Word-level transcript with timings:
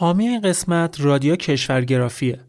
حامی 0.00 0.28
این 0.28 0.40
قسمت 0.40 1.00
رادیو 1.00 1.36
کشورگرافیه. 1.36 2.40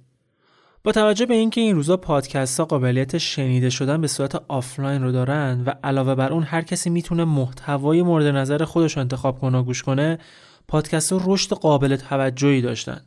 با 0.83 0.91
توجه 0.91 1.25
به 1.25 1.33
اینکه 1.33 1.61
این 1.61 1.75
روزا 1.75 1.97
پادکست 1.97 2.59
ها 2.59 2.65
قابلیت 2.65 3.17
شنیده 3.17 3.69
شدن 3.69 4.01
به 4.01 4.07
صورت 4.07 4.35
آفلاین 4.47 5.03
رو 5.03 5.11
دارن 5.11 5.63
و 5.65 5.73
علاوه 5.83 6.15
بر 6.15 6.33
اون 6.33 6.43
هر 6.43 6.61
کسی 6.61 6.89
می‌تونه 6.89 7.23
محتوای 7.23 8.01
مورد 8.01 8.25
نظر 8.25 8.65
خودش 8.65 8.93
رو 8.93 9.01
انتخاب 9.01 9.39
کنه 9.39 9.57
و 9.57 9.63
گوش 9.63 9.83
کنه 9.83 10.19
پادکست 10.67 11.13
ها 11.13 11.21
رشد 11.25 11.53
قابل 11.53 11.95
توجهی 11.95 12.61
داشتن 12.61 13.01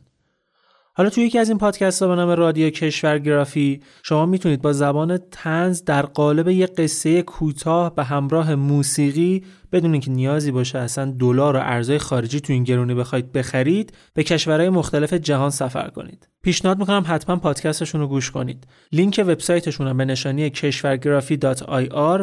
حالا 0.95 1.09
توی 1.09 1.23
یکی 1.23 1.39
از 1.39 1.49
این 1.49 1.57
پادکست 1.57 2.01
ها 2.01 2.07
به 2.07 2.15
نام 2.15 2.29
رادیو 2.29 2.69
کشورگرافی 2.69 3.79
شما 4.03 4.25
می‌تونید 4.25 4.61
با 4.61 4.73
زبان 4.73 5.17
تنز 5.31 5.83
در 5.83 6.05
قالب 6.05 6.47
یک 6.47 6.69
قصه 6.77 7.21
کوتاه 7.21 7.95
به 7.95 8.03
همراه 8.03 8.55
موسیقی 8.55 9.43
بدون 9.71 9.91
اینکه 9.91 10.11
نیازی 10.11 10.51
باشه 10.51 10.79
اصلا 10.79 11.11
دلار 11.19 11.55
و 11.55 11.59
ارزهای 11.59 11.99
خارجی 11.99 12.39
تو 12.39 12.53
این 12.53 12.63
گرونی 12.63 12.93
بخواید 12.93 13.31
بخرید 13.31 13.93
به 14.13 14.23
کشورهای 14.23 14.69
مختلف 14.69 15.13
جهان 15.13 15.49
سفر 15.49 15.89
کنید. 15.89 16.27
پیشنهاد 16.41 16.79
می‌کنم 16.79 17.03
حتما 17.07 17.35
پادکستشون 17.35 18.01
رو 18.01 18.07
گوش 18.07 18.31
کنید. 18.31 18.67
لینک 18.91 19.23
وبسایتشون 19.27 19.87
هم 19.87 19.97
به 19.97 20.05
نشانی 20.05 20.49
کشورگرافی 20.49 21.39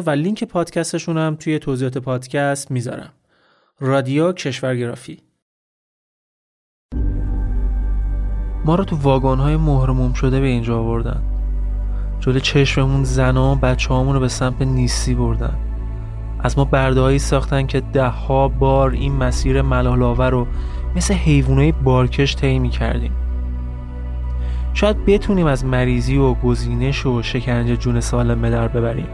و 0.05 0.09
لینک 0.09 0.43
پادکستشون 0.43 1.17
هم 1.17 1.35
توی 1.35 1.59
توضیحات 1.59 1.97
پادکست 1.97 2.71
می‌ذارم. 2.71 3.13
رادیو 3.79 4.31
کشورگرافی 4.31 5.30
ما 8.65 8.75
رو 8.75 8.83
تو 8.83 8.95
واگن 8.95 9.55
مهرموم 9.55 10.13
شده 10.13 10.39
به 10.39 10.47
اینجا 10.47 10.79
آوردن. 10.79 11.21
جلو 12.19 12.39
چشممون 12.39 13.03
زنا 13.03 13.55
بچه 13.55 13.89
رو 13.89 14.19
به 14.19 14.27
سمت 14.27 14.61
نیستی 14.61 15.15
بردن. 15.15 15.53
از 16.39 16.57
ما 16.57 16.65
بردههایی 16.65 17.19
ساختن 17.19 17.65
که 17.65 17.79
ده 17.79 18.07
ها 18.07 18.47
بار 18.47 18.91
این 18.91 19.15
مسیر 19.15 19.61
ملالاور 19.61 20.29
رو 20.29 20.47
مثل 20.95 21.13
حیوانای 21.13 21.71
بارکش 21.71 22.35
طی 22.35 22.69
کردیم 22.69 23.11
شاید 24.73 25.05
بتونیم 25.05 25.45
از 25.45 25.65
مریضی 25.65 26.17
و 26.17 26.33
گزینش 26.33 27.05
و 27.05 27.21
شکنجه 27.21 27.77
جون 27.77 27.99
سالم 27.99 28.41
به 28.41 28.49
در 28.49 28.67
ببریم. 28.67 29.07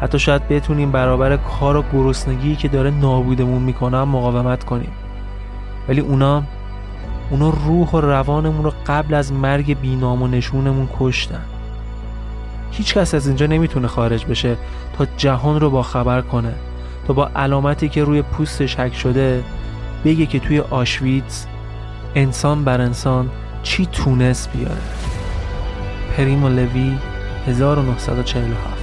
حتی 0.00 0.18
شاید 0.18 0.48
بتونیم 0.48 0.90
برابر 0.90 1.36
کار 1.36 1.76
و 1.76 1.84
گرسنگی 1.92 2.56
که 2.56 2.68
داره 2.68 2.90
نابودمون 2.90 3.62
می‌کنه 3.62 4.04
مقاومت 4.04 4.64
کنیم. 4.64 4.92
ولی 5.88 6.00
اونا 6.00 6.42
اونا 7.32 7.50
روح 7.50 7.90
و 7.90 8.00
روانمون 8.00 8.64
رو 8.64 8.72
قبل 8.86 9.14
از 9.14 9.32
مرگ 9.32 9.80
بینام 9.80 10.22
و 10.22 10.28
نشونمون 10.28 10.88
کشتن. 10.98 11.44
هیچ 12.70 12.94
کس 12.94 13.14
از 13.14 13.26
اینجا 13.26 13.46
نمی‌تونه 13.46 13.88
خارج 13.88 14.26
بشه 14.26 14.56
تا 14.98 15.06
جهان 15.16 15.60
رو 15.60 15.70
با 15.70 15.82
خبر 15.82 16.20
کنه 16.20 16.54
تا 17.06 17.12
با 17.12 17.30
علامتی 17.36 17.88
که 17.88 18.04
روی 18.04 18.22
پوستش 18.22 18.76
حک 18.76 18.94
شده 18.94 19.44
بگه 20.04 20.26
که 20.26 20.38
توی 20.38 20.60
آشویتز 20.60 21.46
انسان 22.14 22.64
بر 22.64 22.80
انسان 22.80 23.30
چی 23.62 23.86
تونست 23.86 24.52
بیاره. 24.52 24.82
پریمو 26.16 26.48
لوی 26.48 26.98
1947 27.46 28.81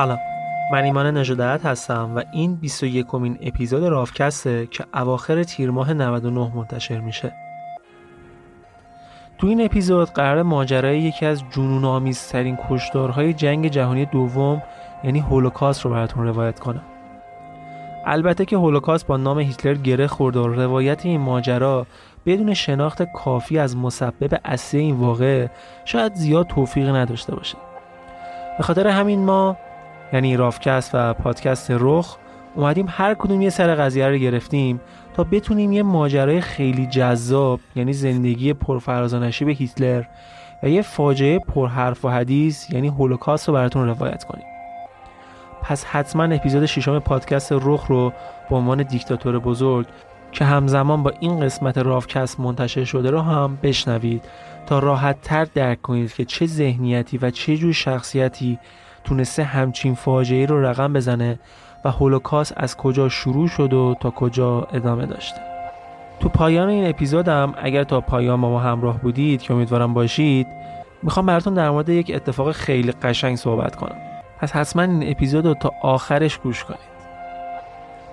سلام. 0.00 0.18
من 0.72 0.84
ایمان 0.84 1.16
نژادت 1.16 1.66
هستم 1.66 2.12
و 2.16 2.22
این 2.32 2.54
21 2.54 3.06
کمین 3.06 3.38
اپیزود 3.42 3.84
رافکسته 3.84 4.66
که 4.66 4.84
اواخر 4.94 5.42
تیر 5.42 5.70
ماه 5.70 5.92
99 5.92 6.52
منتشر 6.54 7.00
میشه. 7.00 7.32
تو 9.38 9.46
این 9.46 9.64
اپیزود 9.64 10.08
قرار 10.08 10.42
ماجرای 10.42 10.98
یکی 10.98 11.26
از 11.26 11.42
جنون 11.50 11.84
آمیزترین 11.84 12.58
کشدارهای 12.68 13.34
جنگ 13.34 13.68
جهانی 13.68 14.06
دوم 14.06 14.62
یعنی 15.04 15.18
هولوکاست 15.18 15.84
رو 15.84 15.90
براتون 15.90 16.26
روایت 16.26 16.60
کنم. 16.60 16.82
البته 18.06 18.44
که 18.44 18.56
هولوکاست 18.56 19.06
با 19.06 19.16
نام 19.16 19.38
هیتلر 19.38 19.74
گره 19.74 20.06
خورد 20.06 20.36
و 20.36 20.48
روایت 20.48 21.06
این 21.06 21.20
ماجرا 21.20 21.86
بدون 22.26 22.54
شناخت 22.54 23.02
کافی 23.12 23.58
از 23.58 23.76
مسبب 23.76 24.40
اصلی 24.44 24.80
این 24.80 24.96
واقع 24.96 25.46
شاید 25.84 26.14
زیاد 26.14 26.46
توفیق 26.46 26.88
نداشته 26.88 27.34
باشه. 27.34 27.56
به 28.58 28.64
خاطر 28.64 28.86
همین 28.86 29.24
ما 29.24 29.56
یعنی 30.12 30.36
رافکست 30.36 30.90
و 30.94 31.14
پادکست 31.14 31.70
رخ 31.70 32.16
اومدیم 32.54 32.86
هر 32.88 33.14
کدوم 33.14 33.42
یه 33.42 33.50
سر 33.50 33.74
قضیه 33.74 34.08
رو 34.08 34.16
گرفتیم 34.16 34.80
تا 35.14 35.24
بتونیم 35.24 35.72
یه 35.72 35.82
ماجرای 35.82 36.40
خیلی 36.40 36.86
جذاب 36.86 37.60
یعنی 37.76 37.92
زندگی 37.92 38.52
پرفراز 38.52 39.14
و 39.14 39.18
نشیب 39.18 39.48
هیتلر 39.48 40.04
و 40.62 40.68
یه 40.68 40.82
فاجعه 40.82 41.38
پرحرف 41.38 42.04
و 42.04 42.08
حدیث 42.08 42.70
یعنی 42.70 42.88
هولوکاست 42.88 43.48
رو 43.48 43.54
براتون 43.54 43.88
روایت 43.88 44.24
کنیم. 44.24 44.44
پس 45.62 45.84
حتما 45.84 46.24
اپیزود 46.24 46.66
ششم 46.66 46.98
پادکست 46.98 47.52
رخ 47.52 47.86
رو 47.86 48.12
به 48.50 48.56
عنوان 48.56 48.82
دیکتاتور 48.82 49.38
بزرگ 49.38 49.86
که 50.32 50.44
همزمان 50.44 51.02
با 51.02 51.12
این 51.20 51.40
قسمت 51.40 51.78
رافکست 51.78 52.40
منتشر 52.40 52.84
شده 52.84 53.10
رو 53.10 53.20
هم 53.20 53.58
بشنوید 53.62 54.24
تا 54.66 54.78
راحت 54.78 55.20
تر 55.22 55.44
درک 55.44 55.82
کنید 55.82 56.12
که 56.12 56.24
چه 56.24 56.46
ذهنیتی 56.46 57.18
و 57.18 57.30
چه 57.30 57.56
جور 57.56 57.72
شخصیتی 57.72 58.58
تونسته 59.04 59.42
همچین 59.42 59.94
فاجعه 59.94 60.46
رو 60.46 60.66
رقم 60.66 60.92
بزنه 60.92 61.38
و 61.84 61.90
هولوکاست 61.90 62.54
از 62.56 62.76
کجا 62.76 63.08
شروع 63.08 63.48
شد 63.48 63.72
و 63.72 63.96
تا 64.00 64.10
کجا 64.10 64.68
ادامه 64.72 65.06
داشته. 65.06 65.40
تو 66.20 66.28
پایان 66.28 66.68
این 66.68 66.88
اپیزودم 66.88 67.54
اگر 67.62 67.84
تا 67.84 68.00
پایان 68.00 68.40
با 68.40 68.50
ما 68.50 68.60
همراه 68.60 69.00
بودید 69.00 69.42
که 69.42 69.54
امیدوارم 69.54 69.94
باشید 69.94 70.46
می‌خوام 71.02 71.26
براتون 71.26 71.54
در 71.54 71.70
مورد 71.70 71.88
یک 71.88 72.12
اتفاق 72.14 72.52
خیلی 72.52 72.92
قشنگ 72.92 73.36
صحبت 73.36 73.76
کنم. 73.76 73.96
پس 74.38 74.52
حتما 74.52 74.82
این 74.82 75.10
اپیزود 75.10 75.46
رو 75.46 75.54
تا 75.54 75.72
آخرش 75.82 76.38
گوش 76.38 76.64
کنید. 76.64 76.90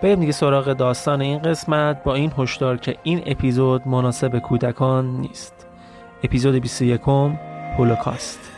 بریم 0.01 0.19
دیگه 0.19 0.31
سراغ 0.31 0.73
داستان 0.73 1.21
این 1.21 1.39
قسمت. 1.39 2.03
با 2.03 2.15
این 2.15 2.31
هشدار 2.37 2.77
که 2.77 2.97
این 3.03 3.23
اپیزود 3.25 3.87
مناسب 3.87 4.39
کودکان 4.39 5.05
نیست. 5.05 5.65
اپیزود 6.23 6.55
21 6.55 7.01
هولوکاست. 7.77 8.56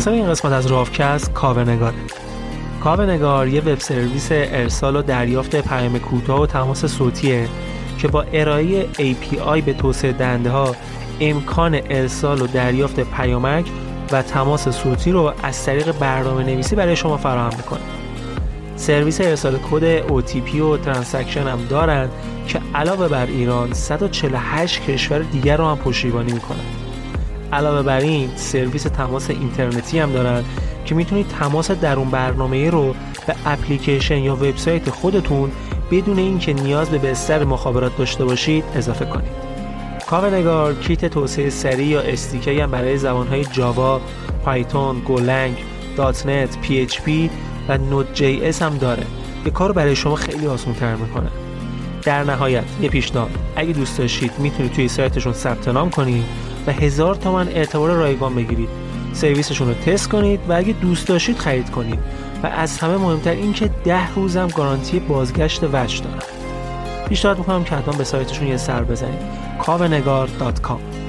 اسپانسر 0.00 0.22
این 0.22 0.30
قسمت 0.30 0.52
از 0.52 0.66
رافکست 0.66 1.32
کاوه‌نگاره 1.32 1.94
کاوه‌نگار 2.84 3.48
یه 3.48 3.60
وب 3.60 3.78
سرویس 3.78 4.28
ارسال 4.32 4.96
و 4.96 5.02
دریافت 5.02 5.56
پیام 5.56 5.98
کوتاه 5.98 6.40
و 6.40 6.46
تماس 6.46 6.84
صوتیه 6.84 7.48
که 7.98 8.08
با 8.08 8.24
ارائه 8.32 8.86
API 8.92 9.62
به 9.64 9.72
توسعه 9.72 10.12
دهنده 10.12 10.50
ها 10.50 10.76
امکان 11.20 11.80
ارسال 11.90 12.42
و 12.42 12.46
دریافت 12.46 13.00
پیامک 13.00 13.66
و 14.12 14.22
تماس 14.22 14.68
صوتی 14.68 15.12
رو 15.12 15.32
از 15.42 15.64
طریق 15.64 15.92
برنامه 15.92 16.44
نویسی 16.44 16.76
برای 16.76 16.96
شما 16.96 17.16
فراهم 17.16 17.56
می‌کنه. 17.56 17.80
سرویس 18.76 19.20
ارسال 19.20 19.58
کد 19.70 20.08
OTP 20.08 20.54
و 20.54 20.76
transaction 20.76 21.48
هم 21.48 21.58
دارن 21.70 22.08
که 22.48 22.60
علاوه 22.74 23.08
بر 23.08 23.26
ایران 23.26 23.72
148 23.72 24.82
کشور 24.82 25.18
دیگر 25.18 25.56
رو 25.56 25.66
هم 25.66 25.76
پشتیبانی 25.76 26.32
می‌کنن. 26.32 26.79
علاوه 27.52 27.82
بر 27.82 28.00
این 28.00 28.30
سرویس 28.36 28.82
تماس 28.82 29.30
اینترنتی 29.30 29.98
هم 29.98 30.12
دارن 30.12 30.44
که 30.84 30.94
می‌تونید 30.94 31.28
تماس 31.28 31.70
درون 31.70 32.10
برنامه 32.10 32.70
رو 32.70 32.94
به 33.26 33.34
اپلیکیشن 33.46 34.18
یا 34.18 34.34
وبسایت 34.34 34.90
خودتون 34.90 35.50
بدون 35.90 36.18
اینکه 36.18 36.52
نیاز 36.52 36.90
به 36.90 36.98
بستر 36.98 37.44
مخابرات 37.44 37.96
داشته 37.96 38.24
باشید 38.24 38.64
اضافه 38.74 39.04
کنید. 39.04 39.50
کاوه‌نگار 40.06 40.74
کیت 40.74 41.04
توسعه 41.04 41.50
سریع 41.50 41.86
یا 41.86 42.00
SDK 42.00 42.60
هم 42.60 42.70
برای 42.70 42.98
زبانهای 42.98 43.44
جاوا، 43.44 44.00
پایتون، 44.44 44.98
Golang، 44.98 45.56
.NET، 45.96 46.58
PHP 46.58 47.30
و 47.68 47.78
Node.js 47.78 48.62
هم 48.62 48.78
داره. 48.78 49.02
که 49.44 49.50
کار 49.50 49.72
برای 49.72 49.96
شما 49.96 50.14
خیلی 50.14 50.46
آسان 50.46 50.74
تر 50.74 50.94
می‌کنه. 50.94 51.30
در 52.02 52.24
نهایت 52.24 52.64
یه 52.82 52.88
پیشنهاد. 52.88 53.30
اگه 53.56 53.72
دوست 53.72 53.98
داشتید 53.98 54.32
می‌تونید 54.38 54.72
توی 54.72 54.88
سایتشون 54.88 55.32
ثبت 55.32 55.68
نام 55.68 55.90
کنید. 55.90 56.24
و 56.66 56.72
هزار 56.72 57.14
تومن 57.14 57.48
اعتبار 57.48 57.90
رایگان 57.90 58.34
بگیرید. 58.34 58.68
سرویسشون 59.12 59.68
رو 59.68 59.74
تست 59.74 60.08
کنید 60.08 60.40
و 60.48 60.52
اگه 60.52 60.72
دوست 60.72 61.08
داشتید 61.08 61.38
خرید 61.38 61.70
کنید. 61.70 61.98
و 62.42 62.46
از 62.46 62.78
همه 62.78 62.96
مهمتر 62.96 63.30
اینکه 63.30 63.70
ده 63.84 64.14
روزم 64.14 64.46
گارانتی 64.46 65.00
بازگشت 65.00 65.64
وجه 65.72 66.04
دارن. 66.04 66.22
پیشنهاد 67.08 67.38
می‌کنم 67.38 67.64
که 67.64 67.74
حتما 67.74 67.94
به 67.94 68.04
سایتشون 68.04 68.48
یه 68.48 68.56
سر 68.56 68.82
بزنید. 68.82 69.20
kavenegar.com 69.60 70.99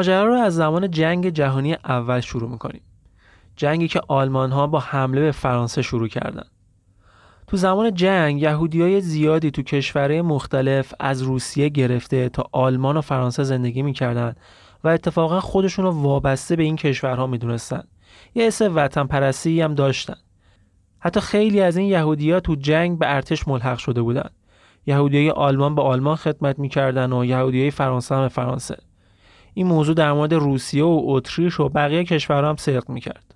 ماجرا 0.00 0.24
رو 0.24 0.34
از 0.34 0.54
زمان 0.54 0.90
جنگ 0.90 1.28
جهانی 1.28 1.74
اول 1.74 2.20
شروع 2.20 2.50
می‌کنیم. 2.50 2.80
جنگی 3.56 3.88
که 3.88 4.00
آلمان 4.08 4.52
ها 4.52 4.66
با 4.66 4.80
حمله 4.80 5.20
به 5.20 5.32
فرانسه 5.32 5.82
شروع 5.82 6.08
کردن. 6.08 6.44
تو 7.46 7.56
زمان 7.56 7.94
جنگ 7.94 8.42
یهودی 8.42 8.82
های 8.82 9.00
زیادی 9.00 9.50
تو 9.50 9.62
کشورهای 9.62 10.22
مختلف 10.22 10.94
از 11.00 11.22
روسیه 11.22 11.68
گرفته 11.68 12.28
تا 12.28 12.44
آلمان 12.52 12.96
و 12.96 13.00
فرانسه 13.00 13.42
زندگی 13.42 13.82
می‌کردن 13.82 14.34
و 14.84 14.88
اتفاقا 14.88 15.40
خودشون 15.40 15.84
رو 15.84 15.90
وابسته 15.90 16.56
به 16.56 16.62
این 16.62 16.76
کشورها 16.76 17.26
می‌دونستن. 17.26 17.82
یه 18.34 18.44
حس 18.46 18.62
وطن 18.62 19.06
پرستی 19.06 19.60
هم 19.60 19.74
داشتن. 19.74 20.16
حتی 20.98 21.20
خیلی 21.20 21.60
از 21.60 21.76
این 21.76 21.88
یهودی 21.88 22.32
ها 22.32 22.40
تو 22.40 22.54
جنگ 22.54 22.98
به 22.98 23.14
ارتش 23.14 23.48
ملحق 23.48 23.78
شده 23.78 24.02
بودن. 24.02 24.30
یهودی 24.86 25.30
آلمان 25.30 25.74
به 25.74 25.82
آلمان 25.82 26.16
خدمت 26.16 26.58
می‌کردن 26.58 27.12
و 27.12 27.24
یهودی 27.24 27.70
فرانسه 27.70 28.14
هم 28.14 28.22
به 28.22 28.28
فرانسه. 28.28 28.76
این 29.54 29.66
موضوع 29.66 29.94
در 29.94 30.12
مورد 30.12 30.34
روسیه 30.34 30.84
و 30.84 31.02
اتریش 31.04 31.60
و 31.60 31.68
بقیه 31.68 32.04
کشورها 32.04 32.48
هم 32.48 32.56
صدق 32.56 32.90
می‌کرد. 32.90 33.34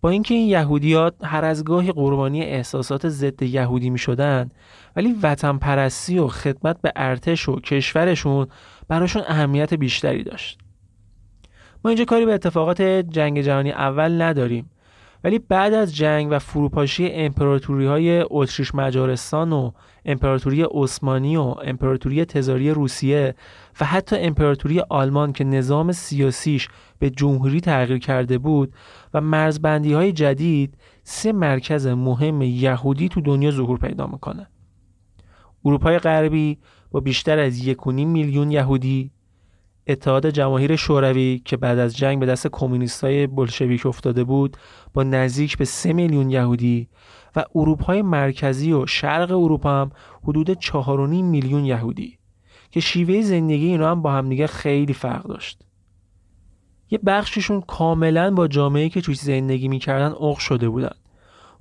با 0.00 0.10
اینکه 0.10 0.34
این 0.34 0.48
یهودیات 0.48 1.14
هر 1.22 1.44
از 1.44 1.64
گاهی 1.64 1.92
قربانی 1.92 2.42
احساسات 2.42 3.08
ضد 3.08 3.42
یهودی 3.42 3.90
می 3.90 3.98
شدن 3.98 4.50
ولی 4.96 5.14
وطن 5.22 5.58
پرستی 5.58 6.18
و 6.18 6.26
خدمت 6.26 6.80
به 6.82 6.92
ارتش 6.96 7.48
و 7.48 7.60
کشورشون 7.60 8.46
براشون 8.88 9.22
اهمیت 9.26 9.74
بیشتری 9.74 10.24
داشت. 10.24 10.58
ما 11.84 11.88
اینجا 11.88 12.04
کاری 12.04 12.26
به 12.26 12.34
اتفاقات 12.34 12.82
جنگ 12.82 13.40
جهانی 13.40 13.72
اول 13.72 14.22
نداریم. 14.22 14.70
ولی 15.26 15.38
بعد 15.38 15.74
از 15.74 15.96
جنگ 15.96 16.28
و 16.30 16.38
فروپاشی 16.38 17.08
امپراتوری 17.12 17.86
های 17.86 18.24
اتریش 18.30 18.74
مجارستان 18.74 19.52
و 19.52 19.70
امپراتوری 20.04 20.62
عثمانی 20.62 21.36
و 21.36 21.40
امپراتوری 21.40 22.24
تزاری 22.24 22.70
روسیه 22.70 23.34
و 23.80 23.84
حتی 23.84 24.16
امپراتوری 24.16 24.80
آلمان 24.80 25.32
که 25.32 25.44
نظام 25.44 25.92
سیاسیش 25.92 26.68
به 26.98 27.10
جمهوری 27.10 27.60
تغییر 27.60 27.98
کرده 27.98 28.38
بود 28.38 28.72
و 29.14 29.20
مرزبندی 29.20 29.92
های 29.92 30.12
جدید 30.12 30.78
سه 31.02 31.32
مرکز 31.32 31.86
مهم 31.86 32.42
یهودی 32.42 33.08
تو 33.08 33.20
دنیا 33.20 33.50
ظهور 33.50 33.78
پیدا 33.78 34.06
می‌کنه. 34.06 34.46
اروپای 35.64 35.98
غربی 35.98 36.58
با 36.90 37.00
بیشتر 37.00 37.38
از 37.38 37.66
یک 37.66 37.86
میلیون 37.86 38.50
یهودی 38.50 39.10
اتحاد 39.86 40.30
جماهیر 40.30 40.76
شوروی 40.76 41.42
که 41.44 41.56
بعد 41.56 41.78
از 41.78 41.96
جنگ 41.96 42.20
به 42.20 42.26
دست 42.26 42.46
کمونیستای 42.46 43.26
بلشویک 43.26 43.86
افتاده 43.86 44.24
بود 44.24 44.56
با 44.94 45.02
نزدیک 45.02 45.58
به 45.58 45.64
سه 45.64 45.92
میلیون 45.92 46.30
یهودی 46.30 46.88
و 47.36 47.44
اروپای 47.54 48.02
مرکزی 48.02 48.72
و 48.72 48.86
شرق 48.86 49.30
اروپا 49.30 49.70
هم 49.70 49.90
حدود 50.22 50.60
4.5 50.60 50.72
میلیون 51.10 51.64
یهودی 51.64 52.18
که 52.70 52.80
شیوه 52.80 53.22
زندگی 53.22 53.66
اینا 53.66 53.90
هم 53.90 54.02
با 54.02 54.12
همدیگه 54.12 54.46
خیلی 54.46 54.92
فرق 54.92 55.26
داشت. 55.26 55.62
یه 56.90 56.98
بخششون 57.06 57.60
کاملا 57.60 58.30
با 58.30 58.48
جامعه 58.48 58.88
که 58.88 59.00
توش 59.00 59.18
زندگی 59.18 59.68
می‌کردن 59.68 60.14
اق 60.20 60.38
شده 60.38 60.68
بودن. 60.68 60.94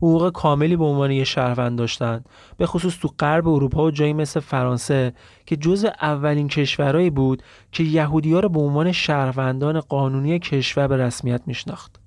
حقوق 0.06 0.32
کاملی 0.32 0.76
به 0.76 0.84
عنوان 0.84 1.12
یه 1.12 1.24
شهروند 1.24 1.78
داشتن. 1.78 2.24
به 2.58 2.66
خصوص 2.66 2.98
تو 2.98 3.10
غرب 3.20 3.48
اروپا 3.48 3.84
و 3.84 3.92
جایی 3.92 4.14
مثل 4.14 4.40
فرانسه 4.40 5.14
که 5.46 5.56
جز 5.56 5.86
اولین 6.02 6.48
کشورهایی 6.48 7.10
بود 7.10 7.44
که 7.72 7.84
یهودی 7.84 8.34
ها 8.34 8.40
رو 8.40 8.50
به 8.50 8.60
عنوان 8.60 8.92
شهروندان 8.92 9.80
قانونی 9.80 10.40
کشور 10.40 10.88
به 10.88 10.98
رسمیت 10.98 11.42
میشناخت. 11.46 12.00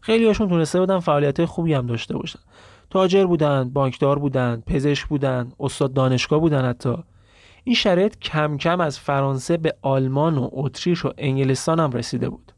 خیلی 0.00 0.26
هاشون 0.26 0.48
تونسته 0.48 0.80
بودن 0.80 0.98
فعالیت 0.98 1.44
خوبی 1.44 1.74
هم 1.74 1.86
داشته 1.86 2.16
باشن. 2.16 2.40
تاجر 2.90 3.26
بودن 3.26 3.70
بانکدار 3.70 4.18
بودن 4.18 4.62
پزشک 4.66 5.06
بودن 5.06 5.52
استاد 5.60 5.92
دانشگاه 5.92 6.40
بودن 6.40 6.64
حتی. 6.64 6.94
این 7.64 7.74
شرایط 7.74 8.18
کم 8.18 8.56
کم 8.56 8.80
از 8.80 8.98
فرانسه 8.98 9.56
به 9.56 9.74
آلمان 9.82 10.38
و 10.38 10.48
اتریش 10.52 11.04
و 11.04 11.12
انگلستان 11.18 11.80
هم 11.80 11.90
رسیده 11.90 12.28
بود. 12.28 12.52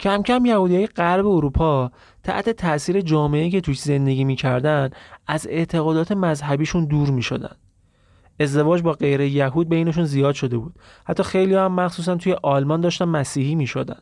کم 0.00 0.22
کم 0.22 0.44
یهودی 0.44 0.86
غرب 0.86 1.26
اروپا 1.26 1.90
تحت 2.22 2.50
تاثیر 2.50 3.00
جامعه 3.00 3.50
که 3.50 3.60
توش 3.60 3.80
زندگی 3.80 4.24
می‌کردن 4.24 4.90
از 5.26 5.46
اعتقادات 5.50 6.12
مذهبیشون 6.12 6.84
دور 6.84 7.10
می‌شدن. 7.10 7.56
ازدواج 8.40 8.82
با 8.82 8.92
غیر 8.92 9.20
یهود 9.20 9.68
بینشون 9.68 10.04
زیاد 10.04 10.34
شده 10.34 10.58
بود. 10.58 10.74
حتی 11.04 11.22
خیلی 11.22 11.54
هم 11.54 11.72
مخصوصا 11.72 12.16
توی 12.16 12.36
آلمان 12.42 12.80
داشتن 12.80 13.04
مسیحی 13.04 13.54
می 13.54 13.66
شدن. 13.66 13.98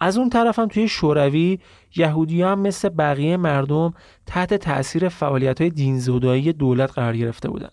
از 0.00 0.18
اون 0.18 0.30
طرف 0.30 0.58
هم 0.58 0.68
توی 0.68 0.88
شوروی 0.88 1.58
یهودی 1.96 2.42
هم 2.42 2.60
مثل 2.60 2.88
بقیه 2.88 3.36
مردم 3.36 3.94
تحت 4.26 4.54
تاثیر 4.54 5.08
فعالیت 5.08 5.60
های 5.60 6.52
دولت 6.52 6.92
قرار 6.92 7.16
گرفته 7.16 7.48
بودن. 7.48 7.70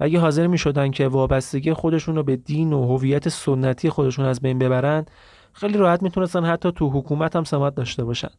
و 0.00 0.04
اگه 0.04 0.18
حاضر 0.18 0.46
می 0.46 0.58
شدن 0.58 0.90
که 0.90 1.08
وابستگی 1.08 1.72
خودشون 1.72 2.16
رو 2.16 2.22
به 2.22 2.36
دین 2.36 2.72
و 2.72 2.86
هویت 2.86 3.28
سنتی 3.28 3.90
خودشون 3.90 4.24
از 4.24 4.40
بین 4.40 4.58
ببرن 4.58 5.06
خیلی 5.52 5.78
راحت 5.78 6.02
می‌تونستن 6.02 6.44
حتی 6.44 6.72
تو 6.72 6.90
حکومت 6.90 7.36
هم 7.36 7.44
سمت 7.44 7.74
داشته 7.74 8.04
باشن. 8.04 8.30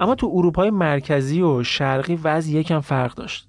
اما 0.00 0.14
تو 0.14 0.30
اروپای 0.34 0.70
مرکزی 0.70 1.42
و 1.42 1.62
شرقی 1.62 2.14
وضع 2.14 2.50
یکم 2.50 2.80
فرق 2.80 3.14
داشت. 3.14 3.48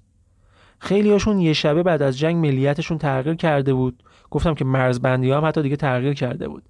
خیلی 0.78 1.12
هاشون 1.12 1.38
یه 1.38 1.52
شبه 1.52 1.82
بعد 1.82 2.02
از 2.02 2.18
جنگ 2.18 2.36
ملیتشون 2.36 2.98
تغییر 2.98 3.34
کرده 3.34 3.74
بود. 3.74 4.02
گفتم 4.30 4.54
که 4.54 4.64
مرزبندی 4.64 5.30
هم 5.30 5.44
حتی 5.44 5.62
دیگه 5.62 5.76
تغییر 5.76 6.14
کرده 6.14 6.48
بود. 6.48 6.62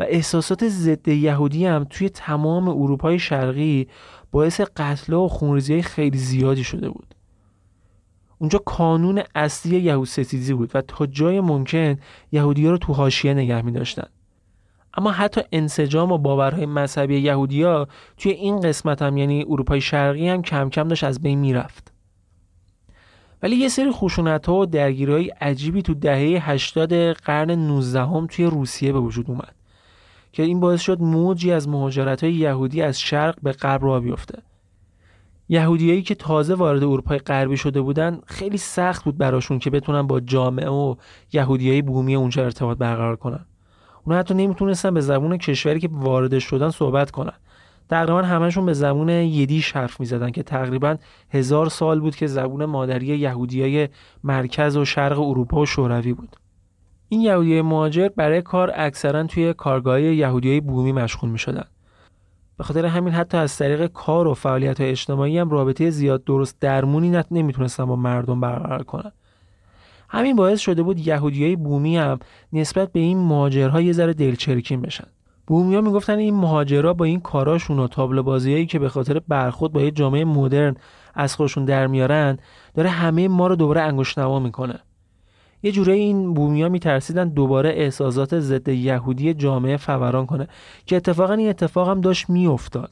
و 0.00 0.04
احساسات 0.08 0.68
ضد 0.68 1.08
یهودی 1.08 1.66
هم 1.66 1.86
توی 1.90 2.08
تمام 2.08 2.68
اروپای 2.68 3.18
شرقی 3.18 3.88
باعث 4.32 4.60
قتل 4.60 5.12
و 5.12 5.28
خونریزی 5.28 5.82
خیلی 5.82 6.18
زیادی 6.18 6.64
شده 6.64 6.88
بود. 6.88 7.14
اونجا 8.38 8.58
کانون 8.58 9.22
اصلی 9.34 9.80
یهود 9.80 10.08
ستیزی 10.08 10.54
بود 10.54 10.70
و 10.74 10.82
تا 10.82 11.06
جای 11.06 11.40
ممکن 11.40 11.96
یهودی 12.32 12.64
ها 12.64 12.70
رو 12.70 12.78
تو 12.78 12.92
حاشیه 12.92 13.34
نگه 13.34 13.62
می 13.62 13.72
داشتن. 13.72 14.06
اما 14.96 15.10
حتی 15.10 15.40
انسجام 15.52 16.12
و 16.12 16.18
باورهای 16.18 16.66
مذهبی 16.66 17.18
یهودیا 17.18 17.88
توی 18.16 18.32
این 18.32 18.60
قسمت 18.60 19.02
هم 19.02 19.16
یعنی 19.16 19.44
اروپای 19.48 19.80
شرقی 19.80 20.28
هم 20.28 20.42
کم 20.42 20.70
کم 20.70 20.88
داشت 20.88 21.04
از 21.04 21.22
بین 21.22 21.38
می‌رفت. 21.38 21.92
ولی 23.42 23.56
یه 23.56 23.68
سری 23.68 23.90
خشونت 23.90 24.48
و 24.48 24.66
درگیری 24.66 25.28
عجیبی 25.28 25.82
تو 25.82 25.94
دهه 25.94 26.50
80 26.50 26.92
قرن 27.12 27.50
19 27.50 28.00
هم 28.00 28.26
توی 28.26 28.44
روسیه 28.44 28.92
به 28.92 29.00
وجود 29.00 29.30
اومد 29.30 29.54
که 30.32 30.42
این 30.42 30.60
باعث 30.60 30.80
شد 30.80 31.00
موجی 31.02 31.52
از 31.52 31.68
مهاجرت 31.68 32.24
های 32.24 32.34
یهودی 32.34 32.82
از 32.82 33.00
شرق 33.00 33.36
به 33.42 33.52
غرب 33.52 33.84
را 33.84 34.00
بیفته. 34.00 34.42
یهودیایی 35.48 36.02
که 36.02 36.14
تازه 36.14 36.54
وارد 36.54 36.82
اروپای 36.82 37.18
غربی 37.18 37.56
شده 37.56 37.80
بودن 37.80 38.20
خیلی 38.26 38.58
سخت 38.58 39.04
بود 39.04 39.18
براشون 39.18 39.58
که 39.58 39.70
بتونن 39.70 40.02
با 40.02 40.20
جامعه 40.20 40.68
و 40.68 40.94
یهودیای 41.32 41.82
بومی 41.82 42.14
اونجا 42.14 42.44
ارتباط 42.44 42.78
برقرار 42.78 43.16
کنن. 43.16 43.46
اونا 44.04 44.18
حتی 44.18 44.34
نمی‌تونستن 44.34 44.94
به 44.94 45.00
زبون 45.00 45.36
کشوری 45.36 45.80
که 45.80 45.88
وارد 45.92 46.38
شدن 46.38 46.70
صحبت 46.70 47.10
کنن 47.10 47.32
تقریبا 47.88 48.22
همشون 48.22 48.66
به 48.66 48.72
زبون 48.72 49.08
یدیش 49.08 49.72
حرف 49.72 50.00
می‌زدن 50.00 50.30
که 50.30 50.42
تقریبا 50.42 50.96
هزار 51.30 51.68
سال 51.68 52.00
بود 52.00 52.16
که 52.16 52.26
زبون 52.26 52.64
مادری 52.64 53.06
یهودیای 53.06 53.88
مرکز 54.24 54.76
و 54.76 54.84
شرق 54.84 55.20
اروپا 55.20 55.60
و 55.60 55.66
شوروی 55.66 56.12
بود 56.12 56.36
این 57.08 57.20
یهودی 57.20 57.62
مهاجر 57.62 58.08
برای 58.08 58.42
کار 58.42 58.72
اکثرا 58.74 59.22
توی 59.22 59.52
کارگاه 59.52 60.02
یهودیای 60.02 60.60
بومی 60.60 60.92
مشغول 60.92 61.30
می 61.30 61.38
شدن. 61.38 61.64
به 62.58 62.64
خاطر 62.64 62.86
همین 62.86 63.12
حتی 63.12 63.36
از 63.36 63.58
طریق 63.58 63.86
کار 63.86 64.26
و 64.26 64.34
فعالیت 64.34 64.80
های 64.80 64.90
اجتماعی 64.90 65.38
هم 65.38 65.50
رابطه 65.50 65.90
زیاد 65.90 66.24
درست 66.24 66.60
درمونی 66.60 67.10
نت 67.10 67.26
نمی‌تونستن 67.30 67.84
با 67.84 67.96
مردم 67.96 68.40
برقرار 68.40 68.82
کنن. 68.82 69.12
همین 70.14 70.36
باعث 70.36 70.60
شده 70.60 70.82
بود 70.82 71.06
یهودیای 71.06 71.56
بومی 71.56 71.96
هم 71.96 72.18
نسبت 72.52 72.92
به 72.92 73.00
این 73.00 73.18
مهاجرها 73.18 73.80
یه 73.80 73.92
ذره 73.92 74.12
دلچرکین 74.12 74.82
بشن. 74.82 75.06
بومی 75.46 75.74
ها 75.74 75.80
می‌گفتن 75.80 76.18
این 76.18 76.34
مهاجرها 76.34 76.92
با 76.92 77.04
این 77.04 77.20
کاراشون 77.20 77.78
و 77.78 77.88
تابلو 77.88 78.22
بازیایی 78.22 78.66
که 78.66 78.78
به 78.78 78.88
خاطر 78.88 79.20
برخورد 79.28 79.72
با 79.72 79.80
یه 79.80 79.90
جامعه 79.90 80.24
مدرن 80.24 80.76
از 81.14 81.34
خودشون 81.36 81.64
در 81.64 81.86
میارن 81.86 82.38
داره 82.74 82.88
همه 82.90 83.28
ما 83.28 83.46
رو 83.46 83.56
دوباره 83.56 83.80
انگشت 83.80 84.18
نما 84.18 84.40
می‌کنه. 84.40 84.80
یه 85.62 85.72
جوره 85.72 85.92
این 85.92 86.34
بومیا 86.34 86.68
میترسیدن 86.68 87.28
دوباره 87.28 87.70
احساسات 87.70 88.40
ضد 88.40 88.68
یهودی 88.68 89.34
جامعه 89.34 89.76
فوران 89.76 90.26
کنه 90.26 90.48
که 90.86 90.96
اتفاقا 90.96 91.34
این 91.34 91.48
اتفاق 91.48 91.88
هم 91.88 92.00
داشت 92.00 92.30
میافتاد 92.30 92.90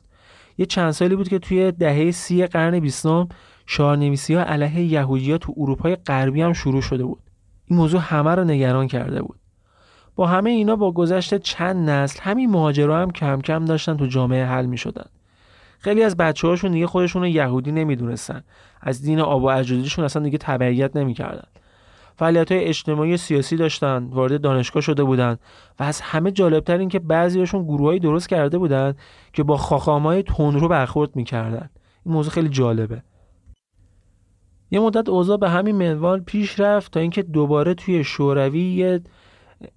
یه 0.58 0.66
چند 0.66 0.90
سالی 0.90 1.16
بود 1.16 1.28
که 1.28 1.38
توی 1.38 1.72
دهه 1.72 2.10
سی 2.10 2.46
قرن 2.46 2.80
بیستم 2.80 3.28
شعارنویسی 3.66 4.34
ها 4.34 4.42
علیه 4.42 4.80
یهودی 4.80 5.32
ها 5.32 5.38
تو 5.38 5.54
اروپای 5.56 5.96
غربی 5.96 6.42
هم 6.42 6.52
شروع 6.52 6.82
شده 6.82 7.04
بود. 7.04 7.22
این 7.66 7.78
موضوع 7.78 8.00
همه 8.00 8.34
رو 8.34 8.44
نگران 8.44 8.88
کرده 8.88 9.22
بود. 9.22 9.36
با 10.16 10.26
همه 10.26 10.50
اینا 10.50 10.76
با 10.76 10.92
گذشت 10.92 11.34
چند 11.34 11.90
نسل 11.90 12.20
همین 12.22 12.50
مهاجرا 12.50 13.02
هم 13.02 13.10
کم 13.10 13.40
کم 13.40 13.64
داشتن 13.64 13.96
تو 13.96 14.06
جامعه 14.06 14.44
حل 14.44 14.66
می 14.66 14.78
شدن. 14.78 15.06
خیلی 15.78 16.02
از 16.02 16.16
بچه 16.16 16.48
هاشون 16.48 16.72
دیگه 16.72 16.86
خودشون 16.86 17.22
رو 17.22 17.28
یهودی 17.28 17.72
نمی‌دونستن. 17.72 18.42
از 18.80 19.02
دین 19.02 19.20
آب 19.20 19.42
و 19.42 19.46
اجدادیشون 19.46 20.04
اصلا 20.04 20.22
دیگه 20.22 20.38
تبعیت 20.38 20.96
نمی‌کردن. 20.96 21.48
فعالیت 22.16 22.52
های 22.52 22.64
اجتماعی 22.64 23.16
سیاسی 23.16 23.56
داشتن 23.56 24.04
وارد 24.04 24.40
دانشگاه 24.40 24.82
شده 24.82 25.04
بودند 25.04 25.40
و 25.80 25.82
از 25.82 26.00
همه 26.00 26.30
جالبتر 26.30 26.78
این 26.78 26.88
که 26.88 26.98
بعضیاشون 26.98 27.64
گروهایی 27.64 28.00
درست 28.00 28.28
کرده 28.28 28.58
بودند 28.58 28.98
که 29.32 29.42
با 29.42 29.56
خاخامای 29.56 30.22
تندرو 30.22 30.68
برخورد 30.68 31.16
می‌کردن. 31.16 31.70
این 32.06 32.14
موضوع 32.14 32.32
خیلی 32.32 32.48
جالبه. 32.48 33.02
یه 34.72 34.80
مدت 34.80 35.08
اوضاع 35.08 35.36
به 35.36 35.50
همین 35.50 35.76
منوال 35.76 36.20
پیش 36.20 36.60
رفت 36.60 36.92
تا 36.92 37.00
اینکه 37.00 37.22
دوباره 37.22 37.74
توی 37.74 38.04
شوروی 38.04 38.60
یه 38.60 39.00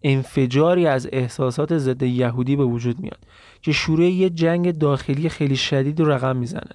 انفجاری 0.04 0.88
از 0.88 1.10
احساسات 1.12 1.78
ضد 1.78 2.04
یهودی 2.04 2.56
به 2.56 2.64
وجود 2.64 3.00
میاد 3.00 3.20
که 3.62 3.72
شروع 3.72 4.06
یه 4.06 4.30
جنگ 4.30 4.78
داخلی 4.78 5.30
خیلی 5.30 5.56
شدید 5.56 6.00
رو 6.00 6.12
رقم 6.12 6.38
می‌زنه. 6.38 6.72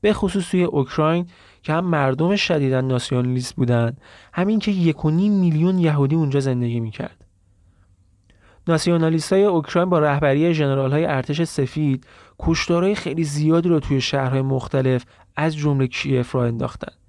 به 0.00 0.12
خصوص 0.12 0.50
توی 0.50 0.64
اوکراین 0.64 1.26
که 1.62 1.72
هم 1.72 1.84
مردم 1.84 2.36
شدیدا 2.36 2.80
ناسیونالیست 2.80 3.56
بودند 3.56 4.00
همین 4.32 4.58
که 4.58 4.70
یک 4.70 5.06
میلیون 5.06 5.78
یهودی 5.78 6.14
اونجا 6.14 6.40
زندگی 6.40 6.80
می‌کرد. 6.80 7.24
ناسیونالیست 8.68 9.32
های 9.32 9.44
اوکراین 9.44 9.90
با 9.90 9.98
رهبری 9.98 10.54
جنرال 10.54 10.92
های 10.92 11.04
ارتش 11.04 11.42
سفید 11.42 12.06
کشتارهای 12.38 12.94
خیلی 12.94 13.24
زیادی 13.24 13.68
رو 13.68 13.80
توی 13.80 14.00
شهرهای 14.00 14.42
مختلف 14.42 15.04
از 15.36 15.56
جمله 15.56 15.86
کیف 15.86 16.34
را 16.34 16.44
انداختن. 16.44 16.99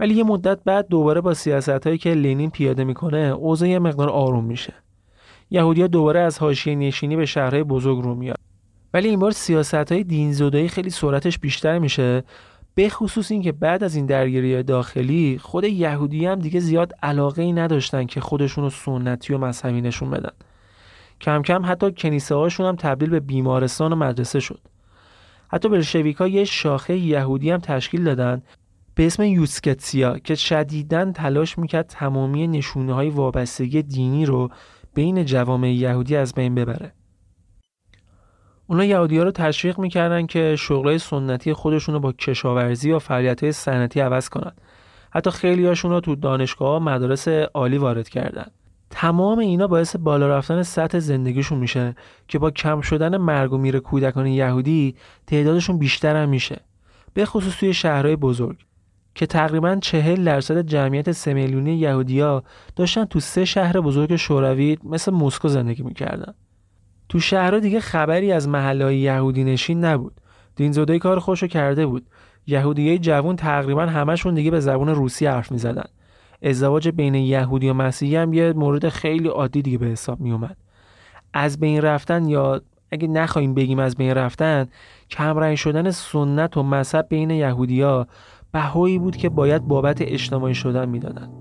ولی 0.00 0.14
یه 0.14 0.24
مدت 0.24 0.58
بعد 0.64 0.88
دوباره 0.88 1.20
با 1.20 1.34
سیاست 1.34 1.68
هایی 1.68 1.98
که 1.98 2.14
لنین 2.14 2.50
پیاده 2.50 2.84
می‌کنه 2.84 3.18
اوضاع 3.18 3.68
یه 3.68 3.78
مقدار 3.78 4.10
آروم 4.10 4.44
میشه. 4.44 4.74
یهودیا 5.50 5.86
دوباره 5.86 6.20
از 6.20 6.38
حاشیه 6.38 6.74
نشینی 6.74 7.16
به 7.16 7.26
شهرهای 7.26 7.62
بزرگ 7.62 7.98
رو 7.98 8.14
میاد 8.14 8.38
ولی 8.94 9.08
این 9.08 9.18
بار 9.18 9.30
سیاست 9.30 9.92
های 9.92 10.68
خیلی 10.68 10.90
سرعتش 10.90 11.38
بیشتر 11.38 11.78
میشه 11.78 12.24
به 12.74 12.88
خصوص 12.88 13.30
اینکه 13.30 13.52
بعد 13.52 13.84
از 13.84 13.94
این 13.94 14.06
درگیری 14.06 14.62
داخلی 14.62 15.38
خود 15.42 15.64
یهودی 15.64 16.26
هم 16.26 16.38
دیگه 16.38 16.60
زیاد 16.60 16.92
علاقه 17.02 17.42
ای 17.42 17.52
نداشتن 17.52 18.06
که 18.06 18.20
خودشون 18.20 18.64
رو 18.64 18.70
سنتی 18.70 19.34
و 19.34 19.38
مذهبی 19.38 19.80
نشون 19.80 20.10
بدن. 20.10 20.32
کم 21.20 21.42
کم 21.42 21.62
حتی 21.66 21.92
کنیسه 21.92 22.34
هاشون 22.34 22.66
هم 22.66 22.76
تبدیل 22.76 23.10
به 23.10 23.20
بیمارستان 23.20 23.92
و 23.92 23.96
مدرسه 23.96 24.40
شد. 24.40 24.60
حتی 25.48 25.68
بلشویکا 25.68 26.28
یه 26.28 26.44
شاخه 26.44 26.96
یهودی 26.96 27.50
هم 27.50 27.58
تشکیل 27.58 28.04
دادن 28.04 28.42
به 28.98 29.06
اسم 29.06 29.22
یوسکتسیا 29.22 30.18
که 30.18 30.34
شدیداً 30.34 31.12
تلاش 31.12 31.58
می‌کرد 31.58 31.86
تمامی 31.86 32.46
نشونه 32.46 32.94
های 32.94 33.10
وابستگی 33.10 33.82
دینی 33.82 34.26
رو 34.26 34.48
بین 34.94 35.24
جوامع 35.24 35.72
یهودی 35.72 36.16
از 36.16 36.34
بین 36.34 36.54
ببره. 36.54 36.92
اونا 38.66 38.84
یهودی 38.84 39.18
ها 39.18 39.24
رو 39.24 39.30
تشویق 39.30 39.78
می‌کردن 39.78 40.26
که 40.26 40.56
شغلای 40.56 40.98
سنتی 40.98 41.52
خودشون 41.52 41.94
رو 41.94 42.00
با 42.00 42.12
کشاورزی 42.12 42.92
و 42.92 42.98
فعالیت 42.98 43.42
های 43.42 43.52
صنعتی 43.52 44.00
عوض 44.00 44.28
کنن. 44.28 44.52
حتی 45.10 45.30
خیلی 45.30 45.66
هاشون 45.66 45.90
رو 45.90 46.00
تو 46.00 46.14
دانشگاه 46.14 46.82
مدارس 46.82 47.28
عالی 47.28 47.78
وارد 47.78 48.08
کردن. 48.08 48.46
تمام 48.90 49.38
اینا 49.38 49.66
باعث 49.66 49.96
بالا 49.96 50.28
رفتن 50.28 50.62
سطح 50.62 50.98
زندگیشون 50.98 51.58
میشه 51.58 51.94
که 52.28 52.38
با 52.38 52.50
کم 52.50 52.80
شدن 52.80 53.16
مرگ 53.16 53.52
و 53.52 53.58
میر 53.58 53.78
کودکان 53.78 54.26
یهودی 54.26 54.94
تعدادشون 55.26 55.78
بیشتر 55.78 56.16
هم 56.16 56.28
میشه. 56.28 56.60
به 57.14 57.24
خصوص 57.24 57.56
توی 57.56 57.74
شهرهای 57.74 58.16
بزرگ. 58.16 58.67
که 59.14 59.26
تقریبا 59.26 59.76
چهل 59.76 60.24
درصد 60.24 60.66
جمعیت 60.66 61.12
سه 61.12 61.34
میلیونی 61.34 61.74
یهودیا 61.76 62.42
داشتن 62.76 63.04
تو 63.04 63.20
سه 63.20 63.44
شهر 63.44 63.80
بزرگ 63.80 64.16
شوروی 64.16 64.78
مثل 64.84 65.12
مسکو 65.12 65.48
زندگی 65.48 65.82
می‌کردن. 65.82 66.34
تو 67.08 67.20
شهرها 67.20 67.60
دیگه 67.60 67.80
خبری 67.80 68.32
از 68.32 68.48
محلهای 68.48 68.98
یهودی 68.98 69.44
نشین 69.44 69.84
نبود. 69.84 70.20
دینزاده 70.56 70.98
کار 70.98 71.18
خوشو 71.18 71.46
کرده 71.46 71.86
بود. 71.86 72.06
یهودیای 72.46 72.98
جوون 72.98 73.36
تقریبا 73.36 73.86
همشون 73.86 74.34
دیگه 74.34 74.50
به 74.50 74.60
زبان 74.60 74.88
روسی 74.88 75.26
حرف 75.26 75.52
می‌زدن. 75.52 75.86
ازدواج 76.42 76.88
بین 76.88 77.14
یهودی 77.14 77.68
و 77.68 77.74
مسیحی 77.74 78.16
هم 78.16 78.32
یه 78.32 78.52
مورد 78.52 78.88
خیلی 78.88 79.28
عادی 79.28 79.62
دیگه 79.62 79.78
به 79.78 79.86
حساب 79.86 80.20
می 80.20 80.32
اومد 80.32 80.56
از 81.32 81.60
بین 81.60 81.82
رفتن 81.82 82.28
یا 82.28 82.60
اگه 82.90 83.08
نخواهیم 83.08 83.54
بگیم 83.54 83.78
از 83.78 83.96
بین 83.96 84.10
رفتن 84.10 84.66
کمرنگ 85.10 85.56
شدن 85.56 85.90
سنت 85.90 86.56
و 86.56 86.62
مذهب 86.62 87.06
بین 87.08 87.30
یهودیا 87.30 88.06
بهایی 88.52 88.98
بود 88.98 89.16
که 89.16 89.28
باید 89.28 89.68
بابت 89.68 90.02
اجتماعی 90.02 90.54
شدن 90.54 90.88
می‌دادند 90.88 91.32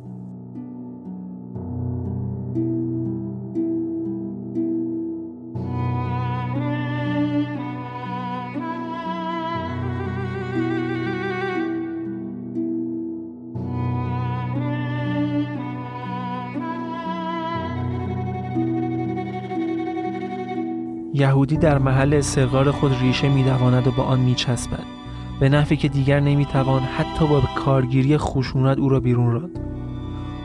یهودی 21.14 21.58
در 21.58 21.78
محل 21.78 22.14
استقرار 22.14 22.72
خود 22.72 22.92
ریشه 23.02 23.30
میدواند 23.30 23.88
و 23.88 23.92
با 23.92 24.04
آن 24.04 24.20
میچسبد. 24.20 25.07
به 25.40 25.50
نحوی 25.50 25.78
که 25.78 25.88
دیگر 25.88 26.20
نمی‌توان 26.20 26.82
حتی 26.82 27.28
با 27.28 27.42
کارگیری 27.56 28.18
خشونت 28.18 28.78
او 28.78 28.90
را 28.90 29.00
بیرون 29.00 29.32
راند. 29.32 29.60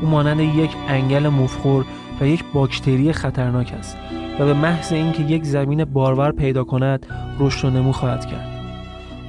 او 0.02 0.08
مانند 0.08 0.40
یک 0.40 0.70
انگل 0.88 1.28
مفخور 1.28 1.84
و 2.20 2.26
یک 2.26 2.44
باکتری 2.54 3.12
خطرناک 3.12 3.72
است 3.78 3.96
و 4.40 4.44
به 4.44 4.54
محض 4.54 4.92
اینکه 4.92 5.22
یک 5.22 5.44
زمین 5.44 5.84
بارور 5.84 6.32
پیدا 6.32 6.64
کند 6.64 7.06
رشد 7.38 7.68
و 7.68 7.70
نمو 7.70 7.92
خواهد 7.92 8.26
کرد. 8.26 8.48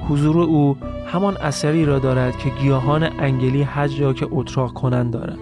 حضور 0.08 0.40
او 0.40 0.76
همان 1.06 1.36
اثری 1.36 1.84
را 1.84 1.98
دارد 1.98 2.38
که 2.38 2.50
گیاهان 2.50 3.02
انگلی 3.02 3.62
حج 3.62 4.02
را 4.02 4.12
که 4.12 4.28
اتراق 4.30 4.72
کنند 4.72 5.12
دارند. 5.12 5.38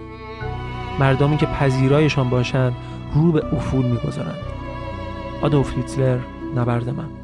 مردمی 0.99 1.37
که 1.37 1.45
پذیرایشان 1.45 2.29
باشند 2.29 2.73
رو 3.13 3.31
به 3.31 3.55
افول 3.55 3.85
می‌گذارند. 3.85 4.39
آدولف 5.41 5.77
هیتلر 5.77 6.19
نبرد 6.55 6.89
من. 6.89 7.22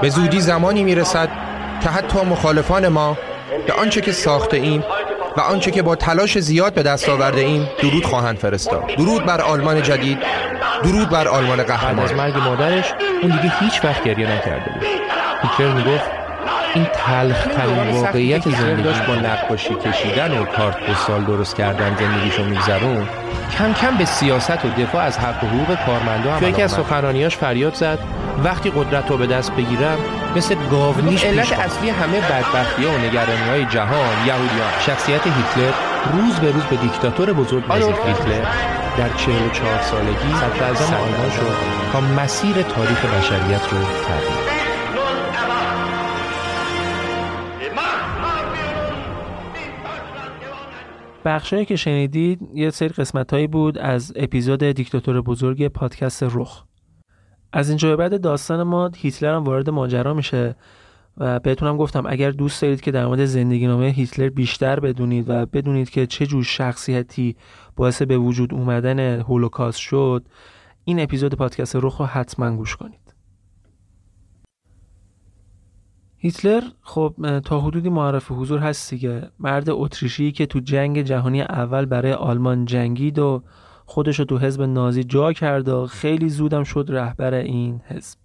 به 0.00 0.08
زودی 0.08 0.40
زمانی 0.40 0.84
می‌رسد 0.84 1.28
که 1.82 1.88
حتی 1.88 2.18
مخالفان 2.18 2.88
ما 2.88 3.16
به 3.66 3.72
آنچه 3.72 4.00
که 4.00 4.12
ساخته 4.12 4.56
ایم 4.56 4.84
و 5.36 5.40
آنچه 5.40 5.70
که 5.70 5.82
با 5.82 5.96
تلاش 5.96 6.38
زیاد 6.38 6.74
به 6.74 6.82
دست 6.82 7.08
آورده 7.08 7.40
ایم 7.40 7.68
درود 7.82 8.04
خواهند 8.04 8.36
فرستاد. 8.38 8.86
درود 8.86 9.24
بر 9.24 9.40
آلمان 9.40 9.82
جدید. 9.82 10.18
درود 10.84 11.08
بر 11.10 11.28
آلمان 11.28 11.62
قهرمان. 11.62 12.04
از 12.04 12.12
مرگ 12.12 12.38
مادرش 12.38 12.92
اون 13.22 13.30
دیگه 13.30 13.52
هیچ 13.60 13.84
وقت 13.84 14.04
گریه 14.04 14.32
نکرده 14.32 14.70
بود. 14.74 14.86
هیتلر 15.42 15.72
می‌گفت 15.74 16.10
این 16.74 16.86
تلخ 17.06 17.44
ترین 17.44 17.90
واقعیت 17.90 18.48
زندگی. 18.48 18.82
داشت 18.82 19.06
با 19.06 19.14
نقاشی 19.14 19.74
کشیدن 19.74 20.38
و 20.38 20.44
کارت 20.44 20.76
پستال 20.76 21.24
درست 21.24 21.56
کردن 21.56 21.96
زندگیشو 21.96 22.44
میگذرون 22.44 23.08
کم 23.58 23.72
کم 23.72 23.96
به 23.96 24.04
سیاست 24.04 24.64
و 24.64 24.68
دفاع 24.68 25.02
از 25.02 25.18
حق 25.18 25.44
و 25.44 25.46
حقوق 25.46 25.78
کارمندا 25.86 26.32
هم 26.32 26.48
یکی 26.48 26.62
از 26.62 26.72
سخنرانیاش 26.72 27.36
فریاد 27.36 27.74
زد. 27.74 27.98
وقتی 28.44 28.70
قدرت 28.70 29.10
رو 29.10 29.16
به 29.16 29.26
دست 29.26 29.52
بگیرم 29.52 29.98
مثل 30.36 30.54
گاونیش 30.70 31.24
علت 31.24 31.58
اصلی 31.58 31.90
همه 31.90 32.20
بدبختی 32.20 32.84
و 32.84 32.98
نگرانی 32.98 33.48
های 33.48 33.64
جهان 33.64 34.26
یهودیان 34.26 34.70
شخصیت 34.80 35.26
هیتلر 35.26 35.72
روز 36.12 36.34
به 36.34 36.50
روز 36.50 36.62
به 36.62 36.76
دیکتاتور 36.76 37.32
بزرگ 37.32 37.72
نزدیک 37.72 37.96
هیتلر. 38.06 38.44
در 38.98 39.08
44 39.16 39.82
سالگی 39.82 40.34
صدر 40.34 40.64
اعظم 40.64 40.94
آلمان 40.94 41.30
شد 41.30 41.56
تا 41.92 42.00
مسیر 42.00 42.62
تاریخ 42.62 43.04
بشریت 43.04 43.72
رو 43.72 43.78
تغییر 43.78 44.54
بخشایی 51.24 51.64
که 51.64 51.76
شنیدید 51.76 52.40
یه 52.54 52.70
سری 52.70 52.88
قسمت 52.88 53.32
هایی 53.32 53.46
بود 53.46 53.78
از 53.78 54.12
اپیزود 54.16 54.64
دیکتاتور 54.64 55.20
بزرگ 55.20 55.68
پادکست 55.68 56.22
رخ. 56.22 56.64
از 57.56 57.68
اینجا 57.68 57.88
به 57.88 57.96
بعد 57.96 58.20
داستان 58.20 58.62
ما 58.62 58.90
هیتلر 58.96 59.34
هم 59.34 59.44
وارد 59.44 59.70
ماجرا 59.70 60.14
میشه 60.14 60.56
و 61.16 61.40
بهتونم 61.40 61.76
گفتم 61.76 62.04
اگر 62.06 62.30
دوست 62.30 62.62
دارید 62.62 62.80
که 62.80 62.90
در 62.90 63.06
مورد 63.06 63.24
زندگی 63.24 63.66
نامه 63.66 63.86
هیتلر 63.86 64.28
بیشتر 64.28 64.80
بدونید 64.80 65.24
و 65.28 65.46
بدونید 65.46 65.90
که 65.90 66.06
چه 66.06 66.26
جور 66.26 66.44
شخصیتی 66.44 67.36
باعث 67.76 68.02
به 68.02 68.18
وجود 68.18 68.54
اومدن 68.54 69.20
هولوکاست 69.20 69.78
شد 69.78 70.24
این 70.84 71.00
اپیزود 71.00 71.34
پادکست 71.34 71.76
رخ 71.76 71.96
رو 71.96 72.06
حتما 72.06 72.56
گوش 72.56 72.76
کنید. 72.76 73.14
هیتلر 76.16 76.62
خب 76.82 77.14
تا 77.44 77.60
حدودی 77.60 77.88
معرف 77.88 78.30
حضور 78.30 78.58
هست 78.58 78.90
دیگه. 78.90 79.30
مرد 79.38 79.70
اتریشی 79.70 80.32
که 80.32 80.46
تو 80.46 80.60
جنگ 80.60 81.02
جهانی 81.02 81.42
اول 81.42 81.84
برای 81.84 82.12
آلمان 82.12 82.64
جنگید 82.64 83.18
و 83.18 83.42
خودش 83.86 84.18
رو 84.18 84.24
تو 84.24 84.38
حزب 84.38 84.62
نازی 84.62 85.04
جا 85.04 85.32
کرد 85.32 85.68
و 85.68 85.86
خیلی 85.86 86.28
زودم 86.28 86.64
شد 86.64 86.86
رهبر 86.88 87.34
این 87.34 87.80
حزب. 87.86 88.18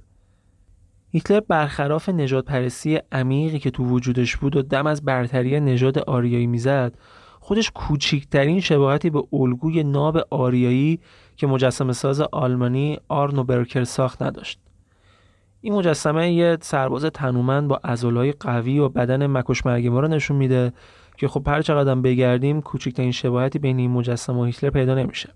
هیتلر 1.11 1.39
برخلاف 1.39 2.09
نجات 2.09 2.45
پرستی 2.45 2.99
عمیقی 3.11 3.59
که 3.59 3.71
تو 3.71 3.83
وجودش 3.83 4.37
بود 4.37 4.55
و 4.55 4.61
دم 4.61 4.87
از 4.87 5.05
برتری 5.05 5.59
نژاد 5.59 5.99
آریایی 5.99 6.47
می‌زد 6.47 6.93
خودش 7.39 7.71
کوچکترین 7.71 8.59
شباهتی 8.59 9.09
به 9.09 9.23
الگوی 9.33 9.83
ناب 9.83 10.17
آریایی 10.29 10.99
که 11.35 11.47
مجسمه 11.47 11.93
ساز 11.93 12.21
آلمانی 12.21 12.97
آرنو 13.07 13.43
برکر 13.43 13.83
ساخت 13.83 14.21
نداشت. 14.21 14.59
این 15.61 15.73
مجسمه 15.73 16.31
یه 16.31 16.57
سرباز 16.61 17.05
تنومند 17.05 17.67
با 17.67 17.75
عضلای 17.83 18.31
قوی 18.31 18.79
و 18.79 18.89
بدن 18.89 19.27
مکش 19.27 19.65
مرگما 19.65 19.99
رو 19.99 20.07
نشون 20.07 20.37
میده 20.37 20.73
که 21.17 21.27
خب 21.27 21.47
هر 21.47 21.61
چقدر 21.61 21.95
بگردیم 21.95 22.61
کوچکترین 22.61 23.11
شباهتی 23.11 23.59
بین 23.59 23.79
این 23.79 23.91
مجسمه 23.91 24.37
و 24.41 24.43
هیتلر 24.43 24.69
پیدا 24.69 24.95
نمیشه. 24.95 25.29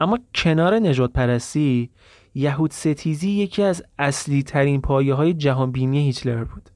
اما 0.00 0.18
کنار 0.34 0.74
نجات 0.74 1.12
پرستی 1.12 1.90
یهود 2.34 2.70
ستیزی 2.70 3.30
یکی 3.30 3.62
از 3.62 3.84
اصلی 3.98 4.42
ترین 4.42 4.80
پایه 4.80 5.14
های 5.14 5.34
جهانبینی 5.34 5.98
هیتلر 5.98 6.44
بود. 6.44 6.70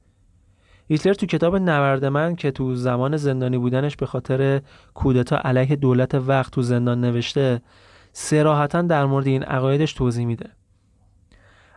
هیتلر 0.87 1.13
تو 1.13 1.25
کتاب 1.25 1.55
نورد 1.55 2.05
من 2.05 2.35
که 2.35 2.51
تو 2.51 2.75
زمان 2.75 3.17
زندانی 3.17 3.57
بودنش 3.57 3.95
به 3.95 4.05
خاطر 4.05 4.61
کودتا 4.93 5.37
علیه 5.43 5.75
دولت 5.75 6.15
وقت 6.15 6.53
تو 6.53 6.61
زندان 6.61 7.01
نوشته 7.01 7.61
سراحتا 8.13 8.81
در 8.81 9.05
مورد 9.05 9.27
این 9.27 9.43
عقایدش 9.43 9.93
توضیح 9.93 10.25
میده. 10.25 10.49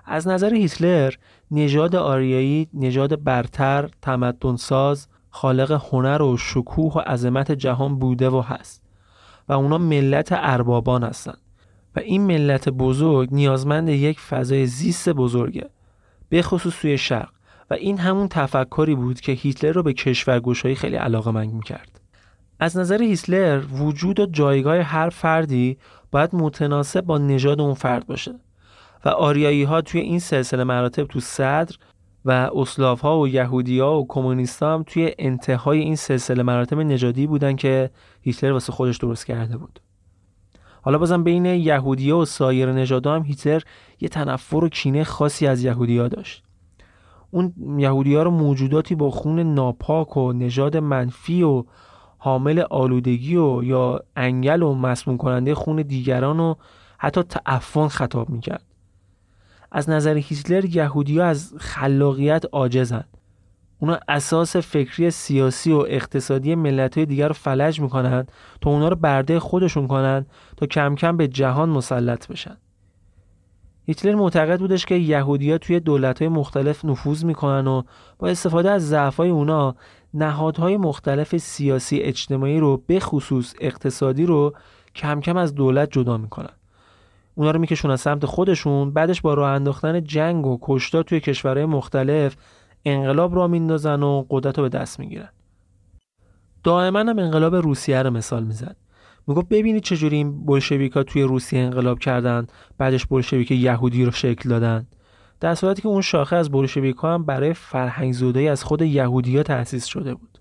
از 0.04 0.28
نظر 0.28 0.54
هیتلر 0.54 1.14
نژاد 1.50 1.96
آریایی 1.96 2.68
نژاد 2.74 3.24
برتر 3.24 3.88
تمدنساز 4.02 5.08
خالق 5.30 5.82
هنر 5.90 6.22
و 6.22 6.36
شکوه 6.36 6.92
و 6.92 6.98
عظمت 6.98 7.52
جهان 7.52 7.98
بوده 7.98 8.30
و 8.30 8.40
هست. 8.40 8.82
و 9.48 9.52
اونا 9.52 9.78
ملت 9.78 10.28
اربابان 10.32 11.02
هستند 11.02 11.38
و 11.96 12.00
این 12.00 12.22
ملت 12.22 12.68
بزرگ 12.68 13.28
نیازمند 13.32 13.88
یک 13.88 14.20
فضای 14.20 14.66
زیست 14.66 15.08
بزرگه. 15.08 15.70
به 16.28 16.42
خصوص 16.42 16.80
توی 16.80 16.98
شرق. 16.98 17.30
و 17.70 17.74
این 17.74 17.98
همون 17.98 18.28
تفکری 18.28 18.94
بود 18.94 19.20
که 19.20 19.32
هیتلر 19.32 19.72
رو 19.72 19.82
به 19.82 19.92
کشورگوشایی 19.92 20.74
خیلی 20.74 20.96
علاقه 20.96 21.30
منگ 21.30 21.52
می‌کرد. 21.52 22.00
از 22.60 22.76
نظر 22.76 23.02
هیتلر 23.02 23.62
وجود 23.72 24.20
و 24.20 24.26
جایگاه 24.26 24.78
هر 24.78 25.08
فردی 25.08 25.78
باید 26.10 26.34
متناسب 26.34 27.00
با 27.00 27.18
نژاد 27.18 27.60
اون 27.60 27.74
فرد 27.74 28.06
باشه. 28.06 28.34
و 29.04 29.08
آریایی 29.08 29.62
ها 29.62 29.80
توی 29.80 30.00
این 30.00 30.18
سلسله 30.18 30.64
مراتب 30.64 31.04
تو 31.04 31.20
صدر 31.20 31.76
و 32.24 32.50
اسلاف 32.54 33.00
ها 33.00 33.20
و 33.20 33.28
یهودی 33.28 33.78
ها 33.78 34.00
و 34.00 34.06
کمونیست 34.08 34.62
هم 34.62 34.84
توی 34.86 35.14
انتهای 35.18 35.78
این 35.78 35.96
سلسله 35.96 36.42
مراتب 36.42 36.78
نژادی 36.78 37.26
بودن 37.26 37.56
که 37.56 37.90
هیتلر 38.22 38.52
واسه 38.52 38.72
خودش 38.72 38.96
درست 38.96 39.26
کرده 39.26 39.56
بود. 39.56 39.80
حالا 40.82 40.98
بازم 40.98 41.24
بین 41.24 41.46
یهودی 41.46 42.10
ها 42.10 42.18
و 42.18 42.24
سایر 42.24 42.72
نژادها 42.72 43.14
هم 43.14 43.22
هیتلر 43.22 43.62
یه 44.00 44.08
تنفر 44.08 44.64
و 44.64 44.68
کینه 44.68 45.04
خاصی 45.04 45.46
از 45.46 45.64
یهودی 45.64 45.98
ها 45.98 46.08
داشت. 46.08 46.44
اون 47.30 47.52
یهودی 47.78 48.14
ها 48.14 48.22
رو 48.22 48.30
موجوداتی 48.30 48.94
با 48.94 49.10
خون 49.10 49.54
ناپاک 49.54 50.16
و 50.16 50.32
نژاد 50.32 50.76
منفی 50.76 51.42
و 51.42 51.64
حامل 52.18 52.58
آلودگی 52.70 53.36
و 53.36 53.62
یا 53.64 54.00
انگل 54.16 54.62
و 54.62 54.74
مسموم 54.74 55.16
کننده 55.16 55.54
خون 55.54 55.76
دیگران 55.82 56.40
و 56.40 56.54
حتی 56.98 57.22
تعفن 57.22 57.88
خطاب 57.88 58.30
می‌کرد. 58.30 58.64
از 59.72 59.90
نظر 59.90 60.16
هیتلر 60.16 60.64
یهودی 60.64 61.18
ها 61.18 61.24
از 61.24 61.54
خلاقیت 61.58 62.44
عاجزن 62.52 63.04
اونا 63.82 63.98
اساس 64.08 64.56
فکری 64.56 65.10
سیاسی 65.10 65.72
و 65.72 65.84
اقتصادی 65.88 66.54
ملت 66.54 66.96
های 66.96 67.06
دیگر 67.06 67.28
رو 67.28 67.34
فلج 67.34 67.80
می‌کنن 67.80 68.26
تا 68.60 68.70
اونا 68.70 68.88
رو 68.88 68.96
برده 68.96 69.40
خودشون 69.40 69.86
کنن 69.86 70.26
تا 70.56 70.66
کم 70.66 70.94
کم 70.94 71.16
به 71.16 71.28
جهان 71.28 71.68
مسلط 71.68 72.28
بشن. 72.28 72.56
هیتلر 73.84 74.14
معتقد 74.14 74.58
بودش 74.58 74.86
که 74.86 74.94
یهودیا 74.94 75.58
توی 75.58 75.80
دولت 75.80 76.18
های 76.18 76.28
مختلف 76.28 76.84
نفوذ 76.84 77.24
می‌کنن 77.24 77.66
و 77.66 77.82
با 78.18 78.28
استفاده 78.28 78.70
از 78.70 78.88
ضعف 78.88 79.16
های 79.16 79.30
اونا 79.30 79.74
نهادهای 80.14 80.76
مختلف 80.76 81.36
سیاسی 81.36 82.00
اجتماعی 82.00 82.60
رو 82.60 82.82
به 82.86 83.00
خصوص 83.00 83.54
اقتصادی 83.60 84.26
رو 84.26 84.54
کم 84.94 85.20
کم 85.20 85.36
از 85.36 85.54
دولت 85.54 85.92
جدا 85.92 86.16
می‌کنن. 86.16 86.54
اونا 87.34 87.50
رو 87.50 87.60
میکشونن 87.60 87.96
سمت 87.96 88.26
خودشون 88.26 88.90
بعدش 88.90 89.20
با 89.20 89.34
راه 89.34 89.50
انداختن 89.50 90.04
جنگ 90.04 90.46
و 90.46 90.58
کشتا 90.62 91.02
توی 91.02 91.20
کشورهای 91.20 91.66
مختلف 91.66 92.36
انقلاب 92.84 93.36
را 93.36 93.46
میندازن 93.46 94.02
و 94.02 94.24
قدرت 94.30 94.58
رو 94.58 94.62
به 94.62 94.68
دست 94.68 95.00
می‌گیرن. 95.00 95.28
دائما 96.64 96.98
هم 96.98 97.18
انقلاب 97.18 97.54
روسیه 97.54 98.02
رو 98.02 98.10
مثال 98.10 98.44
می‌زد. 98.44 98.76
می‌گفت 99.26 99.48
ببینید 99.48 99.82
چجوری 99.82 100.16
این 100.16 100.46
بلشویکا 100.46 101.02
توی 101.02 101.22
روسیه 101.22 101.60
انقلاب 101.60 101.98
کردن 101.98 102.46
بعدش 102.78 103.06
بلشویک 103.06 103.50
یهودی 103.50 104.04
رو 104.04 104.10
شکل 104.10 104.48
دادن. 104.48 104.86
در 105.40 105.54
صورتی 105.54 105.82
که 105.82 105.88
اون 105.88 106.00
شاخه 106.00 106.36
از 106.36 106.50
بلشویکا 106.50 107.14
هم 107.14 107.24
برای 107.24 107.54
فرهنگ 107.54 108.12
زوده 108.12 108.40
از 108.40 108.64
خود 108.64 108.82
یهودیا 108.82 109.42
تأسیس 109.42 109.84
شده 109.84 110.14
بود. 110.14 110.38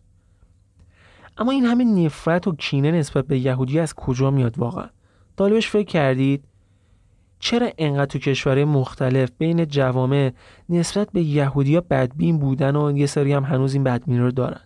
اما 1.38 1.52
این 1.52 1.66
همه 1.66 1.84
نفرت 1.84 2.48
و 2.48 2.56
کینه 2.56 2.92
نسبت 2.92 3.28
به 3.28 3.40
یهودی 3.40 3.80
از 3.80 3.94
کجا 3.94 4.32
میاد 4.32 4.60
واقعا؟ 4.60 4.90
طالبش 5.38 5.70
فکر 5.70 5.88
کردید 5.88 6.44
چرا 7.42 7.70
انقدر 7.78 8.06
تو 8.06 8.20
کشورهای 8.20 8.66
مختلف 8.66 9.30
بین 9.38 9.66
جوامع 9.66 10.32
نسبت 10.70 11.12
به 11.12 11.22
یهودیا 11.22 11.82
بدبین 11.82 12.40
بودن 12.40 12.76
و 12.76 12.98
یه 12.98 13.06
سری 13.06 13.34
هم 13.34 13.44
هنوز 13.44 13.74
این 13.74 13.84
بدبینی 13.84 14.20
رو 14.20 14.32
دارن؟ 14.32 14.62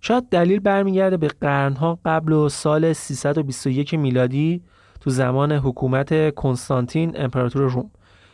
شاید 0.00 0.28
دلیل 0.30 0.60
برمیگرده 0.60 1.16
به 1.16 1.28
قرنها 1.28 1.98
قبل 2.04 2.32
و 2.32 2.48
سال 2.48 2.92
321 2.92 3.94
میلادی 3.94 4.62
تو 5.00 5.10
زمان 5.10 5.52
حکومت 5.52 6.34
کنستانتین 6.34 7.12
امپراتور 7.22 7.62
روم 7.62 7.90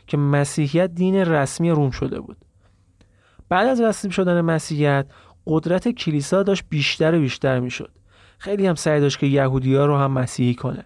که 0.07 0.17
مسیحیت 0.17 0.95
دین 0.95 1.15
رسمی 1.15 1.71
روم 1.71 1.91
شده 1.91 2.21
بود. 2.21 2.37
بعد 3.49 3.67
از 3.67 3.81
رسمی 3.81 4.13
شدن 4.13 4.41
مسیحیت 4.41 5.07
قدرت 5.47 5.89
کلیسا 5.89 6.43
داشت 6.43 6.65
بیشتر 6.69 7.15
و 7.15 7.21
بیشتر 7.21 7.61
می‌شد. 7.61 7.91
خیلی 8.39 8.67
هم 8.67 8.75
سعی 8.75 9.01
داشت 9.01 9.19
که 9.19 9.27
یهودیا 9.27 9.87
رو 9.87 9.97
هم 9.97 10.13
مسیحی 10.13 10.55
کنه. 10.55 10.85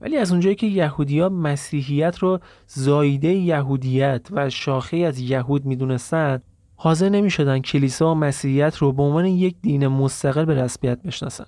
ولی 0.00 0.16
از 0.16 0.30
اونجایی 0.32 0.54
که 0.54 0.66
یهودیا 0.66 1.28
مسیحیت 1.28 2.18
رو 2.18 2.38
زایده 2.66 3.28
یهودیت 3.28 4.26
و 4.30 4.50
شاخه 4.50 4.96
از 4.96 5.18
یهود 5.18 5.64
می‌دونستند 5.64 6.42
حاضر 6.76 7.08
نمی 7.08 7.30
شدن 7.30 7.58
کلیسا 7.58 8.10
و 8.10 8.14
مسیحیت 8.14 8.76
رو 8.76 8.92
به 8.92 9.02
عنوان 9.02 9.26
یک 9.26 9.56
دین 9.62 9.86
مستقل 9.86 10.44
به 10.44 10.54
رسمیت 10.54 11.02
بشناسن. 11.02 11.46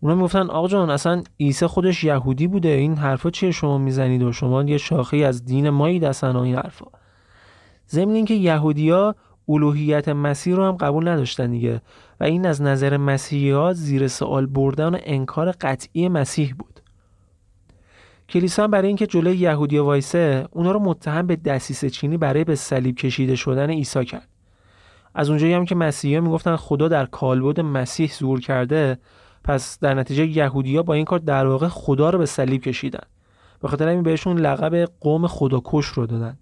اونا 0.00 0.14
می‌گفتن 0.14 0.50
آقا 0.50 0.68
جان 0.68 0.90
اصلا 0.90 1.22
عیسی 1.40 1.66
خودش 1.66 2.04
یهودی 2.04 2.46
بوده 2.46 2.68
این 2.68 2.94
حرفا 2.94 3.30
چیه 3.30 3.50
شما 3.50 3.78
می‌زنید 3.78 4.22
و 4.22 4.32
شما 4.32 4.62
یه 4.62 4.78
شاخه 4.78 5.16
از 5.16 5.44
دین 5.44 5.70
مایی 5.70 5.98
دستن 6.00 6.36
و 6.36 6.38
این 6.38 6.54
حرفا؟ 6.54 6.86
ضمن 7.90 8.14
اینکه 8.14 8.34
یهودیا 8.34 9.14
الوهیت 9.48 10.08
مسیح 10.08 10.56
رو 10.56 10.64
هم 10.64 10.76
قبول 10.76 11.08
نداشتن 11.08 11.50
دیگه 11.50 11.82
و 12.20 12.24
این 12.24 12.46
از 12.46 12.62
نظر 12.62 12.96
مسیحی 12.96 13.74
زیر 13.74 14.08
سوال 14.08 14.46
بردن 14.46 14.94
و 14.94 14.98
انکار 15.02 15.52
قطعی 15.52 16.08
مسیح 16.08 16.54
بود. 16.58 16.69
کلیسا 18.30 18.68
برای 18.68 18.88
اینکه 18.88 19.06
جلوی 19.06 19.36
یهودیا 19.36 19.84
وایسه 19.84 20.48
اونا 20.50 20.72
رو 20.72 20.80
متهم 20.80 21.26
به 21.26 21.36
دسیسه 21.36 21.90
چینی 21.90 22.16
برای 22.16 22.44
به 22.44 22.54
صلیب 22.54 22.96
کشیده 22.96 23.36
شدن 23.36 23.70
عیسی 23.70 24.04
کرد. 24.04 24.28
از 25.14 25.28
اونجایی 25.28 25.52
هم 25.52 25.64
که 25.64 25.74
مسیحی‌ها 25.74 26.20
می‌گفتن 26.20 26.56
خدا 26.56 26.88
در 26.88 27.06
کالبد 27.06 27.60
مسیح 27.60 28.12
ظهور 28.12 28.40
کرده 28.40 28.98
پس 29.44 29.78
در 29.78 29.94
نتیجه 29.94 30.26
یهودیا 30.26 30.82
با 30.82 30.94
این 30.94 31.04
کار 31.04 31.18
در 31.18 31.46
واقع 31.46 31.68
خدا 31.68 32.10
رو 32.10 32.18
به 32.18 32.26
صلیب 32.26 32.62
کشیدن. 32.62 33.04
به 33.62 33.68
خاطر 33.68 33.88
همین 33.88 34.02
بهشون 34.02 34.38
لقب 34.38 34.88
قوم 35.00 35.26
خداکش 35.26 35.86
رو 35.86 36.06
دادن. 36.06 36.38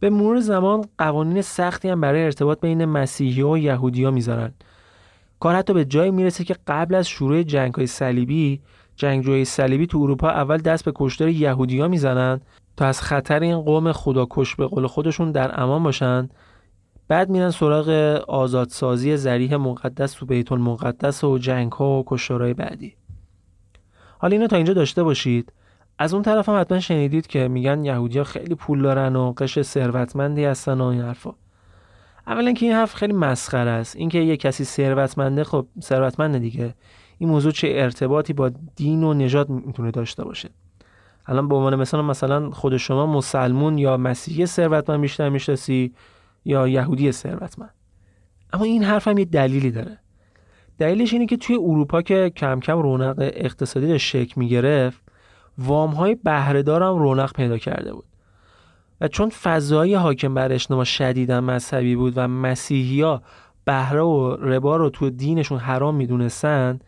به 0.00 0.10
مرور 0.10 0.40
زمان 0.40 0.84
قوانین 0.98 1.42
سختی 1.42 1.88
هم 1.88 2.00
برای 2.00 2.24
ارتباط 2.24 2.60
بین 2.60 2.84
مسیحی 2.84 3.42
و 3.42 3.58
یهودیا 3.58 4.10
می‌ذارن. 4.10 4.52
کار 5.40 5.54
حتی 5.54 5.72
به 5.72 5.84
جایی 5.84 6.10
می‌رسه 6.10 6.44
که 6.44 6.56
قبل 6.66 6.94
از 6.94 7.08
شروع 7.08 7.42
جنگ 7.42 7.74
های 7.74 7.86
صلیبی 7.86 8.60
جنگجوی 8.96 9.44
صلیبی 9.44 9.86
تو 9.86 9.98
اروپا 9.98 10.28
اول 10.28 10.58
دست 10.58 10.84
به 10.84 10.92
کشتار 10.94 11.28
یهودیا 11.28 11.88
می‌زنن 11.88 12.40
تا 12.76 12.86
از 12.86 13.00
خطر 13.00 13.40
این 13.40 13.60
قوم 13.60 13.92
خداکش 13.92 14.54
به 14.56 14.66
قول 14.66 14.86
خودشون 14.86 15.32
در 15.32 15.60
امان 15.60 15.82
باشن 15.82 16.28
بعد 17.08 17.30
میرن 17.30 17.50
سراغ 17.50 17.88
آزادسازی 18.28 19.16
زریح 19.16 19.56
مقدس 19.56 20.12
تو 20.12 20.26
بیت 20.26 20.52
المقدس 20.52 21.24
و 21.24 21.38
جنگ 21.38 21.72
ها 21.72 21.98
و 21.98 22.04
کشتارهای 22.06 22.54
بعدی. 22.54 22.96
حالا 24.18 24.36
اینو 24.36 24.46
تا 24.46 24.56
اینجا 24.56 24.72
داشته 24.72 25.02
باشید. 25.02 25.52
از 25.98 26.14
اون 26.14 26.22
طرف 26.22 26.48
هم 26.48 26.60
حتما 26.60 26.80
شنیدید 26.80 27.26
که 27.26 27.48
میگن 27.48 27.84
یهودیا 27.84 28.24
خیلی 28.24 28.54
پول 28.54 28.82
دارن 28.82 29.16
و 29.16 29.32
قش 29.36 29.62
ثروتمندی 29.62 30.44
هستن 30.44 30.80
و 30.80 30.84
این 30.84 31.00
حرفا. 31.00 31.34
اولا 32.26 32.52
که 32.52 32.66
این 32.66 32.74
حرف 32.74 32.94
خیلی 32.94 33.12
مسخره 33.12 33.70
است. 33.70 33.96
اینکه 33.96 34.18
یه 34.18 34.36
کسی 34.36 34.64
ثروتمنده 34.64 35.44
خب 35.44 35.66
ثروتمنده 35.80 36.38
دیگه. 36.38 36.74
این 37.18 37.28
موضوع 37.28 37.52
چه 37.52 37.68
ارتباطی 37.70 38.32
با 38.32 38.50
دین 38.76 39.04
و 39.04 39.14
نژاد 39.14 39.48
می‌تونه 39.48 39.90
داشته 39.90 40.24
باشه؟ 40.24 40.50
الان 41.26 41.48
به 41.48 41.54
عنوان 41.54 41.76
مثلا 41.76 42.02
مثلا 42.02 42.50
خود 42.50 42.76
شما 42.76 43.06
مسلمون 43.06 43.78
یا 43.78 43.96
مسیحی 43.96 44.46
ثروتمند 44.46 45.00
بیشتر 45.00 45.28
می‌شناسی 45.28 45.92
یا 46.44 46.68
یهودی 46.68 47.12
ثروتمند. 47.12 47.74
اما 48.52 48.64
این 48.64 48.84
حرف 48.84 49.08
هم 49.08 49.18
یه 49.18 49.24
دلیلی 49.24 49.70
داره. 49.70 49.98
دلیلش 50.78 51.12
اینه 51.12 51.26
که 51.26 51.36
توی 51.36 51.56
اروپا 51.56 52.02
که 52.02 52.32
کم 52.36 52.60
کم 52.60 52.78
رونق 52.78 53.14
اقتصادی 53.18 53.86
داشت 53.86 54.06
شکل 54.06 54.32
می‌گرفت 54.36 55.02
وام 55.58 55.90
های 55.90 56.14
بهرهدار 56.14 56.82
هم 56.82 56.98
رونق 56.98 57.32
پیدا 57.32 57.58
کرده 57.58 57.92
بود. 57.92 58.04
و 59.00 59.08
چون 59.08 59.28
فضای 59.28 59.94
حاکم 59.94 60.34
بر 60.34 60.52
اجتماع 60.52 60.84
شدیدا 60.84 61.40
مذهبی 61.40 61.96
بود 61.96 62.12
و 62.16 62.28
مسیحیا 62.28 63.22
بهره 63.64 64.00
و 64.00 64.36
ربا 64.40 64.76
رو 64.76 64.90
تو 64.90 65.10
دینشون 65.10 65.58
حرام 65.58 65.94
می‌دونستن 65.94 66.78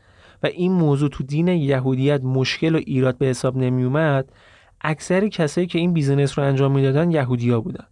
و 0.42 0.46
این 0.46 0.72
موضوع 0.72 1.09
تو 1.09 1.25
دین 1.25 1.49
یهودیت 1.49 2.25
مشکل 2.25 2.75
و 2.75 2.79
ایراد 2.79 3.18
به 3.18 3.27
حساب 3.27 3.57
نمی 3.57 3.85
اومد 3.85 4.33
اکثر 4.81 5.29
کسایی 5.29 5.66
که 5.66 5.79
این 5.79 5.92
business 5.92 6.38
رو 6.38 6.44
انجام 6.44 6.72
می‌دادن 6.72 7.11
یهودیا 7.11 7.61
بودن. 7.61 7.85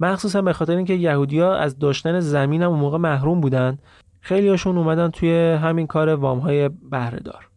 مخصوصا 0.00 0.42
به 0.42 0.52
خاطر 0.52 0.76
اینکه 0.76 0.94
یهودیا 0.94 1.54
از 1.54 1.78
داشتن 1.78 2.20
زمین 2.20 2.62
هم 2.62 2.70
اون 2.70 2.78
موقع 2.78 2.98
محروم 2.98 3.40
بودن 3.40 3.78
خیلی 4.20 4.48
هاشون 4.48 4.78
اومدن 4.78 5.08
توی 5.08 5.58
همین 5.62 5.86
کار 5.86 6.08
وام 6.08 6.38
های 6.38 6.68
بهره 6.68 7.18
دار 7.18 7.48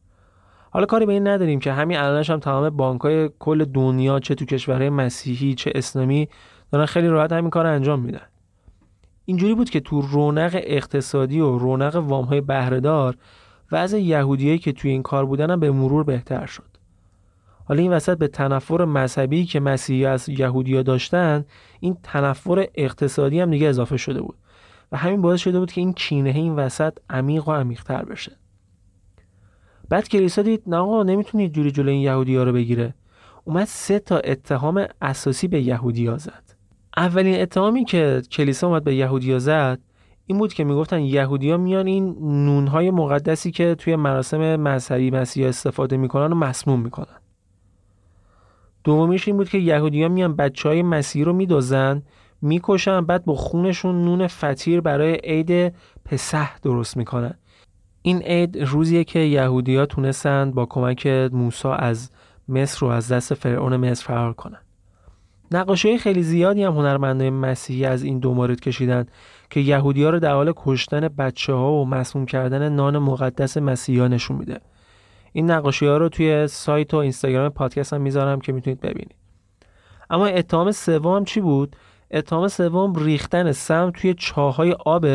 حالا 0.69 0.85
کاری 0.85 1.05
به 1.05 1.13
این 1.13 1.27
نداریم 1.27 1.59
که 1.59 1.73
همین 1.73 1.97
الانش 1.97 2.29
هم 2.29 2.39
تمام 2.39 2.69
بانک 2.69 3.01
های 3.01 3.29
کل 3.39 3.65
دنیا 3.65 4.19
چه 4.19 4.35
تو 4.35 4.45
کشورهای 4.45 4.89
مسیحی 4.89 5.55
چه 5.55 5.71
اسلامی 5.75 6.29
دارن 6.71 6.85
خیلی 6.85 7.07
راحت 7.07 7.31
همین 7.31 7.49
کار 7.49 7.65
انجام 7.65 7.99
میدن. 7.99 8.27
اینجوری 9.25 9.55
بود 9.55 9.69
که 9.69 9.79
تو 9.79 10.01
رونق 10.01 10.59
اقتصادی 10.63 11.39
و 11.39 11.57
رونق 11.57 11.95
وام 11.95 12.25
های 12.25 12.41
بهرهدار 12.41 13.15
وضع 13.73 13.99
یهودیایی 13.99 14.59
که 14.59 14.71
توی 14.71 14.91
این 14.91 15.03
کار 15.03 15.25
بودن 15.25 15.49
هم 15.49 15.59
به 15.59 15.71
مرور 15.71 16.03
بهتر 16.03 16.45
شد. 16.45 16.73
حالا 17.65 17.81
این 17.81 17.91
وسط 17.91 18.17
به 18.17 18.27
تنفر 18.27 18.85
مذهبی 18.85 19.45
که 19.45 19.59
مسیحی 19.59 20.05
از 20.05 20.29
یهودیا 20.29 20.83
داشتن 20.83 21.45
این 21.79 21.97
تنفر 22.03 22.67
اقتصادی 22.75 23.39
هم 23.39 23.51
دیگه 23.51 23.67
اضافه 23.67 23.97
شده 23.97 24.21
بود 24.21 24.35
و 24.91 24.97
همین 24.97 25.21
باعث 25.21 25.39
شده 25.39 25.59
بود 25.59 25.71
که 25.71 25.81
این 25.81 25.93
کینه 25.93 26.29
این 26.29 26.55
وسط 26.55 26.97
عمیق 27.09 27.47
و 27.47 27.51
عمیقتر 27.51 28.05
بشه. 28.05 28.31
بعد 29.89 30.09
کلیسا 30.09 30.41
دید 30.41 30.63
نه 30.67 30.77
آقا 30.77 31.03
نمی‌تونید 31.03 31.53
جوری 31.53 31.71
جلوی 31.71 31.93
این 31.93 32.01
یهودی 32.01 32.35
ها 32.35 32.43
رو 32.43 32.53
بگیره. 32.53 32.93
اومد 33.43 33.65
سه 33.65 33.99
تا 33.99 34.17
اتهام 34.17 34.85
اساسی 35.01 35.47
به 35.47 35.61
یهودی 35.61 36.07
ها 36.07 36.17
زد. 36.17 36.43
اولین 36.97 37.41
اتهامی 37.41 37.85
که 37.85 38.21
کلیسا 38.31 38.67
اومد 38.67 38.83
به 38.83 38.95
یهودی 38.95 39.31
ها 39.31 39.39
زد 39.39 39.79
این 40.25 40.37
بود 40.37 40.53
که 40.53 40.63
می‌گفتن 40.63 40.99
یهودیا 40.99 41.57
میان 41.57 41.87
این 41.87 42.15
نونهای 42.45 42.91
مقدسی 42.91 43.51
که 43.51 43.75
توی 43.75 43.95
مراسم 43.95 44.55
مذهبی 44.55 45.11
مسیحا 45.11 45.49
استفاده 45.49 45.97
می‌کنن 45.97 46.31
و 46.31 46.35
مسموم 46.35 46.79
می‌کنن. 46.79 47.19
دومیش 48.83 49.27
این 49.27 49.37
بود 49.37 49.49
که 49.49 49.57
یهودیا 49.57 50.09
میان 50.09 50.35
بچه 50.35 50.69
های 50.69 50.81
مسیحی 50.81 51.25
رو 51.25 51.33
میدازن 51.33 52.01
می‌کشن 52.41 53.01
بعد 53.01 53.25
با 53.25 53.35
خونشون 53.35 54.05
نون 54.05 54.27
فطیر 54.27 54.81
برای 54.81 55.13
عید 55.23 55.73
پسح 56.05 56.57
درست 56.59 56.97
می‌کنن. 56.97 57.33
این 58.01 58.21
عید 58.21 58.57
روزیه 58.57 59.03
که 59.03 59.19
یهودیا 59.19 59.85
تونستند 59.85 60.53
با 60.53 60.65
کمک 60.65 61.07
موسی 61.07 61.67
از 61.67 62.11
مصر 62.49 62.79
رو 62.79 62.87
از 62.87 63.11
دست 63.11 63.33
فرعون 63.33 63.77
مصر 63.77 64.05
فرار 64.05 64.33
کنن. 64.33 64.59
نقاشی 65.51 65.97
خیلی 65.97 66.23
زیادی 66.23 66.63
هم 66.63 66.73
هنرمندای 66.73 67.29
مسیحی 67.29 67.85
از 67.85 68.03
این 68.03 68.19
دو 68.19 68.33
مورد 68.33 68.59
کشیدن. 68.59 69.05
که 69.53 69.59
یهودی 69.59 70.03
ها 70.03 70.09
رو 70.09 70.19
در 70.19 70.33
حال 70.33 70.53
کشتن 70.55 71.07
بچه 71.07 71.53
ها 71.53 71.73
و 71.73 71.85
مسموم 71.85 72.25
کردن 72.25 72.69
نان 72.69 72.97
مقدس 72.97 73.57
مسیحی 73.57 73.99
ها 73.99 74.07
نشون 74.07 74.37
میده. 74.37 74.59
این 75.31 75.51
نقاشی 75.51 75.85
ها 75.85 75.97
رو 75.97 76.09
توی 76.09 76.47
سایت 76.47 76.93
و 76.93 76.97
اینستاگرام 76.97 77.49
پادکست 77.49 77.93
هم 77.93 78.01
می‌ذارم 78.01 78.41
که 78.41 78.51
می‌تونید 78.51 78.81
ببینید. 78.81 79.15
اما 80.09 80.25
اتهام 80.25 80.71
سوم 80.71 81.23
چی 81.23 81.41
بود؟ 81.41 81.75
اتهام 82.11 82.47
سوم 82.47 82.93
ریختن 82.95 83.51
سم 83.51 83.91
توی 83.91 84.13
چاهای 84.13 84.71
آب 84.71 85.07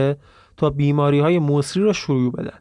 تا 0.57 0.71
بیماری 0.71 1.21
های 1.21 1.39
مصری 1.39 1.83
رو 1.83 1.93
شروع 1.93 2.33
بدن. 2.33 2.59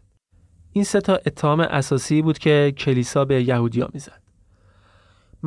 این 0.71 0.83
سه 0.83 1.01
تا 1.01 1.15
اتهام 1.15 1.59
اساسی 1.59 2.21
بود 2.21 2.37
که 2.37 2.73
کلیسا 2.77 3.25
به 3.25 3.43
یهودیا 3.43 3.89
می‌زد. 3.93 4.26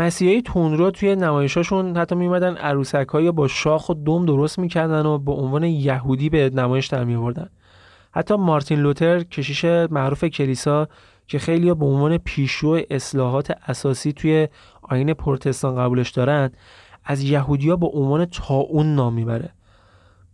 مسیحی 0.01 0.43
تونرو 0.43 0.91
توی 0.91 1.17
نمایشاشون 1.17 1.97
حتی 1.97 2.15
میومدن 2.15 2.57
عروسک 2.57 3.07
با 3.17 3.49
شاخ 3.49 3.89
و 3.89 3.95
دم 3.95 4.27
درست 4.27 4.59
می‌کردن 4.59 5.07
و 5.07 5.19
به 5.19 5.33
عنوان 5.33 5.65
یهودی 5.65 6.29
به 6.29 6.51
نمایش 6.55 6.87
در 6.87 7.05
میوردن 7.05 7.51
حتی 8.13 8.35
مارتین 8.35 8.81
لوتر 8.81 9.21
کشیش 9.21 9.65
معروف 9.65 10.25
کلیسا 10.25 10.89
که 11.27 11.39
خیلی 11.39 11.75
به 11.75 11.87
عنوان 11.87 12.19
پیشرو 12.19 12.81
اصلاحات 12.91 13.51
اساسی 13.67 14.13
توی 14.13 14.49
آین 14.83 15.15
پروتستان 15.15 15.77
قبولش 15.77 16.11
دارن 16.11 16.51
از 17.05 17.23
یهودیا 17.23 17.77
به 17.77 17.87
عنوان 17.87 18.25
تاون 18.25 18.95
نام 18.95 19.15
می‌بره. 19.15 19.51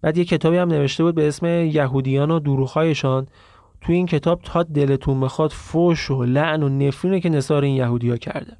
بعد 0.00 0.18
یه 0.18 0.24
کتابی 0.24 0.56
هم 0.56 0.68
نوشته 0.68 1.04
بود 1.04 1.14
به 1.14 1.28
اسم 1.28 1.46
یهودیان 1.46 2.30
و 2.30 2.38
دروغهایشان. 2.38 3.26
توی 3.80 3.94
این 3.94 4.06
کتاب 4.06 4.40
تا 4.42 4.62
دلتون 4.62 5.20
بخواد 5.20 5.50
فوش 5.50 6.10
و 6.10 6.24
لعن 6.24 6.62
و 6.62 6.68
نفرینه 6.68 7.20
که 7.20 7.28
نثار 7.28 7.64
این 7.64 7.76
یهودیا 7.76 8.16
کرده. 8.16 8.56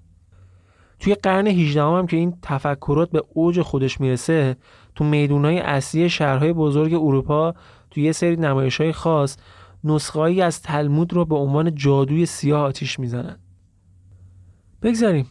توی 1.01 1.15
قرن 1.15 1.47
18 1.47 1.83
هم 1.83 2.07
که 2.07 2.17
این 2.17 2.39
تفکرات 2.43 3.11
به 3.11 3.23
اوج 3.29 3.63
خودش 3.63 4.01
می‌رسه 4.01 4.57
تو 4.95 5.05
میدونای 5.05 5.59
اصلی 5.59 6.11
شهرهای 6.11 6.53
بزرگ 6.53 6.95
اروپا 6.95 7.55
توی 7.91 8.03
یه 8.03 8.13
سری 8.13 8.37
نمایش 8.37 8.81
های 8.81 8.93
خاص 8.93 9.37
نسخه‌ای 9.85 10.43
از 10.43 10.63
تلمود 10.63 11.13
رو 11.13 11.25
به 11.25 11.35
عنوان 11.35 11.75
جادوی 11.75 12.27
سیاه 12.27 12.61
آتیش 12.61 12.99
می‌زنن. 12.99 13.39
بگذاریم. 14.83 15.27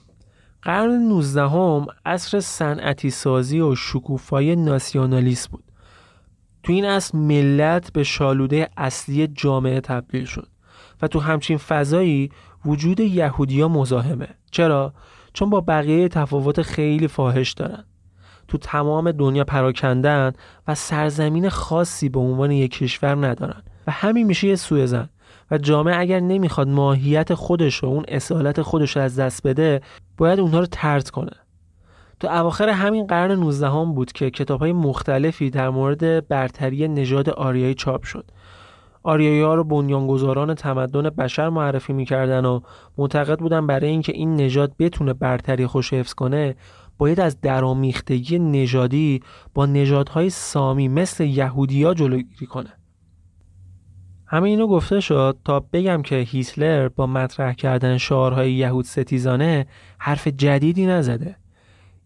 قرن 0.61 0.91
19 0.91 1.41
هم 1.41 1.85
عصر 2.05 2.39
صنعتی 2.39 3.09
سازی 3.09 3.59
و 3.59 3.75
شکوفایی 3.75 4.55
ناسیونالیست 4.55 5.49
بود. 5.49 5.63
تو 6.63 6.73
این 6.73 6.85
اصل 6.85 7.17
ملت 7.17 7.93
به 7.93 8.03
شالوده 8.03 8.69
اصلی 8.77 9.27
جامعه 9.27 9.81
تبدیل 9.81 10.25
شد 10.25 10.47
و 11.01 11.07
تو 11.07 11.19
همچین 11.19 11.57
فضایی 11.57 12.29
وجود 12.65 12.99
یهودیا 12.99 13.67
مزاحمه. 13.67 14.27
چرا؟ 14.51 14.93
چون 15.35 15.49
با 15.49 15.61
بقیه 15.61 16.07
تفاوت 16.07 16.61
خیلی 16.61 17.07
فاحش 17.07 17.51
دارن. 17.51 17.83
تو 18.47 18.57
تمام 18.57 19.11
دنیا 19.11 19.43
پراکندن 19.43 20.33
و 20.67 20.75
سرزمین 20.75 21.49
خاصی 21.49 22.09
به 22.09 22.19
عنوان 22.19 22.51
یک 22.51 22.71
کشور 22.71 23.27
ندارن. 23.27 23.61
و 23.87 23.91
همین 23.91 24.27
میشه 24.27 24.47
یه 24.47 24.55
سوء 24.55 24.85
زن. 24.85 25.09
و 25.51 25.57
جامعه 25.57 25.99
اگر 25.99 26.19
نمی‌خواد 26.19 26.67
ماهیت 26.67 27.33
خودش 27.33 27.83
و 27.83 27.87
اون 27.87 28.05
اصالت 28.07 28.61
خودش 28.61 28.95
رو 28.95 29.01
از 29.01 29.19
دست 29.19 29.47
بده 29.47 29.81
باید 30.17 30.39
اونها 30.39 30.59
رو 30.59 30.65
ترد 30.65 31.09
کنه. 31.09 31.31
تو 32.19 32.27
اواخر 32.27 32.69
همین 32.69 33.07
قرن 33.07 33.31
19 33.31 33.69
هم 33.69 33.93
بود 33.93 34.11
که 34.11 34.29
کتاب 34.29 34.59
های 34.59 34.73
مختلفی 34.73 35.49
در 35.49 35.69
مورد 35.69 36.27
برتری 36.27 36.87
نژاد 36.87 37.29
آریایی 37.29 37.73
چاپ 37.73 38.03
شد. 38.03 38.25
آریایی 39.05 39.41
ها 39.41 39.55
رو 39.55 39.63
بنیانگذاران 39.63 40.53
تمدن 40.53 41.09
بشر 41.09 41.49
معرفی 41.49 41.93
می‌کردن 41.93 42.45
و 42.45 42.59
معتقد 42.97 43.39
بودن 43.39 43.67
برای 43.67 43.89
اینکه 43.89 44.11
این 44.11 44.35
نژاد 44.35 44.71
بتونه 44.79 45.13
برتری 45.13 45.67
خوش 45.67 45.93
حفظ 45.93 46.13
کنه 46.13 46.55
باید 46.97 47.19
از 47.19 47.41
درامیختگی 47.41 48.39
نژادی 48.39 49.21
با 49.53 49.65
نژادهای 49.65 50.29
سامی 50.29 50.87
مثل 50.87 51.23
یهودیا 51.23 51.93
جلوگیری 51.93 52.45
کنه. 52.45 52.73
همه 54.27 54.49
اینو 54.49 54.67
گفته 54.67 54.99
شد 54.99 55.37
تا 55.45 55.59
بگم 55.59 56.01
که 56.01 56.15
هیتلر 56.15 56.87
با 56.87 57.07
مطرح 57.07 57.53
کردن 57.53 57.97
شعارهای 57.97 58.53
یهود 58.53 58.85
ستیزانه 58.85 59.67
حرف 59.99 60.27
جدیدی 60.27 60.85
نزده. 60.85 61.35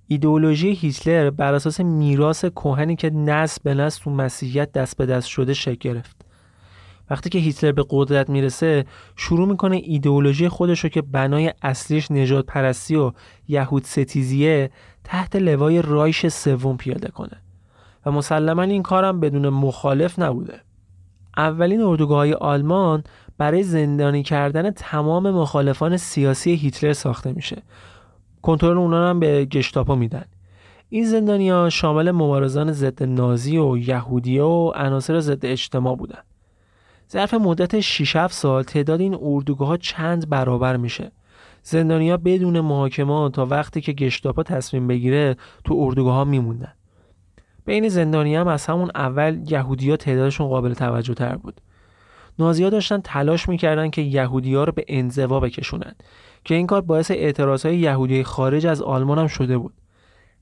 ایدئولوژی 0.07 0.71
هیتلر 0.71 1.29
بر 1.29 1.53
اساس 1.53 1.79
میراث 1.79 2.45
کهنی 2.45 2.95
که 2.95 3.09
نسل 3.09 3.61
به 3.63 3.73
نسل 3.73 4.03
تو 4.03 4.11
مسیحیت 4.11 4.71
دست 4.71 4.97
به 4.97 5.05
دست 5.05 5.27
شده 5.27 5.53
شکل 5.53 5.89
گرفت. 5.89 6.28
وقتی 7.09 7.29
که 7.29 7.39
هیتلر 7.39 7.71
به 7.71 7.85
قدرت 7.89 8.29
می‌رسه 8.29 8.85
شروع 9.15 9.47
می‌کنه 9.47 9.81
ایدئولوژی 9.83 10.49
خودش 10.49 10.79
رو 10.79 10.89
که 10.89 11.01
بنای 11.01 11.53
اصلیش 11.61 12.11
نجات 12.11 12.45
پرستی 12.45 12.95
و 12.95 13.11
یهود 13.47 13.83
ستیزیه 13.83 14.71
تحت 15.03 15.35
لوای 15.35 15.81
رایش 15.81 16.27
سوم 16.27 16.77
پیاده 16.77 17.07
کنه. 17.07 17.41
و 18.05 18.11
مسلما 18.11 18.61
این 18.61 18.83
کارم 18.83 19.19
بدون 19.19 19.49
مخالف 19.49 20.19
نبوده. 20.19 20.61
اولین 21.37 21.81
اردوگاه 21.81 22.33
آلمان 22.33 23.03
برای 23.37 23.63
زندانی 23.63 24.23
کردن 24.23 24.71
تمام 24.71 25.31
مخالفان 25.31 25.97
سیاسی 25.97 26.55
هیتلر 26.55 26.93
ساخته 26.93 27.31
میشه. 27.31 27.63
کنترل 28.41 28.77
اونا 28.77 29.09
هم 29.09 29.19
به 29.19 29.45
گشتاپو 29.45 29.95
میدن. 29.95 30.25
این 30.89 31.05
زندانیا 31.05 31.69
شامل 31.69 32.11
مبارزان 32.11 32.71
ضد 32.71 33.03
نازی 33.03 33.57
و 33.57 33.77
یهودی 33.77 34.39
و 34.39 34.71
عناصر 34.75 35.19
ضد 35.19 35.45
اجتماع 35.45 35.95
بودن. 35.95 36.19
ظرف 37.11 37.33
مدت 37.33 37.79
6 37.79 38.15
7 38.15 38.33
سال 38.33 38.63
تعداد 38.63 39.01
این 39.01 39.17
اردوگاه 39.21 39.67
ها 39.67 39.77
چند 39.77 40.29
برابر 40.29 40.77
میشه؟ 40.77 41.11
زندانیا 41.63 42.17
بدون 42.17 42.59
محاکمه 42.59 43.29
تا 43.29 43.45
وقتی 43.45 43.81
که 43.81 43.93
گشتاپا 43.93 44.43
تصمیم 44.43 44.87
بگیره 44.87 45.35
تو 45.63 45.75
اردوگاه 45.77 46.15
ها 46.15 46.23
میموندن. 46.23 46.73
بین 47.65 47.89
زندانی 47.89 48.35
هم 48.35 48.47
از 48.47 48.65
همون 48.65 48.91
اول 48.95 49.43
یهودیا 49.47 49.97
تعدادشون 49.97 50.47
قابل 50.47 50.73
توجه 50.73 51.13
تر 51.13 51.35
بود. 51.35 51.61
نازیا 52.39 52.69
داشتن 52.69 53.01
تلاش 53.01 53.49
می‌کردن 53.49 53.89
که 53.89 54.01
یهودیا 54.01 54.63
رو 54.63 54.71
به 54.71 54.85
انزوا 54.87 55.39
بکشونن 55.39 55.95
که 56.43 56.55
این 56.55 56.67
کار 56.67 56.81
باعث 56.81 57.11
اعتراض 57.11 57.65
های 57.65 57.77
یهودی 57.77 58.23
خارج 58.23 58.65
از 58.65 58.81
آلمان 58.81 59.19
هم 59.19 59.27
شده 59.27 59.57
بود. 59.57 59.73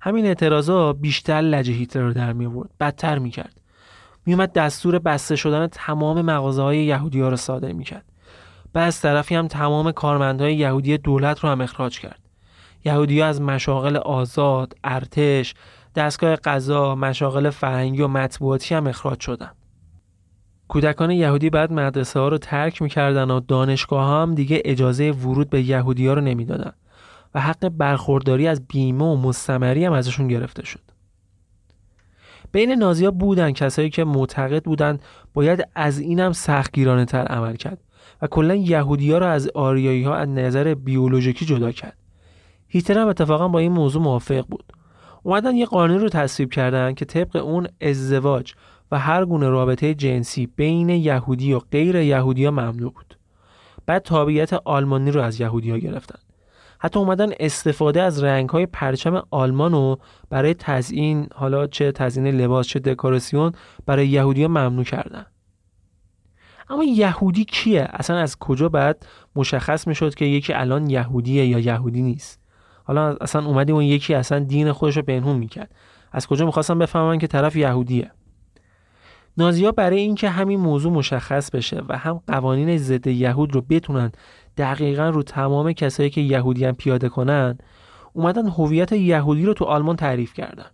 همین 0.02 0.26
اعتراضا 0.26 0.94
بیشتر 0.94 1.42
لجه 1.42 1.74
هیتلر 1.74 2.04
رو 2.04 2.14
در 2.14 2.34
می 2.34 2.46
آورد 2.46 2.70
بدتر 2.80 3.20
می‌کرد. 3.20 3.62
میومد 4.28 4.54
دستور 4.54 5.00
بسته 5.00 5.36
شدن 5.36 5.68
تمام 5.68 6.22
مغازه 6.22 6.62
های 6.62 6.86
یهودی 6.86 7.22
ها 7.22 7.30
رو 7.30 7.36
صادر 7.36 7.72
می‌کرد 7.72 8.06
و 8.76 8.80
از 8.80 9.02
طرفی 9.02 9.36
هم 9.36 9.48
تمام 9.48 9.92
کارمندهای 9.92 10.56
یهودی 10.56 10.98
دولت 10.98 11.40
رو 11.40 11.50
هم 11.50 11.62
اخراج 11.62 12.00
کرد 12.00 12.20
یهودی 12.86 13.22
ها 13.22 13.28
از 13.28 13.42
مشاغل 13.42 13.98
آزاد، 13.98 14.74
ارتش، 14.84 15.54
دستگاه 15.96 16.36
قضا، 16.36 16.96
مشاغل 16.96 17.50
فرهنگی 17.50 18.02
و 18.02 18.08
مطبوعاتی 18.08 18.76
هم 18.76 18.88
اخراج 18.88 19.20
شدن. 19.20 19.52
کودکان 20.68 21.12
یهودی 21.12 21.50
بعد 21.50 21.74
مدرسه 21.74 22.20
ها 22.20 22.28
رو 22.28 22.38
ترک 22.38 22.82
می‌کردن 22.82 23.32
و 23.32 23.40
دانشگاه 23.40 24.22
هم 24.22 24.36
دیگه 24.36 24.62
اجازه 24.66 25.12
ورود 25.12 25.50
به 25.50 25.62
یهودی 25.62 26.08
ها 26.08 26.14
رو 26.14 26.22
نمی‌دادن 26.22 26.72
و 27.36 27.42
حق 27.42 27.70
برخورداری 27.70 28.48
از 28.48 28.68
بیمه 28.68 29.06
و 29.06 29.16
مستمری 29.16 29.86
هم 29.86 29.94
ازشون 29.94 30.28
گرفته 30.28 30.66
شد. 30.66 30.87
بین 32.58 32.72
نازیا 32.72 33.12
بودن 33.12 33.52
کسایی 33.52 33.90
که 33.90 34.04
معتقد 34.04 34.64
بودن 34.64 35.00
باید 35.34 35.68
از 35.76 36.00
اینم 36.00 36.32
سختگیرانه 36.34 37.06
تر 37.06 37.26
عمل 37.26 37.56
کرد 37.56 37.80
و 38.22 38.28
کلا 38.28 38.56
یهودی 38.56 39.14
رو 39.14 39.26
از 39.26 39.48
آریایی 39.48 40.04
ها 40.04 40.16
از 40.16 40.30
نظر 40.30 40.74
بیولوژیکی 40.74 41.46
جدا 41.46 41.72
کرد. 41.72 41.98
هیتلر 42.68 43.02
هم 43.02 43.08
اتفاقا 43.08 43.48
با 43.48 43.60
این 43.60 43.72
موضوع 43.72 44.02
موافق 44.02 44.46
بود. 44.48 44.74
اومدن 45.24 45.56
یه 45.56 45.66
قانون 45.66 46.00
رو 46.00 46.10
تصویب 46.10 46.52
کردن 46.52 46.94
که 46.94 47.06
طبق 47.06 47.36
اون 47.36 47.68
ازدواج 47.82 48.54
و 48.92 49.00
هر 49.00 49.26
گونه 49.26 49.50
رابطه 49.50 49.94
جنسی 49.94 50.48
بین 50.48 50.90
یهودی 50.90 51.54
و 51.54 51.60
غیر 51.60 51.96
یهودی 51.96 52.46
ها 52.46 52.52
ممنوع 52.52 52.94
بود. 52.94 53.18
بعد 53.86 54.02
تابعیت 54.02 54.54
آلمانی 54.54 55.12
رو 55.12 55.22
از 55.22 55.40
یهودی 55.40 55.72
ها 55.72 55.78
گرفتن. 55.78 56.20
حتی 56.80 57.00
اومدن 57.00 57.30
استفاده 57.40 58.02
از 58.02 58.24
رنگ 58.24 58.50
های 58.50 58.66
پرچم 58.66 59.24
آلمان 59.32 59.72
رو 59.72 60.00
برای 60.30 60.54
تزیین 60.54 61.28
حالا 61.36 61.68
چه 61.68 61.92
تزیین 61.92 62.28
لباس 62.28 62.68
چه 62.68 62.80
دکوراسیون 62.80 63.52
برای 63.86 64.08
یهودی 64.08 64.42
ها 64.42 64.48
ممنوع 64.48 64.84
کردن. 64.84 65.26
اما 66.70 66.84
یهودی 66.84 67.46
کیه؟ 67.46 67.88
اصلا 67.90 68.18
از 68.18 68.40
کجا 68.40 68.70
بعد 68.70 69.06
مشخص 69.36 69.88
می‌شد 69.88 70.16
که 70.16 70.26
یکی 70.26 70.54
الان 70.54 70.90
یهودیه 70.90 71.46
یا 71.46 71.60
یهودی 71.60 72.02
نیست؟ 72.02 72.40
حالا 72.84 73.16
اصلا 73.22 73.46
اومدی 73.46 73.72
اون 73.72 73.84
یکی 73.84 74.14
اصلا 74.14 74.40
دین 74.40 74.72
خودش 74.72 74.98
رو 74.98 75.04
پنهون 75.04 75.36
می‌کرد 75.36 75.72
از 76.12 76.28
کجا 76.28 76.46
می‌خواستم 76.46 76.80
بفهمن 76.80 77.18
که 77.18 77.28
طرف 77.28 77.56
یهودیه 77.56 78.12
نازیا 79.38 79.72
برای 79.72 80.00
اینکه 80.00 80.30
همین 80.30 80.60
موضوع 80.60 80.94
مشخص 80.94 81.52
بشه 81.52 81.82
و 81.90 81.98
هم 81.98 82.22
قوانین 82.28 82.78
ضد 82.78 83.08
یهود 83.08 83.56
رو 83.56 83.62
بتونن 83.62 84.12
دقیقا 84.58 85.10
رو 85.10 85.24
تمام 85.24 85.72
کسایی 85.72 86.10
که 86.10 86.22
یهودی 86.22 86.66
هم 86.66 86.76
پیاده 86.76 87.10
کنن 87.10 87.58
اومدن 88.14 88.48
هویت 88.48 88.92
یهودی 88.92 89.46
رو 89.46 89.54
تو 89.54 89.66
آلمان 89.66 89.96
تعریف 89.96 90.34
کردن. 90.34 90.66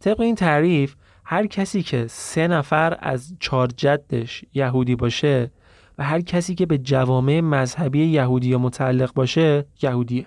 طبق 0.00 0.20
این 0.20 0.34
تعریف 0.34 0.94
هر 1.24 1.46
کسی 1.46 1.82
که 1.82 2.06
سه 2.08 2.48
نفر 2.48 2.96
از 3.00 3.34
چهار 3.40 3.68
جدش 3.76 4.44
یهودی 4.54 4.96
باشه 4.96 5.50
و 5.98 6.04
هر 6.04 6.20
کسی 6.20 6.54
که 6.54 6.66
به 6.66 6.78
جوامع 6.78 7.40
مذهبی 7.40 8.06
یهودی 8.06 8.56
متعلق 8.56 9.14
باشه 9.14 9.66
یهودیه. 9.82 10.26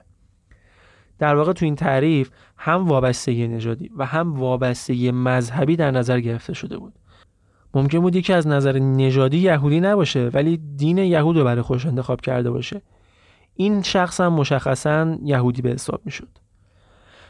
در 1.20 1.36
واقع 1.36 1.54
تو 1.54 1.66
این 1.66 1.76
تعریف 1.76 2.30
هم 2.58 2.88
وابستگی 2.88 3.48
نژادی 3.48 3.92
و 3.98 4.06
هم 4.06 4.40
وابستگی 4.40 5.12
مذهبی 5.12 5.76
در 5.76 5.92
نظر 5.92 6.20
گرفته 6.20 6.54
شده 6.54 6.78
بود. 6.78 6.94
ممکن 7.74 8.00
بود 8.00 8.16
یکی 8.16 8.34
از 8.34 8.48
نظر 8.48 8.80
نژادی 8.80 9.38
یهودی 9.38 9.80
نباشه 9.80 10.30
ولی 10.34 10.58
دین 10.76 10.98
یهود 10.98 11.38
رو 11.38 11.44
برای 11.44 11.62
خودش 11.62 11.86
انتخاب 11.86 12.22
کرده 12.22 12.52
باشه. 12.52 12.82
این 13.56 13.82
شخص 13.82 14.22
هم 14.22 14.34
مشخصا 14.34 15.18
یهودی 15.24 15.62
به 15.62 15.70
حساب 15.70 16.02
می‌شد. 16.06 16.28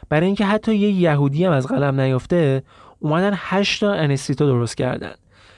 برای 0.08 0.26
اینکه 0.26 0.46
حتی 0.46 0.74
یه 0.74 0.90
یهودی 0.90 1.44
هم 1.44 1.52
از 1.52 1.66
قلم 1.66 2.00
نیافته 2.00 2.62
اومدن 2.98 3.32
8 3.34 3.80
تا 3.80 3.92
انستیتو 3.92 4.46
درست 4.46 4.76
کردن 4.76 5.14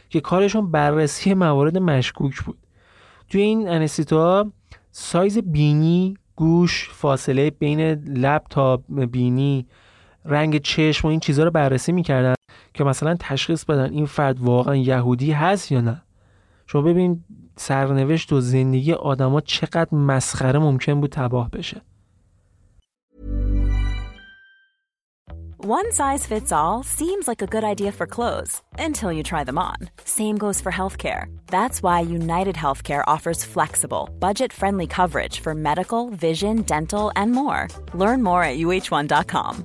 که 0.09 0.21
کارشون 0.21 0.71
بررسی 0.71 1.35
موارد 1.35 1.79
مشکوک 1.79 2.43
بود. 2.43 2.59
توی 3.29 3.41
این 3.41 3.69
انستیتو 3.69 4.51
سایز 4.91 5.39
بینی 5.39 6.17
گوش 6.37 6.91
فاصله 6.93 7.51
بین 7.51 7.81
لب 8.19 8.43
تا 8.51 8.77
بینی 9.11 9.67
رنگ 10.25 10.59
چشم 10.59 11.09
و 11.09 11.11
این 11.11 11.21
چیزها 11.21 11.45
رو 11.45 11.51
بررسی 11.51 11.93
می‌کردن. 11.93 12.35
که 12.75 12.85
مثلا 12.85 13.17
تشخیص 13.21 13.65
بدن 13.65 13.93
این 13.93 14.07
فرد 14.07 14.41
واقعا 14.41 14.77
یهودی 14.77 15.33
هست 15.33 15.73
یا 15.73 15.81
نه 15.81 16.03
شما 16.67 16.83
ببین 16.83 17.25
سرنوشت 17.57 18.33
و 18.33 18.41
زندگی 18.41 18.93
آدما 18.93 19.41
چقدر 19.41 19.95
مسخره 19.95 20.59
ممکن 20.59 21.01
بود 21.01 21.11
تباه 21.11 21.51
بشه 21.51 21.83
One 25.65 25.93
size 25.93 26.27
fits 26.27 26.51
all 26.51 26.83
seems 26.83 27.29
like 27.29 27.41
a 27.41 27.47
good 27.47 27.63
idea 27.63 27.93
for 27.93 28.05
clothes 28.05 28.61
until 28.81 29.13
you 29.13 29.23
try 29.23 29.45
them 29.45 29.61
on. 29.61 29.77
Same 30.05 30.37
goes 30.37 30.61
for 30.61 30.73
healthcare. 30.73 31.27
That's 31.47 31.81
why 31.85 32.01
United 32.01 32.57
Healthcare 32.57 33.05
offers 33.07 33.45
flexible, 33.45 34.11
budget 34.19 34.53
friendly 34.53 34.89
coverage 34.89 35.39
for 35.39 35.55
medical, 35.55 36.11
vision, 36.11 36.63
dental, 36.63 37.13
and 37.15 37.31
more. 37.31 37.69
Learn 37.95 38.25
more 38.25 38.43
at 38.43 38.59
uh1.com. 38.59 39.65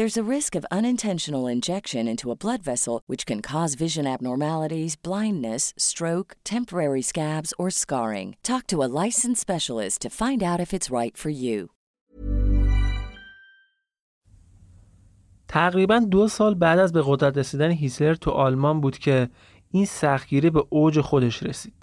There's 0.00 0.24
a 0.26 0.34
risk 0.36 0.52
of 0.54 0.64
unintentional 0.78 1.46
injection 1.46 2.08
into 2.08 2.30
a 2.30 2.38
blood 2.44 2.62
vessel, 2.62 3.02
which 3.06 3.26
can 3.26 3.40
cause 3.42 3.74
vision 3.74 4.06
abnormalities, 4.06 4.96
blindness, 4.96 5.74
stroke, 5.76 6.30
temporary 6.42 7.02
scabs, 7.02 7.52
or 7.58 7.68
scarring. 7.68 8.28
Talk 8.42 8.66
to 8.68 8.82
a 8.82 8.88
licensed 9.04 9.42
specialist 9.42 10.00
to 10.00 10.08
find 10.08 10.42
out 10.42 10.58
if 10.58 10.72
it's 10.72 10.90
right 10.90 11.14
for 11.22 11.28
you. 11.28 11.68
تقریبا 15.48 15.98
دو 15.98 16.28
سال 16.28 16.54
بعد 16.54 16.78
از 16.78 16.92
به 16.92 17.02
قدرت 17.06 17.38
رسیدن 17.38 17.70
هیتلر 17.70 18.14
تو 18.14 18.30
آلمان 18.30 18.80
بود 18.80 18.98
که 18.98 19.28
این 19.70 19.84
سختگیری 19.84 20.50
به 20.50 20.64
اوج 20.70 21.00
خودش 21.00 21.42
رسید. 21.42 21.79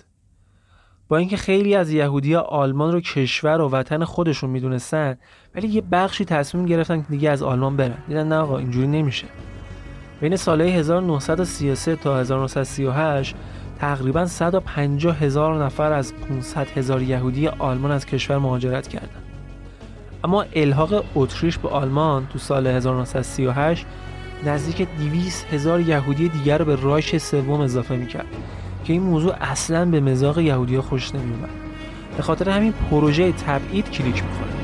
با 1.10 1.18
اینکه 1.18 1.38
خیلی 1.38 1.76
از 1.76 1.92
یهودی 1.92 2.36
آلمان 2.36 2.92
رو 2.92 3.02
کشور 3.02 3.62
و 3.62 3.70
وطن 3.70 4.04
خودشون 4.04 4.50
می‌دونستن 4.50 5.18
ولی 5.56 5.68
یه 5.68 5.82
بخشی 5.82 6.26
تصمیم 6.26 6.66
گرفتن 6.66 7.02
که 7.02 7.08
دیگه 7.10 7.30
از 7.30 7.44
آلمان 7.44 7.78
برن. 7.78 7.98
دیدن 8.08 8.28
نه 8.28 8.36
آقا 8.36 8.58
اینجوری 8.58 8.88
نمیشه. 8.88 9.28
بین 10.22 10.36
سالهای 10.36 10.72
1933 10.72 11.96
تا 11.96 12.20
1938 12.20 13.36
تقریبا 13.80 14.26
150 14.26 15.18
هزار 15.18 15.64
نفر 15.66 15.94
از 15.94 16.14
500 16.16 16.68
هزار 16.78 17.02
یهودی 17.02 17.48
آلمان 17.48 17.92
از 17.92 18.06
کشور 18.06 18.38
مهاجرت 18.38 18.88
کردند. 18.88 19.24
اما 20.24 20.46
الحاق 20.56 21.04
اتریش 21.16 21.58
به 21.58 21.70
آلمان 21.70 22.28
تو 22.28 22.40
سال 22.40 22.68
1938 22.68 23.86
نزدیک 24.46 24.88
200 25.00 25.46
هزار 25.54 25.80
یهودی 25.80 26.30
دیگر 26.30 26.58
رو 26.58 26.66
به 26.66 26.76
رایش 26.76 27.18
سوم 27.18 27.62
اضافه 27.62 27.96
می‌کرد. 27.96 28.28
که 28.88 28.94
این 28.94 29.02
موضوع 29.02 29.36
اصلا 29.42 29.86
به 29.86 30.00
مزاق 30.00 30.40
یهودی 30.40 30.80
خوش 30.80 31.16
نمیومد 31.16 31.50
به 32.18 32.24
خاطر 32.24 32.50
همین 32.50 32.72
پروژه 32.72 33.32
تبعید 33.32 33.92
کلیک 33.92 34.24
می‌خوره 34.24 34.57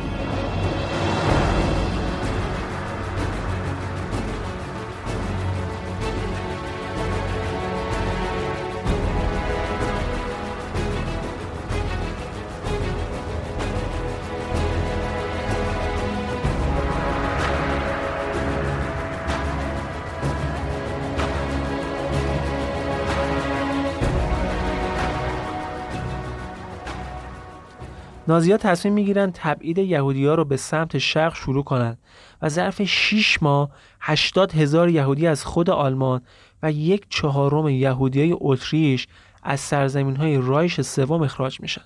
نازیها 28.28 28.58
تصمیم 28.58 28.94
می‌گیرن 28.94 29.32
تبعید 29.34 29.78
یهودی 29.78 30.26
ها 30.26 30.36
رو 30.36 30.46
به 30.46 30.58
سمت 30.58 30.98
شرق 30.98 31.36
شروع 31.36 31.64
کنند 31.64 31.98
و 32.42 32.50
ظرف 32.50 32.84
6 32.84 33.44
ماه 33.44 33.70
80 34.02 34.54
هزار 34.54 34.90
یهودی 34.90 35.28
از 35.28 35.46
خود 35.46 35.70
آلمان 35.70 36.22
و 36.64 36.72
یک 36.72 37.06
چهارم 37.10 37.68
یهودی 37.68 38.20
های 38.20 38.36
اتریش 38.40 39.08
از 39.44 39.60
سرزمین 39.60 40.16
های 40.16 40.38
رایش 40.38 40.82
سوم 40.82 41.22
اخراج 41.22 41.62
میشن. 41.62 41.82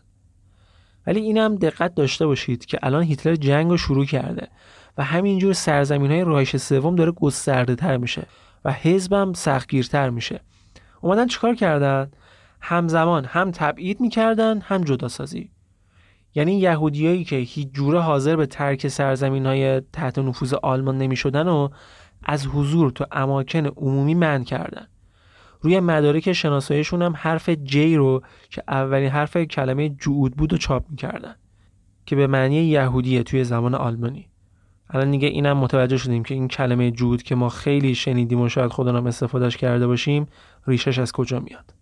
ولی 1.07 1.19
این 1.19 1.37
هم 1.37 1.55
دقت 1.55 1.95
داشته 1.95 2.25
باشید 2.25 2.65
که 2.65 2.79
الان 2.83 3.03
هیتلر 3.03 3.35
جنگ 3.35 3.69
رو 3.69 3.77
شروع 3.77 4.05
کرده 4.05 4.47
و 4.97 5.03
همینجور 5.03 5.53
سرزمین 5.53 6.11
های 6.11 6.23
رایش 6.23 6.55
سوم 6.55 6.95
داره 6.95 7.11
گسترده 7.11 7.75
تر 7.75 7.97
میشه 7.97 8.23
و 8.65 8.71
حزبم 8.71 9.33
سختگیرتر 9.33 10.09
میشه. 10.09 10.39
اومدن 11.01 11.27
چیکار 11.27 11.55
کردن؟ 11.55 12.11
همزمان 12.61 13.25
هم 13.25 13.51
تبعید 13.51 14.01
می‌کردن 14.01 14.59
هم 14.59 14.83
جداسازی. 14.83 15.49
یعنی 16.37 16.59
یهودیایی 16.59 17.23
که 17.23 17.35
هیچ 17.35 17.67
جوره 17.73 17.99
حاضر 17.99 18.35
به 18.35 18.45
ترک 18.45 18.87
سرزمین 18.87 19.45
های 19.45 19.81
تحت 19.93 20.19
نفوذ 20.19 20.53
آلمان 20.53 20.97
نمی 20.97 21.15
شدن 21.15 21.47
و 21.47 21.69
از 22.23 22.47
حضور 22.47 22.91
تو 22.91 23.05
اماکن 23.11 23.65
عمومی 23.65 24.15
من 24.15 24.43
کردن. 24.43 24.87
روی 25.61 25.79
مدارک 25.79 26.33
شناساییشون 26.33 27.01
هم 27.01 27.13
حرف 27.17 27.49
جی 27.49 27.95
رو 27.95 28.21
که 28.49 28.63
اولین 28.67 29.09
حرف 29.09 29.37
کلمه 29.37 29.89
جعود 29.89 30.35
بود 30.35 30.53
و 30.53 30.57
چاپ 30.57 30.85
می‌کردن 30.89 31.35
که 32.05 32.15
به 32.15 32.27
معنی 32.27 32.55
یهودیه 32.55 33.23
توی 33.23 33.43
زمان 33.43 33.75
آلمانی. 33.75 34.29
الان 34.89 35.11
دیگه 35.11 35.27
اینم 35.27 35.57
متوجه 35.57 35.97
شدیم 35.97 36.23
که 36.23 36.33
این 36.33 36.47
کلمه 36.47 36.91
جود 36.91 37.23
که 37.23 37.35
ما 37.35 37.49
خیلی 37.49 37.95
شنیدیم 37.95 38.41
و 38.41 38.49
شاید 38.49 38.71
خودمون 38.71 39.07
استفادهش 39.07 39.57
کرده 39.57 39.87
باشیم 39.87 40.27
ریشش 40.67 40.99
از 40.99 41.11
کجا 41.11 41.39
میاد؟ 41.39 41.73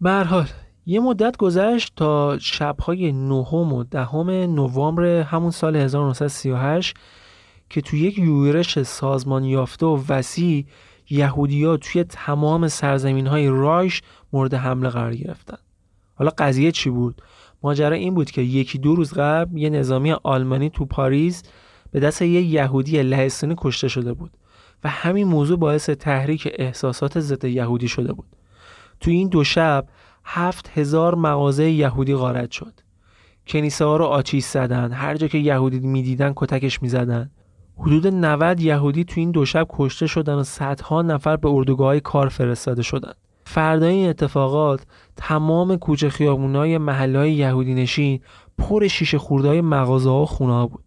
به 0.00 0.24
حال 0.24 0.46
یه 0.86 1.00
مدت 1.00 1.36
گذشت 1.36 1.92
تا 1.96 2.38
شبهای 2.38 3.12
نهم 3.12 3.72
و 3.72 3.84
دهم 3.84 4.30
نوامبر 4.30 5.04
همون 5.04 5.50
سال 5.50 5.76
1938 5.76 6.96
که 7.70 7.80
توی 7.80 8.00
یک 8.00 8.18
یورش 8.18 8.82
سازمان 8.82 9.44
یافته 9.44 9.86
و 9.86 10.04
وسیع 10.08 10.66
یهودیا 11.10 11.76
توی 11.76 12.04
تمام 12.04 12.68
سرزمین 12.68 13.26
های 13.26 13.48
رایش 13.48 14.02
مورد 14.32 14.54
حمله 14.54 14.88
قرار 14.88 15.14
گرفتن 15.14 15.58
حالا 16.14 16.30
قضیه 16.38 16.72
چی 16.72 16.90
بود؟ 16.90 17.22
ماجرا 17.62 17.96
این 17.96 18.14
بود 18.14 18.30
که 18.30 18.42
یکی 18.42 18.78
دو 18.78 18.94
روز 18.94 19.12
قبل 19.12 19.58
یه 19.58 19.70
نظامی 19.70 20.12
آلمانی 20.12 20.70
تو 20.70 20.84
پاریس 20.84 21.42
به 21.90 22.00
دست 22.00 22.22
یه 22.22 22.42
یهودی 22.42 23.02
لهستانی 23.02 23.54
کشته 23.58 23.88
شده 23.88 24.12
بود 24.12 24.30
و 24.84 24.88
همین 24.88 25.28
موضوع 25.28 25.58
باعث 25.58 25.90
تحریک 25.90 26.48
احساسات 26.52 27.20
ضد 27.20 27.44
یهودی 27.44 27.88
شده 27.88 28.12
بود 28.12 28.26
تو 29.00 29.10
این 29.10 29.28
دو 29.28 29.44
شب 29.44 29.86
هفت 30.32 30.70
هزار 30.78 31.14
مغازه 31.14 31.70
یهودی 31.70 32.14
غارت 32.14 32.50
شد. 32.50 32.72
کنیسه 33.46 33.84
ها 33.84 33.96
رو 33.96 34.04
آچیز 34.04 34.46
زدن. 34.46 34.92
هر 34.92 35.16
جا 35.16 35.28
که 35.28 35.38
یهودی 35.38 35.80
می‌دیدن 35.80 36.32
کتکش 36.36 36.82
می‌زدن. 36.82 37.30
حدود 37.78 38.06
90 38.06 38.60
یهودی 38.60 39.04
تو 39.04 39.20
این 39.20 39.30
دو 39.30 39.44
شب 39.44 39.66
کشته 39.70 40.06
شدن 40.06 40.34
و 40.34 40.42
صدها 40.42 41.02
نفر 41.02 41.36
به 41.36 41.48
اردوگاه 41.48 42.00
کار 42.00 42.28
فرستاده 42.28 42.82
شدن. 42.82 43.12
فردای 43.44 43.94
این 43.94 44.08
اتفاقات 44.08 44.86
تمام 45.16 45.76
کوچه 45.76 46.08
خیابونای 46.08 46.78
محله 46.78 47.18
های 47.18 47.32
یهودی 47.32 47.74
نشین 47.74 48.20
پر 48.58 48.86
شیشه 48.88 49.18
خوردهای 49.18 49.60
مغازه 49.60 50.10
ها 50.10 50.26
خونه 50.26 50.52
ها 50.52 50.66
بود. 50.66 50.84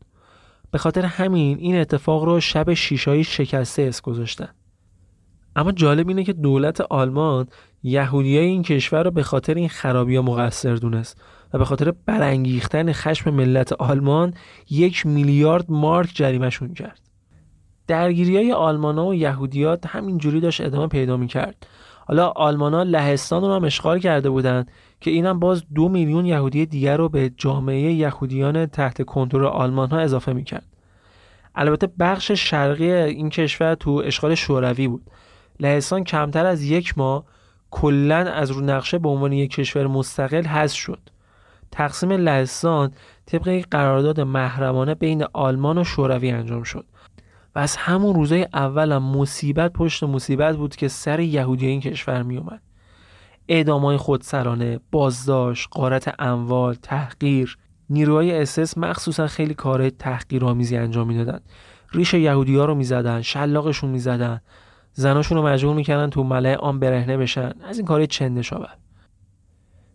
به 0.72 0.78
خاطر 0.78 1.06
همین 1.06 1.58
این 1.58 1.76
اتفاق 1.76 2.24
رو 2.24 2.40
شب 2.40 2.74
شیشایی 2.74 3.24
شکسته 3.24 3.82
اس 3.82 4.02
گذاشتن. 4.02 4.50
اما 5.56 5.72
جالب 5.72 6.08
اینه 6.08 6.24
که 6.24 6.34
دولت 6.34 6.82
آلمان 6.82 7.48
یهودی 7.84 8.38
های 8.38 8.46
این 8.46 8.64
کشور 8.64 9.04
رو 9.04 9.12
به 9.12 9.24
خاطر 9.24 9.54
این 9.54 9.70
خرابی 9.70 10.16
ها 10.16 10.22
مقصر 10.22 10.76
دونست 10.76 11.22
و 11.54 11.58
به 11.58 11.66
خاطر 11.66 11.94
برانگیختن 12.06 12.92
خشم 12.92 13.30
ملت 13.30 13.74
آلمان 13.74 14.34
یک 14.70 15.06
میلیارد 15.06 15.72
مارک 15.72 16.12
جریمهشون 16.14 16.74
کرد. 16.74 17.00
درگیری 17.88 18.38
های 18.38 18.52
آلمان 18.52 18.98
ها 18.98 19.06
و 19.06 19.14
یهودیات 19.14 19.86
همینجوری 19.86 20.40
داشت 20.40 20.62
ادامه 20.62 20.88
پیدا 20.88 21.18
می 21.18 21.28
کرد 21.28 21.68
حالا 22.06 22.28
آلمان 22.28 22.74
ها 22.74 22.84
لهستان 22.84 23.42
رو 23.42 23.56
هم 23.56 23.64
اشغال 23.64 24.00
کرده 24.00 24.30
بودند 24.30 24.72
که 25.02 25.12
اینم 25.12 25.40
باز 25.40 25.64
دو 25.76 25.90
میلیون 25.90 26.26
یهودی 26.26 26.66
دیگر 26.66 26.98
رو 26.98 27.10
به 27.10 27.32
جامعه 27.38 27.94
یهودیان 27.94 28.66
تحت 28.66 29.02
کنترل 29.02 29.46
آلمان 29.46 29.90
ها 29.90 30.00
اضافه 30.00 30.34
می 30.34 30.44
کرد 30.44 30.66
البته 31.56 31.90
بخش 32.00 32.32
شرقی 32.32 32.92
این 32.92 33.30
کشور 33.30 33.76
تو 33.76 34.02
اشغال 34.06 34.36
شوروی 34.36 34.88
بود. 34.88 35.04
لهستان 35.60 36.04
کمتر 36.04 36.46
از 36.46 36.64
یک 36.64 36.98
ماه 36.98 37.24
کلا 37.72 38.18
از 38.18 38.52
رو 38.52 38.62
نقشه 38.62 39.00
به 39.00 39.10
عنوان 39.10 39.34
یک 39.34 39.52
کشور 39.52 39.88
مستقل 39.88 40.46
حذف 40.46 40.76
شد. 40.76 41.00
تقسیم 41.72 42.12
لهستان 42.12 42.92
طبق 43.26 43.48
یک 43.48 43.68
قرارداد 43.72 44.20
محرمانه 44.22 44.96
بین 44.96 45.26
آلمان 45.34 45.78
و 45.78 45.84
شوروی 45.84 46.32
انجام 46.32 46.64
شد. 46.64 46.86
و 47.56 47.60
از 47.60 47.76
همون 47.76 48.16
روزای 48.16 48.48
اولم 48.54 49.04
مصیبت 49.04 49.74
پشت 49.74 50.04
مصیبت 50.04 50.56
بود 50.56 50.76
که 50.76 50.88
سر 50.88 51.20
یهودی 51.20 51.68
این 51.68 51.82
کشور 51.82 52.24
می 52.24 52.38
اومد. 52.38 52.62
اعدامای 53.48 53.98
خودسرانه، 53.98 54.80
بازداشت، 54.92 55.68
قارت 55.72 56.16
اموال، 56.20 56.74
تحقیر 56.74 57.58
نیروهای 57.90 58.42
اسس 58.42 58.78
مخصوصا 58.78 59.28
خیلی 59.28 59.54
کار 59.54 59.90
تحقیرآمیزی 59.90 60.78
انجام 60.78 61.08
می‌دادن. 61.08 61.40
ریش 61.92 62.14
یهودی 62.14 62.58
ها 62.58 62.66
رو 62.66 62.76
می‌زدن 62.76 63.22
شلاقشون 63.22 63.90
می‌زدن. 63.90 64.42
زناشون 64.94 65.38
رو 65.38 65.48
مجبور 65.48 65.76
می‌کردن 65.76 66.10
تو 66.10 66.24
ملع 66.24 66.56
آن 66.56 66.80
برهنه 66.80 67.18
بشن. 67.18 67.52
از 67.64 67.78
این 67.78 67.88
کاری 67.88 68.08
چند 68.08 68.42
شاور 68.42 68.78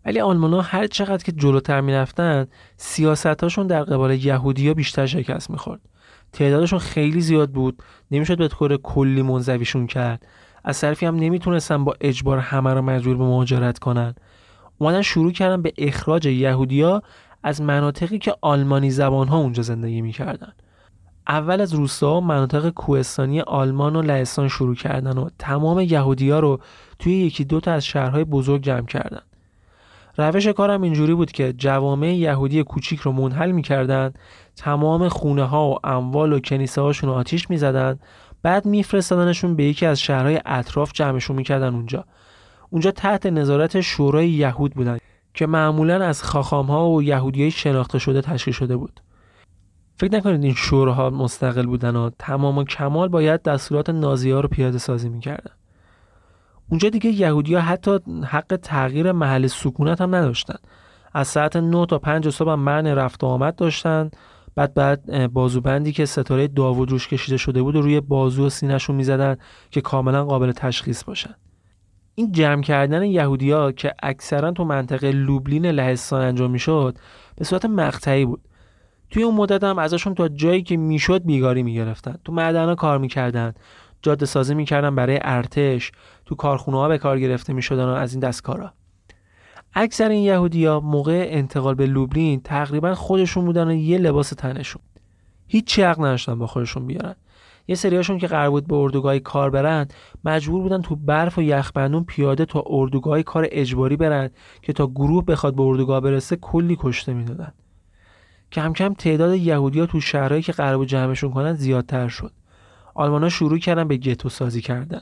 ولی 0.05 0.19
آلمانا 0.19 0.61
هر 0.61 0.87
چقدر 0.87 1.23
که 1.23 1.31
جلوتر 1.31 1.81
می‌رفتن 1.81 2.47
سیاستاشون 2.77 3.67
در 3.67 3.83
قبال 3.83 4.11
یهودیا 4.11 4.73
بیشتر 4.73 5.05
شکست 5.05 5.49
می‌خورد. 5.49 5.81
تعدادشون 6.33 6.79
خیلی 6.79 7.21
زیاد 7.21 7.51
بود 7.51 7.83
نمی‌شد 8.11 8.37
به 8.37 8.47
طور 8.47 8.77
کلی 8.77 9.21
منزویشون 9.21 9.87
کرد. 9.87 10.25
از 10.63 10.81
طرفی 10.81 11.05
هم 11.05 11.15
نمی‌تونستن 11.15 11.83
با 11.85 11.95
اجبار 12.01 12.37
همه 12.37 12.73
رو 12.73 12.81
مجبور 12.81 13.17
به 13.17 13.23
مهاجرت 13.23 13.79
کنن. 13.79 14.15
اومدن 14.77 15.01
شروع 15.01 15.31
کردن 15.31 15.61
به 15.61 15.73
اخراج 15.77 16.25
یهودیا 16.25 17.03
از 17.43 17.61
مناطقی 17.61 18.19
که 18.19 18.35
آلمانی 18.41 18.91
زبان 18.91 19.27
ها 19.27 19.37
اونجا 19.37 19.63
زندگی 19.63 20.01
می‌کردن. 20.01 20.53
اول 21.29 21.61
از 21.61 21.73
روستا 21.73 22.19
مناطق 22.19 22.69
کوهستانی 22.69 23.41
آلمان 23.41 23.95
و 23.95 24.01
لهستان 24.01 24.47
شروع 24.47 24.75
کردن 24.75 25.17
و 25.17 25.29
تمام 25.39 25.79
یهودیا 25.79 26.39
رو 26.39 26.59
توی 26.99 27.13
یکی 27.13 27.43
دو 27.43 27.59
تا 27.59 27.71
از 27.71 27.85
شهرهای 27.85 28.23
بزرگ 28.23 28.63
جمع 28.63 28.85
کردن. 28.85 29.21
روش 30.17 30.47
کارم 30.47 30.81
اینجوری 30.81 31.13
بود 31.13 31.31
که 31.31 31.53
جوامع 31.53 32.15
یهودی 32.15 32.63
کوچیک 32.63 32.99
رو 32.99 33.11
منحل 33.11 33.51
می‌کردن 33.51 34.13
تمام 34.55 35.09
خونه 35.09 35.43
ها 35.43 35.69
و 35.69 35.77
اموال 35.83 36.33
و 36.33 36.39
کنیسه 36.39 36.81
هاشون 36.81 37.09
رو 37.09 37.15
آتیش 37.15 37.49
می‌زدن 37.49 37.99
بعد 38.43 38.65
میفرستادنشون 38.65 39.55
به 39.55 39.63
یکی 39.63 39.85
از 39.85 39.99
شهرهای 39.99 40.39
اطراف 40.45 40.91
جمعشون 40.93 41.35
می‌کردن 41.35 41.75
اونجا. 41.75 42.05
اونجا 42.69 42.91
تحت 42.91 43.25
نظارت 43.25 43.81
شورای 43.81 44.29
یهود 44.29 44.73
بودن 44.73 44.97
که 45.33 45.47
معمولا 45.47 46.05
از 46.05 46.23
خاخام 46.23 46.65
ها 46.65 46.89
و 46.89 47.03
یهودیای 47.03 47.51
شناخته 47.51 47.99
شده 47.99 48.21
تشکیل 48.21 48.53
شده 48.53 48.77
بود. 48.77 48.99
فکر 49.99 50.15
نکنید 50.15 50.43
این 50.43 50.53
شوراها 50.53 51.09
مستقل 51.09 51.65
بودن 51.65 51.95
و 51.95 52.09
تمام 52.19 52.57
و 52.57 52.63
کمال 52.63 53.07
باید 53.07 53.41
دستورات 53.41 53.89
نازی 53.89 54.31
ها 54.31 54.39
رو 54.39 54.47
پیاده 54.49 54.77
سازی 54.77 55.09
می‌کردن. 55.09 55.51
اونجا 56.69 56.89
دیگه 56.89 57.09
یهودیا 57.09 57.61
حتی 57.61 57.99
حق 58.25 58.59
تغییر 58.63 59.11
محل 59.11 59.47
سکونت 59.47 60.01
هم 60.01 60.15
نداشتن. 60.15 60.55
از 61.13 61.27
ساعت 61.27 61.55
9 61.55 61.85
تا 61.85 61.99
5 61.99 62.29
صبح 62.29 62.53
من 62.53 62.87
رفت 62.87 63.23
و 63.23 63.27
آمد 63.27 63.55
داشتن. 63.55 64.09
بعد 64.55 64.73
بعد 64.73 65.33
بازوبندی 65.33 65.91
که 65.91 66.05
ستاره 66.05 66.47
داوود 66.47 66.91
روش 66.91 67.07
کشیده 67.07 67.37
شده 67.37 67.61
بود 67.61 67.75
و 67.75 67.81
روی 67.81 67.99
بازو 67.99 68.45
و 68.45 68.49
سینهشون 68.49 68.95
می‌زدن 68.95 69.37
که 69.71 69.81
کاملا 69.81 70.25
قابل 70.25 70.51
تشخیص 70.51 71.03
باشن. 71.03 71.35
این 72.15 72.31
جمع 72.31 72.61
کردن 72.61 73.03
یهودیا 73.03 73.71
که 73.71 73.93
اکثرا 74.03 74.51
تو 74.51 74.65
منطقه 74.65 75.11
لوبلین 75.11 75.65
لهستان 75.65 76.21
انجام 76.21 76.51
می‌شد 76.51 76.97
به 77.35 77.45
صورت 77.45 77.65
مقطعی 77.65 78.25
بود. 78.25 78.41
توی 79.09 79.23
اون 79.23 79.35
مدت 79.35 79.63
هم 79.63 79.79
ازشون 79.79 80.15
تا 80.15 80.27
جایی 80.27 80.63
که 80.63 80.77
می‌شد 80.77 81.23
بیگاری 81.23 81.63
می‌گرفتن. 81.63 82.15
تو 82.25 82.33
معدنا 82.33 82.75
کار 82.75 82.97
می‌کردن. 82.97 83.53
جاده 84.01 84.25
سازی 84.25 84.55
می‌کردن 84.55 84.95
برای 84.95 85.19
ارتش. 85.21 85.91
تو 86.25 86.35
کارخونه 86.35 86.77
ها 86.77 86.87
به 86.87 86.97
کار 86.97 87.19
گرفته 87.19 87.53
می‌شدن 87.53 87.85
و 87.85 87.89
از 87.89 88.13
این 88.13 88.19
دست 88.19 88.43
کارا. 88.43 88.73
اکثر 89.73 90.09
این 90.09 90.23
یهودیا 90.23 90.79
موقع 90.79 91.27
انتقال 91.29 91.75
به 91.75 91.85
لوبلین 91.85 92.41
تقریبا 92.41 92.95
خودشون 92.95 93.45
بودن 93.45 93.67
و 93.67 93.73
یه 93.73 93.97
لباس 93.97 94.29
تنشون. 94.29 94.81
هیچ 95.47 95.79
عقل 95.79 96.05
نداشتن 96.05 96.39
با 96.39 96.47
خودشون 96.47 96.87
بیارن. 96.87 97.15
یه 97.67 97.75
سریاشون 97.75 98.17
که 98.17 98.27
قرار 98.27 98.49
بود 98.49 98.67
به 98.67 98.75
اردوگاه 98.75 99.19
کار 99.19 99.49
برن 99.49 99.87
مجبور 100.25 100.61
بودن 100.61 100.81
تو 100.81 100.95
برف 100.95 101.37
و 101.37 101.41
یخبندون 101.41 102.03
پیاده 102.03 102.45
تا 102.45 102.63
اردوگاه 102.67 103.21
کار 103.21 103.47
اجباری 103.51 103.95
برن 103.95 104.29
که 104.61 104.73
تا 104.73 104.87
گروه 104.87 105.25
بخواد 105.25 105.55
به 105.55 105.63
اردوگاه 105.63 106.01
برسه 106.01 106.35
کلی 106.35 106.77
کشته 106.79 107.13
می‌دادن. 107.13 107.53
کم 108.51 108.73
کم 108.73 108.93
تعداد 108.93 109.35
یهودیا 109.35 109.85
تو 109.85 110.01
شهرهایی 110.01 110.41
که 110.41 110.51
قرار 110.51 110.85
جمعشون 110.85 111.31
کنن 111.31 111.53
زیادتر 111.53 112.07
شد. 112.07 112.31
آلمانا 112.95 113.29
شروع 113.29 113.59
کردن 113.59 113.87
به 113.87 113.97
گتو 113.97 114.29
سازی 114.29 114.61
کردن. 114.61 115.01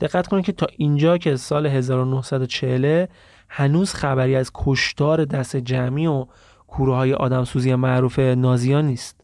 دقت 0.00 0.26
کنید 0.26 0.44
که 0.44 0.52
تا 0.52 0.66
اینجا 0.76 1.18
که 1.18 1.36
سال 1.36 1.66
1940 1.66 3.06
هنوز 3.48 3.94
خبری 3.94 4.36
از 4.36 4.50
کشتار 4.54 5.24
دست 5.24 5.56
جمعی 5.56 6.06
و 6.06 6.26
کوره 6.66 6.94
های 6.94 7.14
آدمسوزی 7.14 7.74
معروف 7.74 8.18
نازیان 8.18 8.86
نیست. 8.86 9.20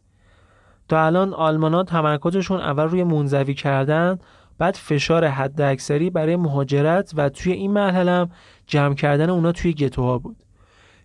تا 0.89 1.07
الان 1.07 1.35
آلمانا 1.35 1.85
تمرکزشون 1.85 2.61
اول 2.61 2.85
روی 2.85 3.05
منزوی 3.05 3.55
کردن 3.55 4.19
بعد 4.59 4.75
فشار 4.75 5.27
حد 5.27 5.61
اکثری 5.61 6.11
برای 6.11 6.37
مهاجرت 6.37 7.13
و 7.17 7.29
توی 7.29 7.53
این 7.53 7.73
مرحله 7.73 8.29
جمع 8.67 8.95
کردن 8.95 9.31
اونا 9.31 9.53
توی 9.53 9.73
گتوها 9.73 10.19
بود. 10.19 10.42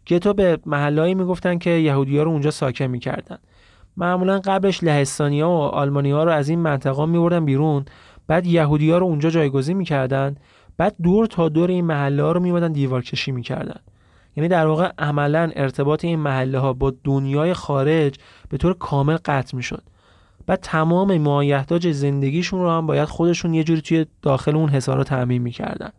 گتو 0.08 0.34
به 0.34 0.60
محلهایی 0.66 1.16
می‌گفتن 1.16 1.58
که 1.58 1.70
یهودی 1.70 2.18
ها 2.18 2.24
رو 2.24 2.32
اونجا 2.32 2.52
ساکن 2.52 2.86
می‌کردن. 2.86 3.38
معمولا 3.98 4.40
قبلش 4.40 4.84
لهستانی 4.84 5.42
ها 5.42 5.50
و 5.50 5.62
آلمانی 5.62 6.12
ها 6.12 6.24
رو 6.24 6.32
از 6.32 6.50
این 6.50 6.60
منطقه 6.60 7.06
میبردن 7.06 7.46
بیرون 7.46 7.86
بعد 8.28 8.46
یهودی 8.46 8.92
ها 8.92 8.98
رو 8.98 9.06
اونجا 9.06 9.30
جایگزین 9.30 9.78
می‌کردن 9.78 10.36
بعد 10.78 10.96
دور 11.04 11.26
تا 11.26 11.50
دور 11.50 11.70
این 11.70 11.86
محله 11.86 12.24
ها 12.24 12.32
رو 12.32 12.40
میبادن 12.40 12.72
دیوار 12.72 13.02
کشی 13.02 13.32
می‌کردن. 13.32 13.80
یعنی 14.36 14.48
در 14.48 14.66
واقع 14.66 14.92
عملا 14.98 15.52
ارتباط 15.56 16.06
این 16.06 16.20
محله 16.20 16.60
ها 16.60 16.74
با 16.74 16.94
دنیای 17.04 17.54
خارج 17.54 18.16
به 18.50 18.58
طور 18.58 18.74
کامل 18.74 19.18
قطع 19.26 19.56
می‌شد. 19.58 19.84
بعد 20.46 20.60
تمام 20.62 21.18
مایحتاج 21.18 21.92
زندگیشون 21.92 22.60
رو 22.60 22.70
هم 22.70 22.88
باید 22.88 23.06
خودشون 23.08 23.54
یه 23.54 23.64
جوری 23.64 23.82
توی 23.82 24.06
داخل 24.22 24.56
اون 24.56 24.70
حصارا 24.70 25.04
تعمین 25.04 25.42
می‌کردن. 25.42 25.90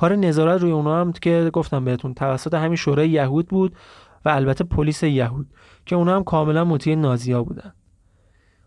کار 0.00 0.16
نظارت 0.16 0.60
روی 0.60 0.70
اونا 0.70 1.00
هم 1.00 1.12
که 1.12 1.50
گفتم 1.52 1.84
بهتون 1.84 2.14
توسط 2.14 2.54
همین 2.54 2.76
شورای 2.76 3.10
یهود 3.10 3.48
بود 3.48 3.76
و 4.24 4.28
البته 4.28 4.64
پلیس 4.64 5.02
یهود 5.02 5.46
که 5.86 5.96
اونا 5.96 6.16
هم 6.16 6.24
کاملا 6.24 6.64
مطیع 6.64 6.94
نازیا 6.94 7.44
بودن. 7.44 7.72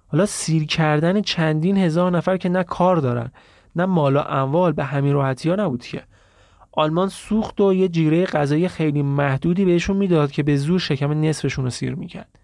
حالا 0.08 0.26
سیر 0.26 0.66
کردن 0.66 1.22
چندین 1.22 1.78
هزار 1.78 2.12
نفر 2.12 2.38
که 2.38 2.50
نه 2.50 2.64
کار 2.64 2.96
دارن 2.96 3.32
نه 3.76 3.86
مالا 3.86 4.24
اموال 4.24 4.72
به 4.72 4.84
همین 4.84 5.14
راحتی 5.14 5.50
ها 5.50 5.56
نبود 5.56 5.84
که. 5.84 6.04
آلمان 6.72 7.10
سوخت 7.10 7.62
و 7.62 7.74
یه 7.74 7.88
جیره 7.88 8.26
غذایی 8.26 8.68
خیلی 8.68 9.02
محدودی 9.02 9.66
بهشون 9.66 9.98
می‌داد 9.98 10.32
که 10.32 10.44
به 10.44 10.58
زور 10.58 10.80
شکم 10.80 11.22
نصفشون 11.22 11.66
رو 11.66 11.72
سیر 11.72 11.96
می‌کرد. 11.96 12.40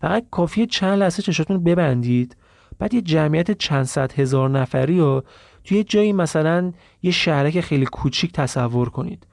فقط 0.00 0.24
کافیه 0.30 0.66
چند 0.66 0.98
لحظه 0.98 1.22
چشاتون 1.22 1.64
ببندید 1.64 2.36
بعد 2.78 2.94
یه 2.94 3.00
جمعیت 3.00 3.50
چند 3.50 3.84
صد 3.84 4.12
هزار 4.12 4.50
نفری 4.50 5.00
و 5.00 5.22
توی 5.66 5.84
جایی 5.84 6.12
مثلا 6.12 6.72
یه 7.02 7.10
شهرک 7.10 7.60
خیلی 7.60 7.86
کوچیک 7.86 8.32
تصور 8.32 8.88
کنید. 8.88 9.26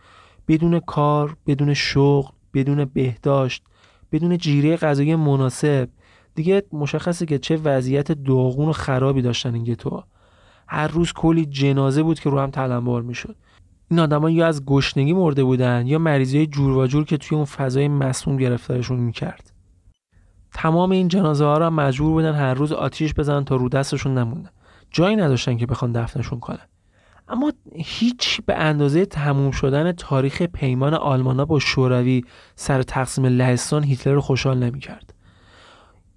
بدون 0.47 0.79
کار 0.79 1.37
بدون 1.47 1.73
شغل 1.73 2.31
بدون 2.53 2.85
بهداشت 2.85 3.63
بدون 4.11 4.37
جیره 4.37 4.77
غذایی 4.77 5.15
مناسب. 5.15 5.89
دیگه 6.35 6.63
مشخصه 6.71 7.25
که 7.25 7.37
چه 7.37 7.57
وضعیت 7.57 8.11
داغون 8.11 8.69
و 8.69 8.71
خرابی 8.71 9.21
داشتن 9.21 9.53
این 9.53 9.63
گتو 9.63 10.03
هر 10.67 10.87
روز 10.87 11.13
کلی 11.13 11.45
جنازه 11.45 12.03
بود 12.03 12.19
که 12.19 12.29
رو 12.29 12.39
هم 12.39 12.51
تلمبار 12.51 13.01
می‌شد. 13.01 13.35
این 13.91 13.99
آدما 13.99 14.29
یا 14.29 14.47
از 14.47 14.65
گشنگی 14.65 15.13
مرده 15.13 15.43
بودن 15.43 15.87
یا 15.87 15.99
مریضی 15.99 16.47
جور 16.47 16.77
و 16.77 16.87
جور 16.87 17.05
که 17.05 17.17
توی 17.17 17.35
اون 17.35 17.45
فضای 17.45 17.87
مسموم 17.87 18.37
گرفتارشون 18.37 18.99
می‌کرد. 18.99 19.53
تمام 20.53 20.91
این 20.91 21.07
جنازه 21.07 21.45
ها 21.45 21.65
هم 21.65 21.73
مجبور 21.73 22.11
بودن 22.11 22.33
هر 22.33 22.53
روز 22.53 22.71
آتیش 22.71 23.13
بزنن 23.13 23.45
تا 23.45 23.55
رو 23.55 23.69
دستشون 23.69 24.17
نمونه 24.17 24.49
جایی 24.93 25.15
نداشتن 25.15 25.57
که 25.57 25.65
بخوان 25.65 25.91
دفنشون 25.91 26.39
کنن. 26.39 26.67
اما 27.27 27.53
هیچ 27.75 28.41
به 28.45 28.55
اندازه 28.55 29.05
تموم 29.05 29.51
شدن 29.51 29.91
تاریخ 29.91 30.41
پیمان 30.41 30.93
آلمانا 30.93 31.45
با 31.45 31.59
شوروی 31.59 32.23
سر 32.55 32.81
تقسیم 32.83 33.25
لهستان 33.25 33.83
هیتلر 33.83 34.13
رو 34.13 34.21
خوشحال 34.21 34.57
نمی‌کرد. 34.57 35.13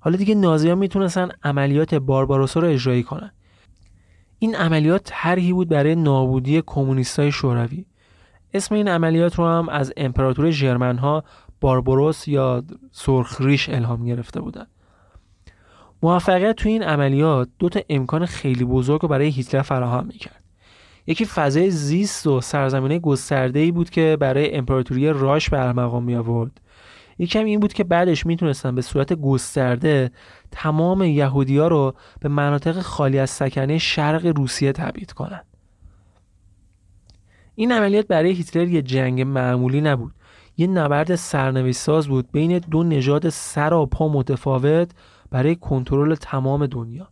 حالا 0.01 0.17
دیگه 0.17 0.35
نازی 0.35 0.69
ها 0.69 0.75
می‌تونستن 0.75 1.29
عملیات 1.43 1.95
بارباروسا 1.95 2.61
رو 2.61 2.69
اجرایی 2.69 3.03
کنن. 3.03 3.31
این 4.39 4.55
عملیات 4.55 5.03
طرحی 5.05 5.53
بود 5.53 5.69
برای 5.69 5.95
نابودی 5.95 6.63
کمونیستای 6.67 7.33
شوروی. 7.33 7.87
اسم 8.55 8.75
این 8.75 8.89
عملیات 8.89 9.35
رو 9.35 9.47
هم 9.47 9.69
از 9.69 9.93
امپراتور 9.97 10.51
ژرمن 10.51 10.99
ها 10.99 11.25
بارباروس 11.61 12.29
یا 12.29 12.65
سرخریش 12.93 13.69
الهام 13.69 14.05
گرفته 14.05 14.41
بودن. 14.41 14.67
موفقیت 16.03 16.57
توی 16.57 16.73
این 16.73 16.83
عملیات 16.83 17.49
دو 17.59 17.69
تا 17.69 17.81
امکان 17.89 18.27
خیلی 18.27 18.65
بزرگ 18.65 19.01
رو 19.01 19.09
برای 19.09 19.29
هیتلر 19.29 19.63
فراهم 19.63 20.07
می‌کرد. 20.07 20.43
یکی 21.07 21.25
فضای 21.25 21.71
زیست 21.71 22.27
و 22.27 22.41
سرزمینه 22.41 22.99
گسترده 22.99 23.59
ای 23.59 23.71
بود 23.73 23.91
که 23.91 24.17
برای 24.21 24.55
امپراتوری 24.55 25.09
راش 25.09 25.51
به 25.51 25.65
ارمغان 25.65 26.03
می 26.03 26.15
آورد 26.15 26.61
یکم 27.19 27.45
این 27.45 27.61
بود 27.61 27.73
که 27.73 27.85
بعدش 27.85 28.27
می‌تونستن 28.27 28.75
به 28.75 28.83
صورت 28.83 29.13
گسترده 29.13 30.11
تمام 30.51 31.03
یهودی 31.03 31.59
ها 31.59 31.69
رو 31.69 31.95
به 32.21 32.29
مناطق 32.29 32.81
خالی 32.81 33.19
از 33.19 33.31
سکنه 33.31 33.79
شرق 33.79 34.27
روسیه 34.27 34.73
تبعید 34.73 35.13
کنن. 35.13 35.41
این 37.55 37.73
عملیات 37.73 38.07
برای 38.07 38.33
هیتلر 38.33 38.69
یه 38.69 38.83
جنگ 38.83 39.21
معمولی 39.21 39.81
نبود. 39.81 40.13
یه 40.57 40.67
نبرد 40.67 41.15
سرنوشت 41.15 41.79
ساز 41.79 42.09
بود 42.09 42.33
بین 42.33 42.59
دو 42.59 42.83
نژاد 42.83 43.29
سر 43.29 43.75
و 43.75 43.87
پا 43.87 44.09
متفاوت 44.09 44.91
برای 45.31 45.57
کنترل 45.57 46.15
تمام 46.15 46.67
دنیا 46.67 47.09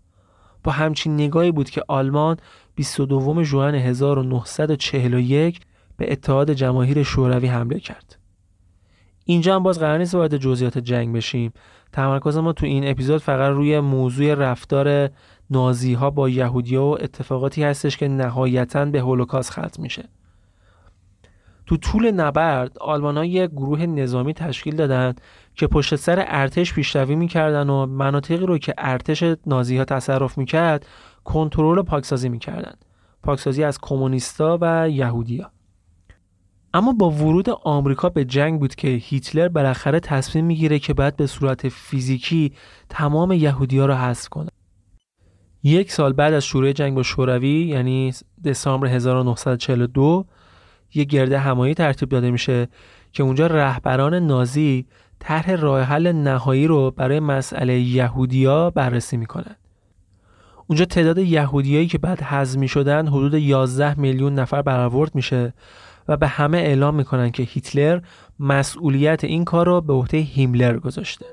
با 0.64 0.72
همچین 0.72 1.14
نگاهی 1.14 1.52
بود 1.52 1.70
که 1.70 1.82
آلمان 1.88 2.36
22 2.74 3.44
ژوئن 3.44 3.74
1941 3.74 5.60
به 5.96 6.12
اتحاد 6.12 6.52
جماهیر 6.52 7.02
شوروی 7.02 7.46
حمله 7.46 7.80
کرد. 7.80 8.18
اینجا 9.24 9.56
هم 9.56 9.62
باز 9.62 9.78
قرار 9.78 9.98
نیست 9.98 10.14
وارد 10.14 10.36
جزئیات 10.36 10.78
جنگ 10.78 11.16
بشیم. 11.16 11.52
تمرکز 11.92 12.36
ما 12.36 12.52
تو 12.52 12.66
این 12.66 12.88
اپیزود 12.88 13.20
فقط 13.20 13.52
روی 13.52 13.80
موضوع 13.80 14.34
رفتار 14.34 15.10
نازی 15.50 15.94
ها 15.94 16.10
با 16.10 16.28
یهودی 16.28 16.76
و 16.76 16.82
اتفاقاتی 16.82 17.62
هستش 17.64 17.96
که 17.96 18.08
نهایتا 18.08 18.84
به 18.84 19.00
هولوکاست 19.00 19.50
ختم 19.50 19.82
میشه. 19.82 20.08
تو 21.66 21.76
طول 21.76 22.10
نبرد 22.10 22.78
آلمان 22.78 23.24
یک 23.24 23.50
گروه 23.50 23.86
نظامی 23.86 24.34
تشکیل 24.34 24.76
دادن 24.76 25.14
که 25.54 25.66
پشت 25.66 25.96
سر 25.96 26.24
ارتش 26.28 26.74
پیشروی 26.74 27.14
می‌کردن 27.14 27.70
و 27.70 27.86
مناطقی 27.86 28.46
رو 28.46 28.58
که 28.58 28.74
ارتش 28.78 29.24
نازی 29.46 29.76
ها 29.76 29.84
تصرف 29.84 30.38
می‌کرد 30.38 30.86
کنترل 31.24 31.82
پاکسازی 31.82 32.28
می‌کردن. 32.28 32.74
پاکسازی 33.22 33.64
از 33.64 33.78
کمونیستا 33.82 34.58
و 34.60 34.90
یهودیا 34.90 35.50
اما 36.74 36.92
با 36.92 37.10
ورود 37.10 37.50
آمریکا 37.50 38.08
به 38.08 38.24
جنگ 38.24 38.60
بود 38.60 38.74
که 38.74 38.88
هیتلر 38.88 39.48
بالاخره 39.48 40.00
تصمیم 40.00 40.44
می‌گیره 40.44 40.78
که 40.78 40.94
بعد 40.94 41.16
به 41.16 41.26
صورت 41.26 41.68
فیزیکی 41.68 42.52
تمام 42.88 43.32
یهودیا 43.32 43.86
رو 43.86 43.94
حذف 43.94 44.28
کنه. 44.28 44.50
یک 45.62 45.92
سال 45.92 46.12
بعد 46.12 46.32
از 46.32 46.44
شروع 46.44 46.72
جنگ 46.72 46.94
با 46.94 47.02
شوروی 47.02 47.66
یعنی 47.66 48.12
دسامبر 48.44 48.86
1942 48.86 50.26
یه 50.94 51.04
گرده 51.04 51.38
همایی 51.38 51.74
ترتیب 51.74 52.08
داده 52.08 52.30
میشه 52.30 52.68
که 53.12 53.22
اونجا 53.22 53.46
رهبران 53.46 54.14
نازی 54.14 54.86
طرح 55.18 55.50
راه 55.50 55.82
حل 55.82 56.12
نهایی 56.12 56.66
رو 56.66 56.90
برای 56.90 57.20
مسئله 57.20 57.80
یهودیا 57.80 58.70
بررسی 58.70 59.16
می‌کنن. 59.16 59.56
اونجا 60.66 60.84
تعداد 60.84 61.18
یهودیایی 61.18 61.86
که 61.86 61.98
بعد 61.98 62.22
حذف 62.22 62.58
می‌شدن 62.58 63.08
حدود 63.08 63.34
11 63.34 64.00
میلیون 64.00 64.34
نفر 64.34 64.62
برآورد 64.62 65.14
میشه 65.14 65.54
و 66.08 66.16
به 66.16 66.26
همه 66.26 66.58
اعلام 66.58 66.94
می‌کنن 66.94 67.30
که 67.30 67.42
هیتلر 67.42 68.00
مسئولیت 68.40 69.24
این 69.24 69.44
کار 69.44 69.66
رو 69.66 69.80
به 69.80 69.92
عهده 69.92 70.18
هیملر 70.18 70.78
گذاشته. 70.78 71.26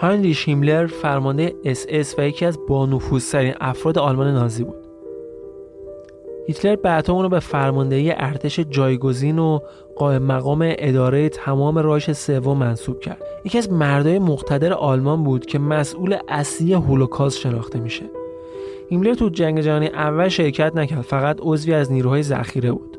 هاینریش 0.00 0.48
هیملر 0.48 0.86
فرمانده 0.86 1.54
اس 1.64 1.86
اس 1.88 2.18
و 2.18 2.22
یکی 2.22 2.44
از 2.44 2.58
بانفوذترین 2.68 3.54
افراد 3.60 3.98
آلمان 3.98 4.34
نازی 4.34 4.64
بود. 4.64 4.76
هیتلر 6.46 6.76
بعدها 6.76 7.12
اونو 7.12 7.28
به 7.28 7.40
فرماندهی 7.40 8.12
ارتش 8.16 8.60
جایگزین 8.60 9.38
و 9.38 9.58
قائم 9.96 10.22
مقام 10.22 10.74
اداره 10.78 11.28
تمام 11.28 11.78
رایش 11.78 12.10
سوم 12.10 12.58
منصوب 12.58 13.00
کرد. 13.00 13.22
یکی 13.44 13.58
از 13.58 13.72
مردای 13.72 14.18
مقتدر 14.18 14.72
آلمان 14.72 15.24
بود 15.24 15.46
که 15.46 15.58
مسئول 15.58 16.16
اصلی 16.28 16.72
هولوکاست 16.72 17.38
شناخته 17.38 17.80
میشه. 17.80 18.04
هیملر 18.90 19.14
تو 19.14 19.28
جنگ 19.28 19.60
جهانی 19.60 19.86
اول 19.86 20.28
شرکت 20.28 20.76
نکرد 20.76 21.00
فقط 21.00 21.38
عضوی 21.42 21.74
از 21.74 21.92
نیروهای 21.92 22.22
ذخیره 22.22 22.72
بود. 22.72 22.97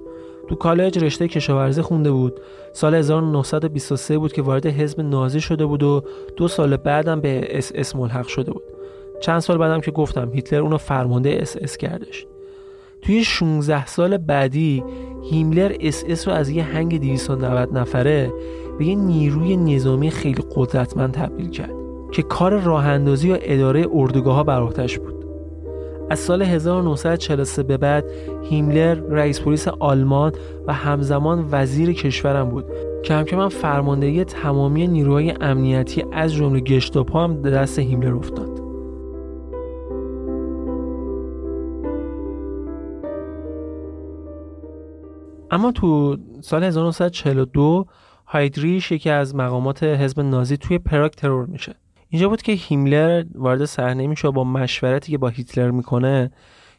تو 0.50 0.56
کالج 0.56 1.00
رشته 1.00 1.28
کشاورزی 1.28 1.82
خونده 1.82 2.12
بود. 2.12 2.39
سال 2.74 2.95
1923 2.95 4.18
بود 4.18 4.34
که 4.34 4.41
وارد 4.41 4.66
حزب 4.66 5.02
نازی 5.02 5.41
شده 5.41 5.66
بود 5.66 5.84
و 5.84 6.04
دو 6.38 6.47
سال 6.47 6.78
بعدم 6.78 7.22
به 7.22 7.58
اس 7.58 7.72
اس 7.76 7.95
ملحق 7.95 8.28
شده 8.28 8.52
بود. 8.52 8.64
چند 9.22 9.39
سال 9.39 9.58
بعدم 9.58 9.82
که 9.82 9.91
گفتم 9.91 10.32
هیتلر 10.34 10.60
اونو 10.60 10.78
فرمانده 10.78 11.38
اس 11.41 11.58
اس 11.62 11.78
کردش. 11.78 12.26
توی 13.02 13.24
16 13.24 13.86
سال 13.86 14.18
بعدی 14.18 14.84
هیملر 15.32 15.76
اس 15.80 16.04
اس 16.08 16.28
رو 16.28 16.34
از 16.34 16.50
یه 16.50 16.64
هنگ 16.64 17.02
290 17.02 17.78
نفره 17.78 18.34
به 18.80 18.86
یه 18.86 18.95
نیروی 18.95 19.58
نظامی 19.58 20.12
خیلی 20.12 20.43
قدرتمند 20.56 21.14
تبدیل 21.14 21.50
کرد 21.50 21.74
که 22.12 22.22
کار 22.22 22.60
راه 22.60 22.86
اندازی 22.86 23.32
و 23.32 23.38
اداره 23.41 23.86
اردوگاه 23.93 24.36
ها 24.36 24.43
بر 24.43 24.62
بود. 24.64 25.18
از 26.10 26.20
سال 26.20 26.41
1943 26.41 27.64
به 27.64 27.78
بعد 27.78 28.05
هیملر 28.43 28.93
رئیس 28.93 29.41
پلیس 29.41 29.68
آلمان 29.68 30.32
و 30.68 30.74
همزمان 30.74 31.47
وزیر 31.51 31.93
کشورم 31.93 32.49
بود. 32.49 32.66
که 33.03 33.36
من 33.36 33.49
فرماندهی 33.49 34.24
تمامی 34.24 34.88
نیروهای 34.88 35.34
امنیتی 35.41 36.05
از 36.12 36.34
جمله 36.34 36.60
گشتاپو 36.60 37.20
هم 37.20 37.41
دست 37.41 37.80
هیملر 37.80 38.16
افتاد. 38.16 38.60
اما 45.51 45.72
تو 45.72 46.18
سال 46.41 46.64
1942 46.64 47.86
هایدریش 48.26 48.91
یکی 48.91 49.10
از 49.10 49.36
مقامات 49.36 49.84
حزب 49.84 50.20
نازی 50.20 50.57
توی 50.57 50.80
پراگ 50.80 51.12
ترور 51.12 51.45
میشه. 51.45 51.76
اینجا 52.10 52.30
بود 52.30 52.41
که 52.41 52.51
هیملر 52.51 53.26
وارد 53.36 53.66
صحنه 53.66 54.07
میشه 54.07 54.30
با 54.30 54.43
مشورتی 54.43 55.12
که 55.12 55.18
با 55.18 55.28
هیتلر 55.28 55.72
می‌کنه 55.72 56.32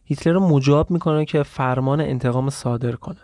هیتلر 0.05 0.33
رو 0.33 0.41
مجاب 0.41 0.91
می‌کنه 0.91 1.24
که 1.24 1.43
فرمان 1.43 2.01
انتقام 2.01 2.51
صادر 2.51 2.93
کنه. 2.93 3.20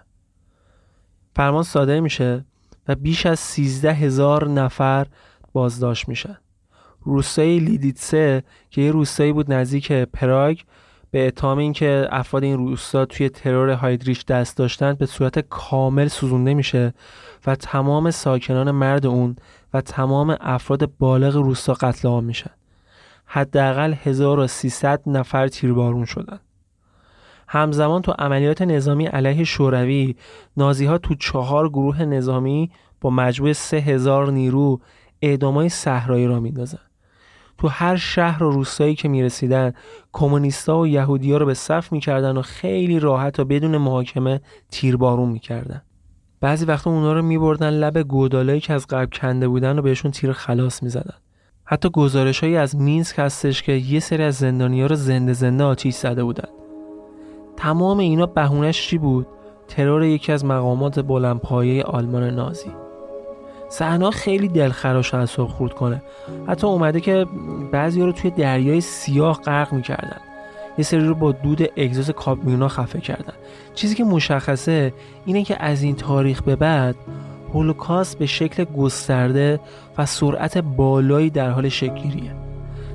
فرمان 1.37 1.63
صادر 1.63 2.01
میشه 2.01 2.45
و 2.89 2.95
بیش 2.95 3.27
از 3.27 3.41
13 3.41 3.93
هزار 3.93 4.49
نفر 4.49 5.07
بازداشت 5.53 6.09
میشن 6.09 6.37
روستای 7.03 7.59
لیدیتسه 7.59 8.43
که 8.71 8.83
یه 8.83 8.91
روستایی 8.91 9.33
بود 9.33 9.53
نزدیک 9.53 9.93
پراگ 9.93 10.59
به 11.11 11.27
اتهام 11.27 11.59
اینکه 11.59 12.09
افراد 12.11 12.45
این 12.45 12.57
روستا 12.57 13.05
توی 13.05 13.29
ترور 13.29 13.71
هایدریش 13.71 14.25
دست 14.25 14.57
داشتند 14.57 14.99
به 14.99 15.07
صورت 15.07 15.39
کامل 15.39 16.09
سوزونده 16.09 16.55
میشه 16.55 16.95
و 17.47 17.55
تمام 17.55 18.11
ساکنان 18.11 18.71
مرد 18.71 19.07
اون 19.07 19.37
و 19.77 19.81
تمام 19.81 20.37
افراد 20.41 20.97
بالغ 20.99 21.37
روستا 21.37 21.75
قتل 21.75 22.09
عام 22.09 22.25
میشن. 22.25 22.51
حداقل 23.27 23.93
1300 23.93 25.03
نفر 25.07 25.49
تیربارون 25.49 26.05
شدن. 26.05 26.41
همزمان 27.49 28.03
تو 28.03 28.13
عملیات 28.19 28.63
نظامی 28.63 29.07
علیه 29.07 29.45
شوروی 29.45 30.17
نازی 30.57 30.85
ها 30.87 30.99
تو 30.99 31.15
چهار 31.15 31.69
گروه 31.69 32.05
نظامی 32.05 32.71
با 33.01 33.11
مجموع 33.11 33.53
3000 33.53 34.31
نیرو 34.31 34.81
اعدامای 35.23 35.69
صحرایی 35.69 36.27
را 36.27 36.41
میندازن. 36.41 36.79
تو 37.59 37.69
هر 37.69 37.97
شهر 37.97 38.43
و 38.43 38.51
روستایی 38.51 38.95
که 38.95 39.09
می‌رسیدن 39.09 39.73
کمونیستا 40.13 40.79
و 40.79 40.87
یهودیا 40.87 41.37
رو 41.37 41.47
به 41.47 41.55
صف 41.55 41.93
می‌کردن 41.93 42.37
و 42.37 42.43
خیلی 42.43 43.01
راحت 43.01 43.41
و 43.41 43.45
بدون 43.45 43.77
محاکمه 43.77 44.41
تیربارون 44.71 45.29
می‌کردن. 45.29 45.83
بعضی 46.41 46.65
وقتا 46.65 46.91
اونا 46.91 47.13
رو 47.13 47.23
میبردن 47.23 47.71
لب 47.71 48.03
گودالایی 48.03 48.61
که 48.61 48.73
از 48.73 48.87
قبل 48.87 49.07
کنده 49.07 49.49
بودن 49.49 49.79
و 49.79 49.83
بهشون 49.83 50.11
تیر 50.11 50.33
خلاص 50.33 50.83
می‌زدن. 50.83 51.15
حتی 51.65 51.91
گزارش 51.91 52.41
هایی 52.41 52.57
از 52.57 52.77
مینسک 52.77 53.19
هستش 53.19 53.63
که 53.63 53.73
یه 53.73 54.01
سری 54.01 54.23
از 54.23 54.35
زندانی 54.35 54.85
رو 54.85 54.97
زنده 54.97 55.33
زنده 55.33 55.65
آتیش 55.65 55.95
زده 55.95 56.25
بودن. 56.25 56.49
تمام 57.57 57.99
اینا 57.99 58.27
بهونش 58.27 58.89
چی 58.89 58.99
بود؟ 58.99 59.27
ترور 59.69 60.05
یکی 60.05 60.33
از 60.33 60.45
مقامات 60.45 61.01
بلندپایه 61.01 61.83
آلمان 61.83 62.31
نازی. 62.31 62.71
صحنه 63.69 64.11
خیلی 64.11 64.49
دلخراش 64.49 65.15
اعصاب 65.15 65.49
خورد 65.49 65.73
کنه. 65.73 66.03
حتی 66.49 66.67
اومده 66.67 67.01
که 67.01 67.27
بعضی 67.73 68.03
رو 68.03 68.13
توی 68.13 68.31
دریای 68.31 68.81
سیاه 68.81 69.41
غرق 69.41 69.73
می‌کردن. 69.73 70.21
یه 70.79 70.85
سری 70.85 71.01
رو 71.01 71.15
با 71.15 71.33
دود 71.33 71.63
اگزوز 71.77 72.11
کابمیونا 72.11 72.69
خفه 72.69 73.01
کردن. 73.01 73.35
چیزی 73.75 73.95
که 73.95 74.05
مشخصه 74.05 74.93
اینه 75.27 75.45
که 75.45 75.63
از 75.63 75.83
این 75.83 75.97
تاریخ 75.97 76.43
به 76.43 76.57
بعد 76.57 76.97
هولوکاست 77.55 78.19
به 78.19 78.27
شکل 78.27 78.65
گسترده 78.65 79.61
و 79.99 80.07
سرعت 80.07 80.59
بالایی 80.59 81.31
در 81.31 81.51
حال 81.51 81.69
شکلگیریه. 81.69 82.33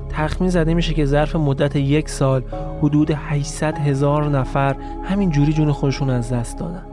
تخمین 0.09 0.49
زده 0.49 0.73
میشه 0.73 0.93
که 0.93 1.05
ظرف 1.05 1.35
مدت 1.35 1.75
یک 1.75 2.09
سال 2.09 2.43
حدود 2.79 3.11
800 3.11 3.77
هزار 3.77 4.29
نفر 4.29 4.75
همین 5.03 5.29
جوری 5.29 5.53
جون 5.53 5.71
خودشون 5.71 6.09
از 6.09 6.33
دست 6.33 6.57
دادن. 6.57 6.85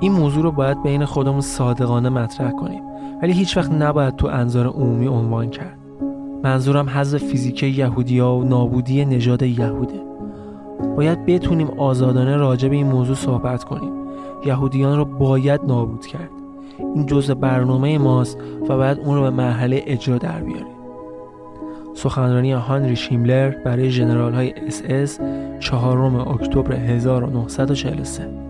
این 0.00 0.12
موضوع 0.12 0.42
رو 0.42 0.52
باید 0.52 0.82
بین 0.82 1.04
خودمون 1.04 1.40
صادقانه 1.40 2.08
مطرح 2.08 2.50
کنیم. 2.50 2.82
ولی 3.22 3.32
هیچ 3.32 3.56
وقت 3.56 3.72
نباید 3.72 4.16
تو 4.16 4.26
انظار 4.26 4.66
عمومی 4.66 5.06
عنوان 5.06 5.50
کرد. 5.50 5.78
منظورم 6.42 6.88
حذف 6.88 7.24
فیزیکی 7.24 7.62
یهودیا 7.62 8.32
و 8.32 8.44
نابودی 8.44 9.04
نژاد 9.04 9.42
یهوده. 9.42 10.00
باید 10.96 11.26
بتونیم 11.26 11.68
آزادانه 11.68 12.36
راجع 12.36 12.68
به 12.68 12.76
این 12.76 12.86
موضوع 12.86 13.16
صحبت 13.16 13.64
کنیم. 13.64 13.92
یهودیان 14.46 14.96
رو 14.96 15.04
باید 15.04 15.60
نابود 15.66 16.06
کرد. 16.06 16.30
این 16.78 17.06
جزء 17.06 17.34
برنامه 17.34 17.98
ماست 17.98 18.38
و 18.68 18.76
باید 18.76 18.98
اون 18.98 19.16
رو 19.16 19.22
به 19.22 19.30
مرحله 19.30 19.82
اجرا 19.86 20.18
در 20.18 20.40
بیاریم. 20.40 20.78
سخنرانی 21.94 22.52
هانریش 22.52 23.08
هیملر 23.08 23.50
برای 23.50 23.90
جنرال 23.90 24.34
های 24.34 24.54
اس 24.66 24.82
اس 24.88 25.20
چهارم 25.60 26.14
اکتبر 26.14 26.72
1943 26.72 28.47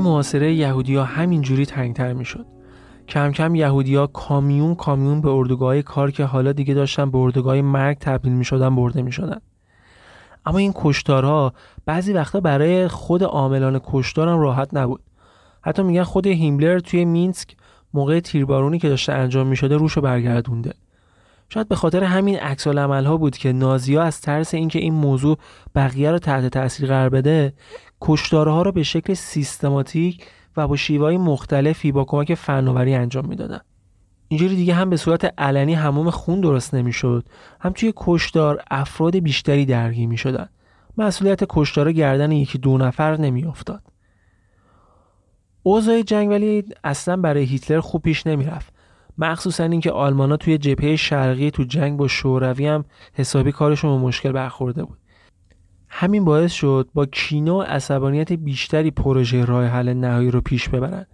محاصره 0.00 0.54
یهودیا 0.54 1.04
همینجوری 1.04 1.66
تنگتر 1.66 2.12
می‌شد. 2.12 2.46
کم 3.08 3.32
کم 3.32 3.54
یهودیا 3.54 4.06
کامیون 4.06 4.74
کامیون 4.74 5.20
به 5.20 5.28
اردوگاه 5.28 5.82
کار 5.82 6.10
که 6.10 6.24
حالا 6.24 6.52
دیگه 6.52 6.74
داشتن 6.74 7.10
به 7.10 7.18
اردوگاه 7.18 7.60
مرگ 7.60 7.98
تبدیل 7.98 8.32
می 8.32 8.44
شدن 8.44 8.76
برده 8.76 9.02
می 9.02 9.12
شدن. 9.12 9.40
اما 10.46 10.58
این 10.58 10.72
کشتارها 10.74 11.52
بعضی 11.86 12.12
وقتا 12.12 12.40
برای 12.40 12.88
خود 12.88 13.22
عاملان 13.22 13.80
کشتار 13.84 14.28
هم 14.28 14.38
راحت 14.40 14.68
نبود. 14.72 15.00
حتی 15.62 15.82
میگن 15.82 16.02
خود 16.02 16.26
هیملر 16.26 16.78
توی 16.78 17.04
مینسک 17.04 17.56
موقع 17.94 18.20
تیربارونی 18.20 18.78
که 18.78 18.88
داشته 18.88 19.12
انجام 19.12 19.46
می 19.46 19.56
شده 19.56 19.76
روشو 19.76 20.00
برگردونده. 20.00 20.74
شاید 21.48 21.68
به 21.68 21.74
خاطر 21.76 22.04
همین 22.04 22.38
عکس 22.38 22.66
ها 22.66 23.16
بود 23.16 23.36
که 23.36 23.52
نازیا 23.52 24.02
از 24.02 24.20
ترس 24.20 24.54
اینکه 24.54 24.78
این 24.78 24.94
موضوع 24.94 25.38
بقیه 25.74 26.10
رو 26.10 26.18
تحت 26.18 26.46
تاثیر 26.46 26.88
قرار 26.88 27.08
بده 27.08 27.52
کشتارها 28.00 28.62
رو 28.62 28.72
به 28.72 28.82
شکل 28.82 29.14
سیستماتیک 29.14 30.26
و 30.56 30.68
با 30.68 30.76
شیوهای 30.76 31.16
مختلفی 31.16 31.92
با 31.92 32.04
کمک 32.04 32.34
فناوری 32.34 32.94
انجام 32.94 33.26
می‌دادن. 33.26 33.60
اینجوری 34.28 34.56
دیگه 34.56 34.74
هم 34.74 34.90
به 34.90 34.96
صورت 34.96 35.34
علنی 35.38 35.74
هموم 35.74 36.10
خون 36.10 36.40
درست 36.40 36.74
نمی‌شد 36.74 37.24
هم 37.60 37.72
توی 37.72 37.92
کشدار 37.96 38.62
افراد 38.70 39.16
بیشتری 39.16 39.66
درگیر 39.66 40.08
می‌شدن. 40.08 40.48
مسئولیت 40.98 41.44
کشدار 41.48 41.92
گردن 41.92 42.32
یکی 42.32 42.58
دو 42.58 42.78
نفر 42.78 43.16
نمیافتاد. 43.16 43.82
اوضاع 45.62 46.02
جنگ 46.02 46.30
ولی 46.30 46.64
اصلا 46.84 47.16
برای 47.16 47.44
هیتلر 47.44 47.80
خوب 47.80 48.02
پیش 48.02 48.26
نمی‌رفت. 48.26 48.72
مخصوصا 49.18 49.64
اینکه 49.64 49.90
آلمانا 49.90 50.36
توی 50.36 50.58
جبهه 50.58 50.96
شرقی 50.96 51.50
تو 51.50 51.64
جنگ 51.64 51.98
با 51.98 52.08
شوروی 52.08 52.66
هم 52.66 52.84
حسابی 53.12 53.52
کارشون 53.52 53.96
به 53.96 54.06
مشکل 54.06 54.32
برخورده 54.32 54.84
بود. 54.84 54.98
همین 55.88 56.24
باعث 56.24 56.52
شد 56.52 56.88
با 56.94 57.06
کینه 57.06 57.50
و 57.52 57.62
عصبانیت 57.62 58.32
بیشتری 58.32 58.90
پروژه 58.90 59.44
راه 59.44 59.64
حل 59.66 59.92
نهایی 59.94 60.30
رو 60.30 60.40
پیش 60.40 60.68
ببرن. 60.68 61.06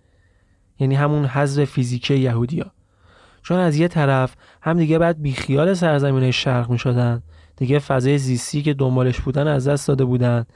یعنی 0.78 0.94
همون 0.94 1.24
حذف 1.24 1.64
فیزیکی 1.64 2.16
یهودیا 2.16 2.70
چون 3.42 3.58
از 3.58 3.76
یه 3.76 3.88
طرف 3.88 4.34
هم 4.62 4.78
دیگه 4.78 4.98
بعد 4.98 5.22
بیخیال 5.22 5.74
سرزمین 5.74 6.30
شرق 6.30 6.70
می 6.70 6.78
شدن 6.78 7.22
دیگه 7.56 7.78
فضای 7.78 8.18
زیستی 8.18 8.62
که 8.62 8.74
دنبالش 8.74 9.20
بودن 9.20 9.48
از 9.48 9.68
دست 9.68 9.88
داده 9.88 10.04
بودن 10.04 10.46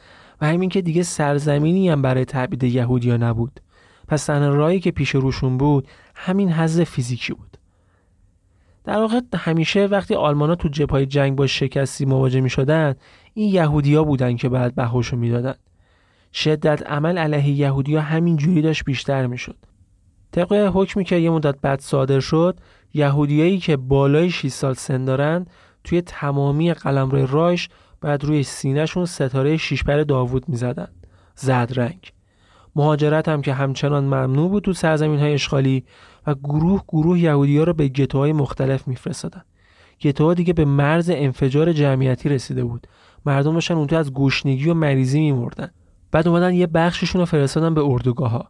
و 0.40 0.46
همین 0.46 0.68
که 0.68 0.82
دیگه 0.82 1.02
سرزمینی 1.02 1.88
هم 1.88 2.02
برای 2.02 2.24
تبعید 2.24 2.64
یهودیا 2.64 3.16
نبود. 3.16 3.60
پس 4.08 4.26
تنها 4.26 4.48
راهی 4.48 4.80
که 4.80 4.90
پیش 4.90 5.10
روشون 5.10 5.58
بود 5.58 5.88
همین 6.14 6.52
حذف 6.52 6.84
فیزیکی 6.84 7.32
بود. 7.32 7.58
در 8.84 8.98
واقع 8.98 9.20
همیشه 9.36 9.86
وقتی 9.86 10.14
آلمانا 10.14 10.54
تو 10.54 10.68
جبهه 10.68 11.06
جنگ 11.06 11.36
با 11.36 11.46
شکستی 11.46 12.04
مواجه 12.04 12.40
می 12.40 12.50
شدن 12.50 12.94
این 13.34 13.54
یهودیا 13.54 14.04
بودن 14.04 14.36
که 14.36 14.48
بعد 14.48 14.74
بهاشو 14.74 15.16
می‌دادن. 15.16 15.54
شدت 16.32 16.86
عمل 16.86 17.18
علیه 17.18 17.48
یهودیا 17.48 18.00
همین 18.00 18.36
جوری 18.36 18.62
داشت 18.62 18.84
بیشتر 18.84 19.26
می‌شد. 19.26 19.56
طبق 20.32 20.70
حکمی 20.74 21.04
که 21.04 21.16
یه 21.16 21.30
مدت 21.30 21.60
بعد 21.60 21.80
صادر 21.80 22.20
شد 22.20 22.58
یهودیایی 22.94 23.58
که 23.58 23.76
بالای 23.76 24.30
6 24.30 24.48
سال 24.48 24.74
سن 24.74 25.04
دارن 25.04 25.46
توی 25.84 26.00
تمامی 26.00 26.74
قلمرو 26.74 27.26
رایش 27.26 27.68
بعد 28.00 28.24
روی 28.24 28.42
سینهشون 28.42 29.04
ستاره 29.04 29.56
شیش 29.56 29.84
پر 29.84 30.02
داوود 30.02 30.48
می‌زدن. 30.48 30.88
زد 31.34 31.72
رنگ. 31.76 32.12
مهاجرت 32.76 33.28
هم 33.28 33.42
که 33.42 33.52
همچنان 33.52 34.04
ممنوع 34.04 34.50
بود 34.50 34.62
تو 34.62 34.72
سرزمین 34.72 35.18
های 35.18 35.34
اشغالی 35.34 35.84
و 36.26 36.34
گروه 36.34 36.82
گروه 36.88 37.20
یهودی 37.20 37.58
ها 37.58 37.64
رو 37.64 37.72
به 37.72 37.88
گتوهای 37.88 38.32
مختلف 38.32 38.88
میفرستادن. 38.88 39.42
گتوها 40.00 40.34
دیگه 40.34 40.52
به 40.52 40.64
مرز 40.64 41.10
انفجار 41.10 41.72
جمعیتی 41.72 42.28
رسیده 42.28 42.64
بود. 42.64 42.86
مردم 43.26 43.54
داشتن 43.54 43.74
اونجا 43.74 43.98
از 43.98 44.12
گشنگی 44.12 44.68
و 44.68 44.74
مریضی 44.74 45.20
میمردن. 45.20 45.70
بعد 46.12 46.28
اومدن 46.28 46.54
یه 46.54 46.66
بخششون 46.66 47.20
رو 47.20 47.24
فرستادن 47.24 47.74
به 47.74 47.80
اردوگاه 47.84 48.30
ها 48.30 48.48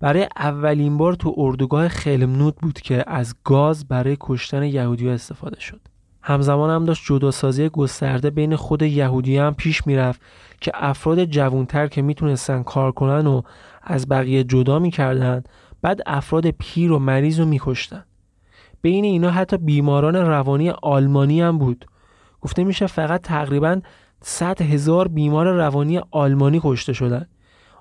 برای 0.00 0.28
اولین 0.36 0.96
بار 0.96 1.14
تو 1.14 1.34
اردوگاه 1.36 1.88
خلمنود 1.88 2.56
بود 2.56 2.80
که 2.80 3.04
از 3.06 3.34
گاز 3.44 3.88
برای 3.88 4.16
کشتن 4.20 4.62
یهودی 4.62 5.06
ها 5.08 5.14
استفاده 5.14 5.60
شد. 5.60 5.80
همزمان 6.22 6.70
هم 6.70 6.84
داشت 6.84 7.04
جداسازی 7.06 7.68
گسترده 7.68 8.30
بین 8.30 8.56
خود 8.56 8.82
یهودی 8.82 9.38
هم 9.38 9.54
پیش 9.54 9.86
می‌رفت 9.86 10.20
که 10.60 10.70
افراد 10.74 11.24
جوانتر 11.24 11.86
که 11.86 12.02
می‌تونستن 12.02 12.62
کار 12.62 12.92
کنن 12.92 13.26
و 13.26 13.42
از 13.82 14.08
بقیه 14.08 14.44
جدا 14.44 14.78
می‌کردن 14.78 15.44
بعد 15.82 16.00
افراد 16.06 16.50
پیر 16.50 16.92
و 16.92 16.98
مریض 16.98 17.40
رو 17.40 17.46
میکشتن. 17.46 18.04
بین 18.82 19.04
اینا 19.04 19.30
حتی 19.30 19.56
بیماران 19.56 20.16
روانی 20.16 20.70
آلمانی 20.70 21.40
هم 21.40 21.58
بود. 21.58 21.86
گفته 22.40 22.64
میشه 22.64 22.86
فقط 22.86 23.22
تقریبا 23.22 23.80
100 24.22 24.62
هزار 24.62 25.08
بیمار 25.08 25.52
روانی 25.52 26.00
آلمانی 26.10 26.60
کشته 26.64 26.92
شدن. 26.92 27.26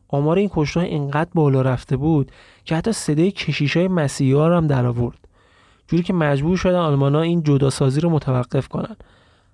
آمار 0.07 0.37
این 0.37 0.49
کشته 0.53 0.79
اینقدر 0.79 1.29
بالا 1.33 1.61
رفته 1.61 1.97
بود 1.97 2.31
که 2.65 2.75
حتی 2.75 2.91
صدای 2.91 3.31
کشیش 3.31 3.77
های 3.77 3.87
مسیحی 3.87 4.31
ها 4.31 4.57
هم 4.57 4.67
در 4.67 4.85
آورد. 4.85 5.17
جوری 5.87 6.03
که 6.03 6.13
مجبور 6.13 6.57
شدن 6.57 6.75
آلمانا 6.75 7.21
این 7.21 7.43
جداسازی 7.43 8.01
رو 8.01 8.09
متوقف 8.09 8.67
کنن. 8.67 8.95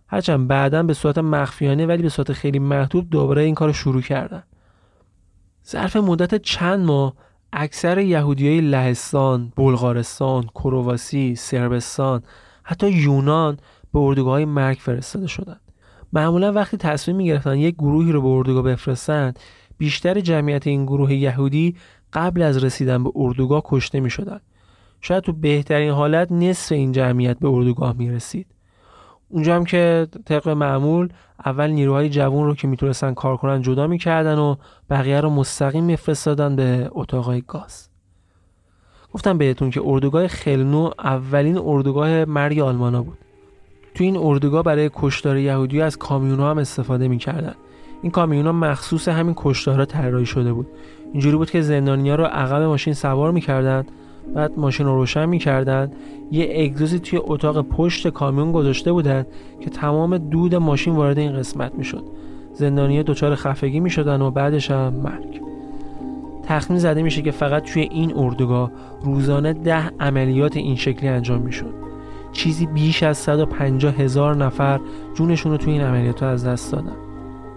هرچند 0.07 0.47
بعدا 0.47 0.83
به 0.83 0.93
صورت 0.93 1.17
مخفیانه 1.17 1.85
ولی 1.85 2.03
به 2.03 2.09
صورت 2.09 2.33
خیلی 2.33 2.59
محدود 2.59 3.09
دوباره 3.09 3.41
این 3.41 3.55
کار 3.55 3.67
رو 3.67 3.73
شروع 3.73 4.01
کردن. 4.01 4.43
ظرف 5.67 5.95
مدت 5.95 6.41
چند 6.41 6.85
ماه 6.85 7.13
اکثر 7.53 7.97
یهودی 7.97 8.47
های 8.47 8.61
لهستان، 8.61 9.53
بلغارستان، 9.55 10.43
کرواسی، 10.43 11.35
سربستان، 11.35 12.23
حتی 12.63 12.89
یونان 12.91 13.57
به 13.93 13.99
اردوگاه 13.99 14.33
های 14.33 14.45
مرگ 14.45 14.77
فرستاده 14.77 15.27
شدند. 15.27 15.62
معمولا 16.13 16.51
وقتی 16.51 16.77
تصمیم 16.77 17.17
می 17.17 17.25
گرفتن 17.25 17.57
یک 17.57 17.75
گروهی 17.75 18.11
رو 18.11 18.21
به 18.21 18.27
اردوگاه 18.27 18.63
بفرستند 18.63 19.39
بیشتر 19.77 20.19
جمعیت 20.19 20.67
این 20.67 20.85
گروه 20.85 21.13
یهودی 21.13 21.75
قبل 22.13 22.41
از 22.41 22.63
رسیدن 22.63 23.03
به 23.03 23.11
اردوگاه 23.15 23.61
کشته 23.65 23.99
می 23.99 24.09
شدن. 24.09 24.39
شاید 25.01 25.23
تو 25.23 25.33
بهترین 25.33 25.91
حالت 25.91 26.31
نصف 26.31 26.71
این 26.71 26.91
جمعیت 26.91 27.39
به 27.39 27.47
اردوگاه 27.47 27.95
می 27.97 28.11
رسید. 28.11 28.47
اونجا 29.29 29.55
هم 29.55 29.65
که 29.65 30.07
طبق 30.25 30.49
معمول 30.49 31.09
اول 31.45 31.69
نیروهای 31.69 32.09
جوان 32.09 32.45
رو 32.45 32.55
که 32.55 32.67
می‌تونستن 32.67 33.13
کار 33.13 33.37
کنن 33.37 33.61
جدا 33.61 33.87
می‌کردن 33.87 34.37
و 34.37 34.55
بقیه 34.89 35.21
رو 35.21 35.29
مستقیم 35.29 35.83
میفرستادن 35.83 36.55
به 36.55 36.89
اتاقای 36.91 37.43
گاز 37.47 37.89
گفتم 39.13 39.37
بهتون 39.37 39.69
که 39.69 39.81
اردوگاه 39.85 40.27
خلنو 40.27 40.91
اولین 40.99 41.57
اردوگاه 41.57 42.25
مرگ 42.25 42.59
آلمانا 42.59 43.03
بود 43.03 43.17
تو 43.93 44.03
این 44.03 44.17
اردوگاه 44.17 44.63
برای 44.63 44.89
کشتار 44.93 45.37
یهودی 45.37 45.81
از 45.81 45.97
کامیون 45.97 46.39
هم 46.39 46.57
استفاده 46.57 47.07
می‌کردن. 47.07 47.53
این 48.01 48.11
کامیون 48.11 48.45
ها 48.45 48.51
مخصوص 48.51 49.07
همین 49.07 49.33
کشتارها 49.37 49.85
طراحی 49.85 50.25
شده 50.25 50.53
بود. 50.53 50.67
اینجوری 51.11 51.37
بود 51.37 51.51
که 51.51 51.61
زندانیا 51.61 52.15
رو 52.15 52.23
عقب 52.23 52.61
ماشین 52.61 52.93
سوار 52.93 53.31
می‌کردن 53.31 53.85
بعد 54.35 54.59
ماشین 54.59 54.85
رو 54.85 54.95
روشن 54.95 55.25
می‌کردن. 55.25 55.91
یه 56.31 56.63
اگزوزی 56.65 56.99
توی 56.99 57.19
اتاق 57.23 57.61
پشت 57.61 58.09
کامیون 58.09 58.51
گذاشته 58.51 58.91
بودن 58.91 59.25
که 59.61 59.69
تمام 59.69 60.17
دود 60.17 60.55
ماشین 60.55 60.95
وارد 60.95 61.17
این 61.17 61.33
قسمت 61.33 61.75
می‌شد. 61.75 62.03
زندانیه 62.53 63.03
دچار 63.03 63.35
خفگی 63.35 63.79
می‌شدن 63.79 64.21
و 64.21 64.31
بعدش 64.31 64.71
هم 64.71 64.93
مرگ. 64.93 65.41
تخمین 66.43 66.79
زده 66.79 67.03
میشه 67.03 67.21
که 67.21 67.31
فقط 67.31 67.63
توی 67.63 67.81
این 67.81 68.13
اردوگاه 68.15 68.71
روزانه 69.01 69.53
ده 69.53 69.91
عملیات 69.99 70.57
این 70.57 70.75
شکلی 70.75 71.09
انجام 71.09 71.41
می‌شد. 71.41 71.82
چیزی 72.33 72.65
بیش 72.65 73.03
از 73.03 73.17
150 73.17 73.93
هزار 73.93 74.35
نفر 74.35 74.79
جونشون 75.13 75.51
رو 75.51 75.57
توی 75.57 75.73
این 75.73 75.81
عملیات 75.81 76.23
از 76.23 76.45
دست 76.45 76.71
دادن 76.71 76.95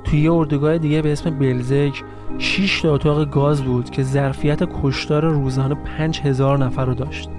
توی 0.04 0.20
یه 0.20 0.32
اردوگاه 0.32 0.78
دیگه 0.78 1.02
به 1.02 1.12
اسم 1.12 1.38
بلزک 1.38 2.04
6 2.38 2.80
تا 2.80 2.94
اتاق 2.94 3.30
گاز 3.30 3.62
بود 3.62 3.90
که 3.90 4.02
ظرفیت 4.02 4.62
کشتار 4.82 5.24
روزانه 5.24 5.74
5000 5.74 6.58
نفر 6.58 6.84
رو 6.84 6.94
داشت. 6.94 7.30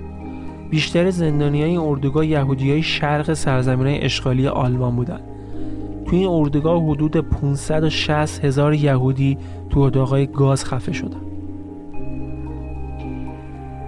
بیشتر 0.69 1.09
زندانی 1.09 1.61
های 1.61 1.69
این 1.69 1.79
اردوگاه 1.79 2.25
یهودی 2.25 2.71
های 2.71 2.83
شرق 2.83 3.33
سرزمین 3.33 3.87
های 3.87 4.01
اشغالی 4.01 4.47
آلمان 4.47 4.95
بودن. 4.95 5.19
توی 6.05 6.19
این 6.19 6.27
اردوگاه 6.27 6.83
حدود 6.89 7.17
560 7.17 8.45
هزار 8.45 8.73
یهودی 8.73 9.37
تو 9.69 9.79
اتاقای 9.79 10.27
گاز 10.27 10.65
خفه 10.65 10.93
شدن. 10.93 11.21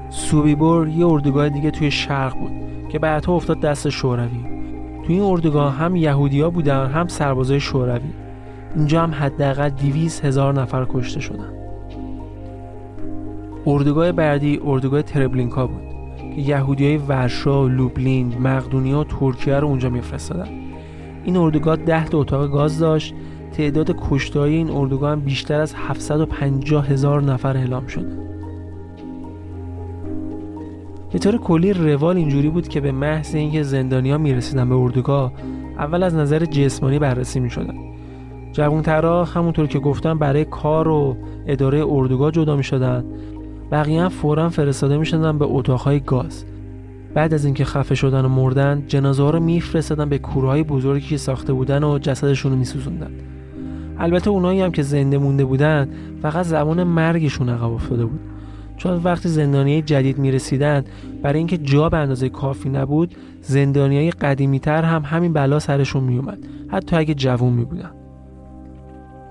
سوبیبور 0.10 0.88
یه 0.88 1.06
اردوگاه 1.08 1.50
دیگه 1.50 1.72
توی 1.72 1.91
شرق 1.91 2.39
بود 2.39 2.69
که 2.90 3.00
بعدها 3.00 3.36
افتاد 3.36 3.60
دست 3.60 3.90
شوروی. 3.90 4.46
توی 5.06 5.16
این 5.16 5.24
اردوگاه 5.24 5.76
هم 5.76 5.96
یهودیا 5.96 6.50
بودن 6.50 6.86
هم 6.86 7.08
سربازای 7.08 7.60
شوروی. 7.60 8.10
اینجا 8.76 9.04
هم 9.04 9.14
حداقل 9.14 9.70
200 9.70 10.26
هزار 10.26 10.54
نفر 10.54 10.86
کشته 10.90 11.20
شدن 11.20 11.54
اردوگاه 13.68 14.12
بعدی 14.12 14.60
اردوگاه 14.66 15.02
تربلینکا 15.02 15.68
بود 15.68 15.82
که 16.36 16.42
یهودی 16.42 16.86
های 16.86 16.98
ورشا، 16.98 17.68
لوبلین، 17.68 18.38
مقدونیا 18.38 19.00
و 19.00 19.04
ترکیه 19.04 19.56
رو 19.56 19.68
اونجا 19.68 19.90
میفرستادن 19.90 20.48
این 21.24 21.38
اردوگاه 21.38 21.76
10 21.76 22.06
تا 22.06 22.18
اتاق 22.18 22.52
گاز 22.52 22.80
داشت 22.80 23.14
تعداد 23.52 23.96
کشته 24.10 24.40
این 24.40 24.70
اردوگاه 24.72 25.12
هم 25.12 25.20
بیشتر 25.20 25.62
از 25.62 25.74
750 25.78 26.88
هزار 26.88 27.24
نفر 27.24 27.58
اعلام 27.58 27.88
شده 27.88 28.18
به 31.12 31.20
طور 31.20 31.38
کلی 31.38 31.74
روال 31.74 32.18
اینجوری 32.18 32.49
بود 32.49 32.68
که 32.68 32.82
به 32.82 32.91
محض 32.91 33.36
اینکه 33.36 33.64
زندانیا 33.64 34.18
می‌رسیدن 34.18 34.70
به 34.70 34.76
اردوگاه 34.76 35.34
اول 35.78 36.03
از 36.03 36.16
نظر 36.16 36.45
جسمانی 36.45 36.99
بررسی 36.99 37.39
می‌شدن. 37.39 37.76
جوانترها 38.51 39.24
همونطور 39.24 39.68
که 39.68 39.80
گفتم 39.80 40.20
برای 40.20 40.45
کار 40.45 40.88
و 40.88 41.18
اداره 41.47 41.86
اردوگاه 41.88 42.32
جدا 42.32 42.55
می 42.55 42.64
شدن 42.64 43.05
بقیه 43.72 44.01
هم 44.01 44.10
فورا 44.10 44.49
فرستاده 44.49 44.97
می 44.97 45.05
شدن 45.05 45.38
به 45.38 45.45
اتاقهای 45.45 45.99
گاز. 45.99 46.45
بعد 47.14 47.34
از 47.34 47.45
اینکه 47.45 47.66
خفه 47.66 47.95
شدن 47.95 48.26
و 48.26 48.30
مردن 48.30 48.84
جنازه 48.88 49.24
ها 49.24 49.30
رو 49.30 49.39
میفرستادن 49.39 50.10
به 50.10 50.18
کورهای 50.18 50.64
بزرگی 50.64 51.07
که 51.07 51.18
ساخته 51.18 51.53
بودن 51.53 51.84
و 51.84 51.99
جسدشون 51.99 52.51
رو 52.51 52.57
میسوزوندن. 52.57 53.12
البته 53.99 54.30
اونایی 54.30 54.62
هم 54.62 54.72
که 54.72 54.82
زنده 54.82 55.18
مونده 55.18 55.45
بودن 55.45 55.89
فقط 56.22 56.45
زمان 56.45 56.84
مرگشون 56.84 57.49
عقب 57.49 57.72
افتاده 57.72 58.05
بود. 58.05 58.20
چون 58.80 59.02
وقتی 59.04 59.30
زندانی 59.30 59.82
جدید 59.82 60.18
می 60.18 60.32
رسیدن 60.32 60.84
برای 61.24 61.38
اینکه 61.38 61.58
جا 61.58 61.90
به 61.90 61.98
اندازه 61.98 62.30
کافی 62.30 62.70
نبود 62.70 63.16
زندانی 63.42 63.98
های 63.98 64.12
قدیمی 64.12 64.60
تر 64.60 64.84
هم 64.84 65.02
همین 65.06 65.34
بلا 65.34 65.60
سرشون 65.60 66.04
می 66.04 66.18
اومد 66.18 66.38
حتی 66.68 66.96
اگه 66.96 67.14
جوون 67.14 67.54
می 67.54 67.66
بودن 67.66 67.92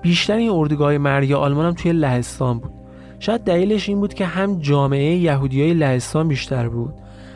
بیشتر 0.01 0.35
این 0.35 0.49
اردوگاه 0.49 0.97
مرگ 0.97 1.31
آلمان 1.31 1.65
هم 1.65 1.73
توی 1.73 1.91
لهستان 1.91 2.59
بود. 2.59 2.71
شاید 3.19 3.41
دلیلش 3.41 3.89
این 3.89 3.99
بود 3.99 4.13
که 4.13 4.25
هم 4.25 4.59
جامعه 4.59 5.15
یهودی 5.15 5.61
های 5.61 5.73
لهستان 5.73 6.27
بیشتر 6.27 6.69
بود 6.69 6.93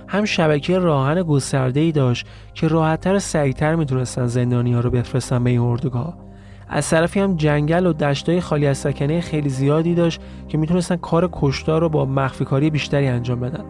هم 0.07 0.25
شبکه 0.25 0.79
راهن 0.79 1.23
گسترده 1.23 1.79
ای 1.79 1.91
داشت 1.91 2.25
که 2.53 2.67
راحتتر 2.67 3.15
و 3.15 3.19
سریعتر 3.19 3.75
می‌تونستن 3.75 4.27
زندانی 4.27 4.73
ها 4.73 4.79
رو 4.79 4.89
بفرستن 4.89 5.43
به 5.43 5.49
این 5.49 5.59
اردوگاه. 5.59 6.17
از 6.69 6.89
طرفی 6.89 7.19
هم 7.19 7.35
جنگل 7.35 7.85
و 7.85 7.93
دشتای 7.93 8.41
خالی 8.41 8.67
از 8.67 8.77
سکنه 8.77 9.21
خیلی 9.21 9.49
زیادی 9.49 9.95
داشت 9.95 10.21
که 10.47 10.57
می‌تونستن 10.57 10.95
کار 10.95 11.29
کشتار 11.31 11.81
رو 11.81 11.89
با 11.89 12.05
مخفی 12.05 12.45
کاری 12.45 12.69
بیشتری 12.69 13.07
انجام 13.07 13.39
بدن. 13.39 13.63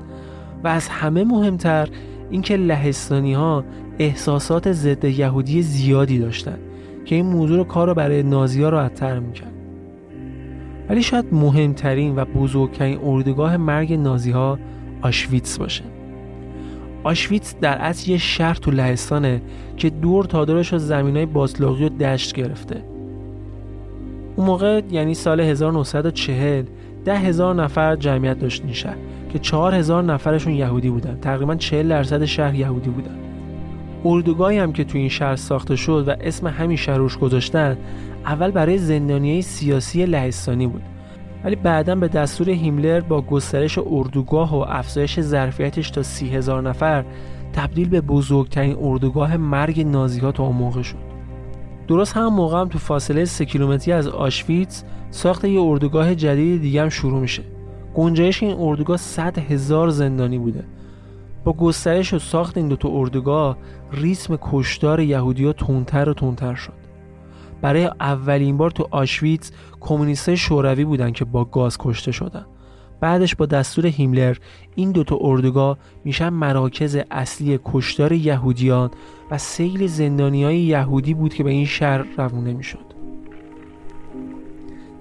و 0.63 0.67
از 0.67 0.87
همه 0.87 1.23
مهمتر 1.23 1.89
اینکه 2.29 2.57
لهستانی 2.57 3.33
ها 3.33 3.63
احساسات 3.99 4.71
ضد 4.71 5.05
یهودی 5.05 5.61
زیادی 5.61 6.19
داشتن 6.19 6.57
که 7.05 7.15
این 7.15 7.25
موضوع 7.25 7.57
رو 7.57 7.63
کار 7.63 7.87
رو 7.87 7.93
برای 7.93 8.23
نازی 8.23 8.63
ها 8.63 8.69
راحتتر 8.69 9.19
می‌کرد. 9.19 9.53
ولی 10.89 11.03
شاید 11.03 11.25
مهمترین 11.31 12.15
و 12.15 12.25
بزرگترین 12.25 12.99
اردوگاه 13.03 13.57
مرگ 13.57 13.93
نازی 13.93 14.31
ها 14.31 14.59
آشویتس 15.01 15.57
باشه. 15.57 15.83
آشویتس 17.03 17.55
در 17.61 17.77
اصل 17.77 18.11
یه 18.11 18.17
شهر 18.17 18.53
تو 18.55 18.71
لهستانه 18.71 19.41
که 19.77 19.89
دور 19.89 20.25
تا 20.25 20.45
دورش 20.45 20.73
از 20.73 20.87
زمین 20.87 21.15
های 21.15 21.25
بازلاقی 21.25 21.85
و 21.85 21.89
دشت 21.89 22.33
گرفته. 22.33 22.83
اون 24.35 24.47
موقع 24.47 24.81
یعنی 24.91 25.13
سال 25.13 25.39
1940 25.39 26.65
ده 27.05 27.17
هزار 27.17 27.55
نفر 27.55 27.95
جمعیت 27.95 28.39
داشت 28.39 28.63
این 28.63 28.73
شهر 28.73 28.97
که 29.33 29.39
چهار 29.39 29.75
هزار 29.75 30.03
نفرشون 30.03 30.53
یهودی 30.53 30.89
بودن. 30.89 31.17
تقریبا 31.21 31.55
40 31.55 31.89
درصد 31.89 32.25
شهر 32.25 32.55
یهودی 32.55 32.89
بودن. 32.89 33.15
اردوگاهی 34.05 34.57
هم 34.57 34.73
که 34.73 34.83
تو 34.83 34.97
این 34.97 35.09
شهر 35.09 35.35
ساخته 35.35 35.75
شد 35.75 36.07
و 36.07 36.11
اسم 36.21 36.47
همین 36.47 36.77
شهر 36.77 36.97
روش 36.97 37.17
گذاشتن 37.17 37.77
اول 38.25 38.51
برای 38.51 38.77
زندانیای 38.77 39.41
سیاسی 39.41 40.05
لهستانی 40.05 40.67
بود. 40.67 40.92
ولی 41.43 41.55
بعدا 41.55 41.95
به 41.95 42.07
دستور 42.07 42.49
هیملر 42.49 43.01
با 43.01 43.21
گسترش 43.21 43.79
اردوگاه 43.85 44.55
و 44.55 44.65
افزایش 44.67 45.19
ظرفیتش 45.19 45.89
تا 45.89 46.03
سی 46.03 46.29
هزار 46.29 46.61
نفر 46.61 47.05
تبدیل 47.53 47.89
به 47.89 48.01
بزرگترین 48.01 48.77
اردوگاه 48.81 49.37
مرگ 49.37 49.87
نازی 49.87 50.19
ها 50.19 50.31
تا 50.31 50.43
اون 50.43 50.55
موقع 50.55 50.81
شد. 50.81 51.13
درست 51.87 52.17
هم 52.17 52.33
موقع 52.33 52.61
هم 52.61 52.67
تو 52.67 52.79
فاصله 52.79 53.25
سه 53.25 53.45
کیلومتری 53.45 53.91
از 53.93 54.07
آشویتس 54.07 54.83
ساخت 55.11 55.45
یه 55.45 55.61
اردوگاه 55.61 56.15
جدید 56.15 56.61
دیگه 56.61 56.81
هم 56.81 56.89
شروع 56.89 57.19
میشه. 57.19 57.43
گنجایش 57.95 58.43
این 58.43 58.55
اردوگاه 58.59 58.97
100 58.97 59.37
هزار 59.39 59.89
زندانی 59.89 60.37
بوده. 60.37 60.63
با 61.43 61.53
گسترش 61.53 62.13
و 62.13 62.19
ساخت 62.19 62.57
این 62.57 62.67
دوتا 62.67 62.89
اردوگاه 62.89 63.57
ریتم 63.91 64.37
کشتار 64.41 64.99
یهودی 64.99 65.53
تونتر 65.53 66.09
و 66.09 66.13
تونتر 66.13 66.55
شد. 66.55 66.92
برای 67.63 67.85
اولین 67.99 68.57
بار 68.57 68.71
تو 68.71 68.87
آشویتس 68.91 69.51
کمونیست 69.81 70.35
شوروی 70.35 70.85
بودن 70.85 71.11
که 71.11 71.25
با 71.25 71.45
گاز 71.45 71.77
کشته 71.79 72.11
شدن. 72.11 72.45
بعدش 72.99 73.35
با 73.35 73.45
دستور 73.45 73.85
هیملر 73.85 74.37
این 74.75 74.91
دوتا 74.91 75.17
اردوگاه 75.21 75.77
میشن 76.05 76.29
مراکز 76.29 76.97
اصلی 77.11 77.59
کشتار 77.65 78.11
یهودیان 78.11 78.91
و 79.31 79.37
سیل 79.37 79.87
زندانی 79.87 80.43
های 80.43 80.59
یهودی 80.59 81.13
بود 81.13 81.33
که 81.33 81.43
به 81.43 81.49
این 81.49 81.65
شهر 81.65 82.05
روونه 82.17 82.53
می‌شد. 82.53 82.93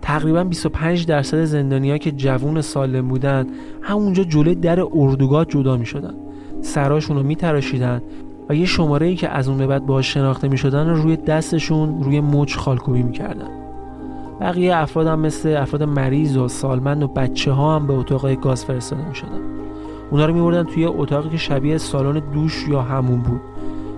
تقریبا 0.03 0.45
25 0.45 1.07
درصد 1.07 1.45
زندانی 1.45 1.99
که 1.99 2.11
جوون 2.11 2.61
سالم 2.61 3.09
بودن 3.09 3.47
همونجا 3.83 4.25
جلوی 4.25 4.55
در 4.55 4.81
اردوگاه 4.81 5.45
جدا 5.45 5.77
می 5.77 5.87
شدن 5.87 6.15
سراشون 6.61 7.17
رو 7.17 7.23
می 7.23 7.37
تراشیدن 7.37 8.03
و 8.53 8.55
یه 8.55 8.67
شماره 8.67 9.07
ای 9.07 9.15
که 9.15 9.29
از 9.29 9.49
اون 9.49 9.59
به 9.59 9.67
بعد 9.67 9.87
باش 9.87 10.15
شناخته 10.15 10.49
می 10.49 10.59
شدن 10.59 10.89
روی 10.89 11.17
دستشون 11.17 12.03
روی 12.03 12.21
مچ 12.21 12.57
خالکوبی 12.57 13.03
می 13.03 13.13
کردن 13.13 13.49
بقیه 14.41 14.77
افراد 14.77 15.07
هم 15.07 15.21
مثل 15.21 15.57
افراد 15.57 15.83
مریض 15.83 16.37
و 16.37 16.49
سالمند 16.49 17.03
و 17.03 17.09
بچه 17.09 17.53
ها 17.53 17.77
هم 17.77 17.87
به 17.87 17.93
اتاق 17.93 18.35
گاز 18.35 18.65
فرستاده 18.65 19.09
می 19.09 19.15
شدن 19.15 19.41
اونا 20.11 20.27
رو 20.27 20.51
می 20.51 20.65
توی 20.65 20.85
اتاقی 20.85 21.29
که 21.29 21.37
شبیه 21.37 21.79
سالن 21.79 22.23
دوش 22.33 22.69
یا 22.69 22.83
حموم 22.83 23.21
بود. 23.21 23.41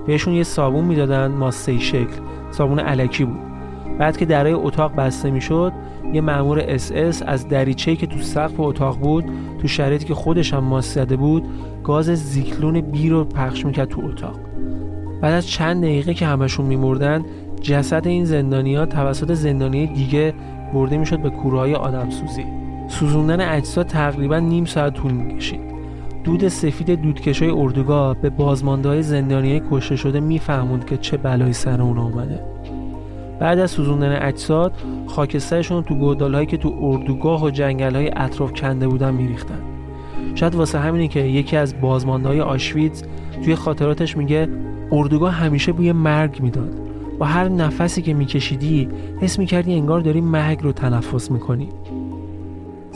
بهشون 0.07 0.35
یه 0.35 0.43
صابون 0.43 0.85
می‌دادن 0.85 1.27
ماسه 1.27 1.79
شکل 1.79 2.21
صابون 2.51 2.79
الکی 2.79 3.25
بود. 3.25 3.54
بعد 3.99 4.17
که 4.17 4.25
درای 4.25 4.53
اتاق 4.53 4.95
بسته 4.95 5.31
می‌شد 5.31 5.73
یه 6.13 6.21
مأمور 6.21 6.65
اس 6.69 6.93
اس 6.95 7.23
از 7.27 7.49
دریچه‌ای 7.49 7.97
که 7.97 8.07
تو 8.07 8.19
سقف 8.19 8.61
اتاق 8.61 8.99
بود 8.99 9.25
تو 9.59 9.69
شرایطی 9.69 10.05
که 10.05 10.15
خودش 10.15 10.55
هم 10.55 10.65
ماست 10.65 10.95
زده 10.95 11.17
بود 11.17 11.45
گاز 11.85 12.07
زیکلون 12.07 12.81
بی 12.81 13.09
رو 13.09 13.25
پخش 13.25 13.67
می‌کرد 13.67 13.89
تو 13.89 14.03
اتاق. 14.05 14.37
بعد 15.23 15.33
از 15.33 15.47
چند 15.47 15.83
دقیقه 15.83 16.15
که 16.15 16.27
همشون 16.27 16.67
میمردن 16.67 17.25
جسد 17.61 18.07
این 18.07 18.25
زندانیا 18.25 18.87
توسط 18.87 19.33
زندانی 19.33 19.87
دیگه 19.87 20.35
برده 20.75 20.97
می‌شد 20.97 21.19
به 21.19 21.31
کوره 21.31 21.77
آدم 21.77 22.11
سوزی 22.11 22.45
سوزوندن 22.89 23.41
اجساد 23.41 23.87
تقریبا 23.87 24.39
نیم 24.39 24.65
ساعت 24.65 24.95
طول 24.95 25.13
می‌کشید. 25.13 25.61
دود 26.25 26.49
سفید 26.49 26.91
دودکشای 26.91 27.51
اردوگاه 27.51 28.15
به 28.21 28.31
بازمانده 28.31 28.89
های 28.89 29.03
زندانی 29.03 29.63
کشته 29.71 29.97
شده 29.97 30.21
میفهموند 30.21 30.85
که 30.85 30.97
چه 30.97 31.17
بلایی 31.17 31.53
سر 31.53 31.83
اون 31.83 31.99
آمده. 31.99 32.54
بعد 33.41 33.59
از 33.59 33.71
سوزوندن 33.71 34.23
اجساد 34.23 34.73
خاکسترشون 35.07 35.83
تو 35.83 35.95
گودال 35.95 36.45
که 36.45 36.57
تو 36.57 36.79
اردوگاه 36.81 37.45
و 37.45 37.51
جنگل 37.51 37.97
های 37.97 38.11
اطراف 38.17 38.53
کنده 38.53 38.89
بودن 38.89 39.15
میریختن. 39.15 39.59
شاید 40.35 40.55
واسه 40.55 40.79
همینه 40.79 41.09
که 41.09 41.21
یکی 41.21 41.57
از 41.57 41.81
بازمانده 41.81 42.29
های 42.29 42.41
آشویتز 42.41 43.03
توی 43.45 43.55
خاطراتش 43.55 44.17
میگه 44.17 44.49
اردوگاه 44.93 45.33
همیشه 45.33 45.73
بوی 45.73 45.93
مرگ 45.93 46.43
می‌داد. 46.43 46.81
با 47.19 47.27
هر 47.27 47.49
نفسی 47.49 48.03
که 48.03 48.15
میکشیدی 48.15 48.89
حس 49.21 49.39
می‌کردی 49.39 49.75
انگار 49.75 50.01
داری 50.01 50.21
مرگ 50.21 50.63
رو 50.63 50.73
تنفس 50.73 51.31
می‌کنی. 51.31 51.69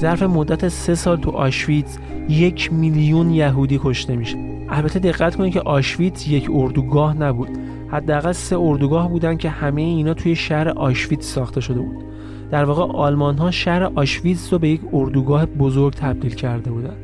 ظرف 0.01 0.22
مدت 0.22 0.68
سه 0.68 0.95
سال 0.95 1.16
تو 1.16 1.30
آشویتز 1.30 1.99
یک 2.28 2.72
میلیون 2.72 3.30
یهودی 3.30 3.80
کشته 3.82 4.16
میشه. 4.16 4.39
البته 4.70 4.99
دقت 4.99 5.36
کنید 5.36 5.53
که 5.53 5.61
آشویتز 5.61 6.28
یک 6.28 6.51
اردوگاه 6.55 7.16
نبود. 7.16 7.49
حداقل 7.91 8.32
سه 8.32 8.57
اردوگاه 8.59 9.09
بودن 9.09 9.36
که 9.36 9.51
همه 9.51 9.82
اینا 9.82 10.14
توی 10.14 10.36
شهر 10.36 10.68
آشویتز 10.68 11.26
ساخته 11.26 11.61
شده 11.61 11.80
بود. 11.80 12.05
در 12.51 12.64
واقع 12.64 12.99
آلمان 12.99 13.39
ها 13.39 13.51
شهر 13.51 13.82
آشویتز 13.82 14.53
رو 14.53 14.59
به 14.59 14.68
یک 14.68 14.80
اردوگاه 14.93 15.47
بزرگ 15.47 15.95
تبدیل 15.95 16.34
کرده 16.34 16.70
بودن. 16.70 16.97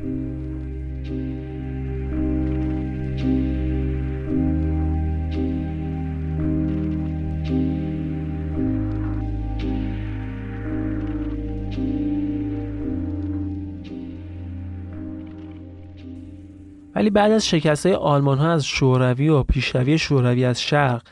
ولی 17.05 17.11
بعد 17.11 17.33
از 17.33 17.47
شکست 17.47 17.87
آلمان 17.87 18.39
ها 18.39 18.53
از 18.53 18.65
شوروی 18.65 19.29
و 19.29 19.43
پیشروی 19.43 19.99
شوروی 19.99 20.45
از 20.45 20.61
شرق 20.61 21.03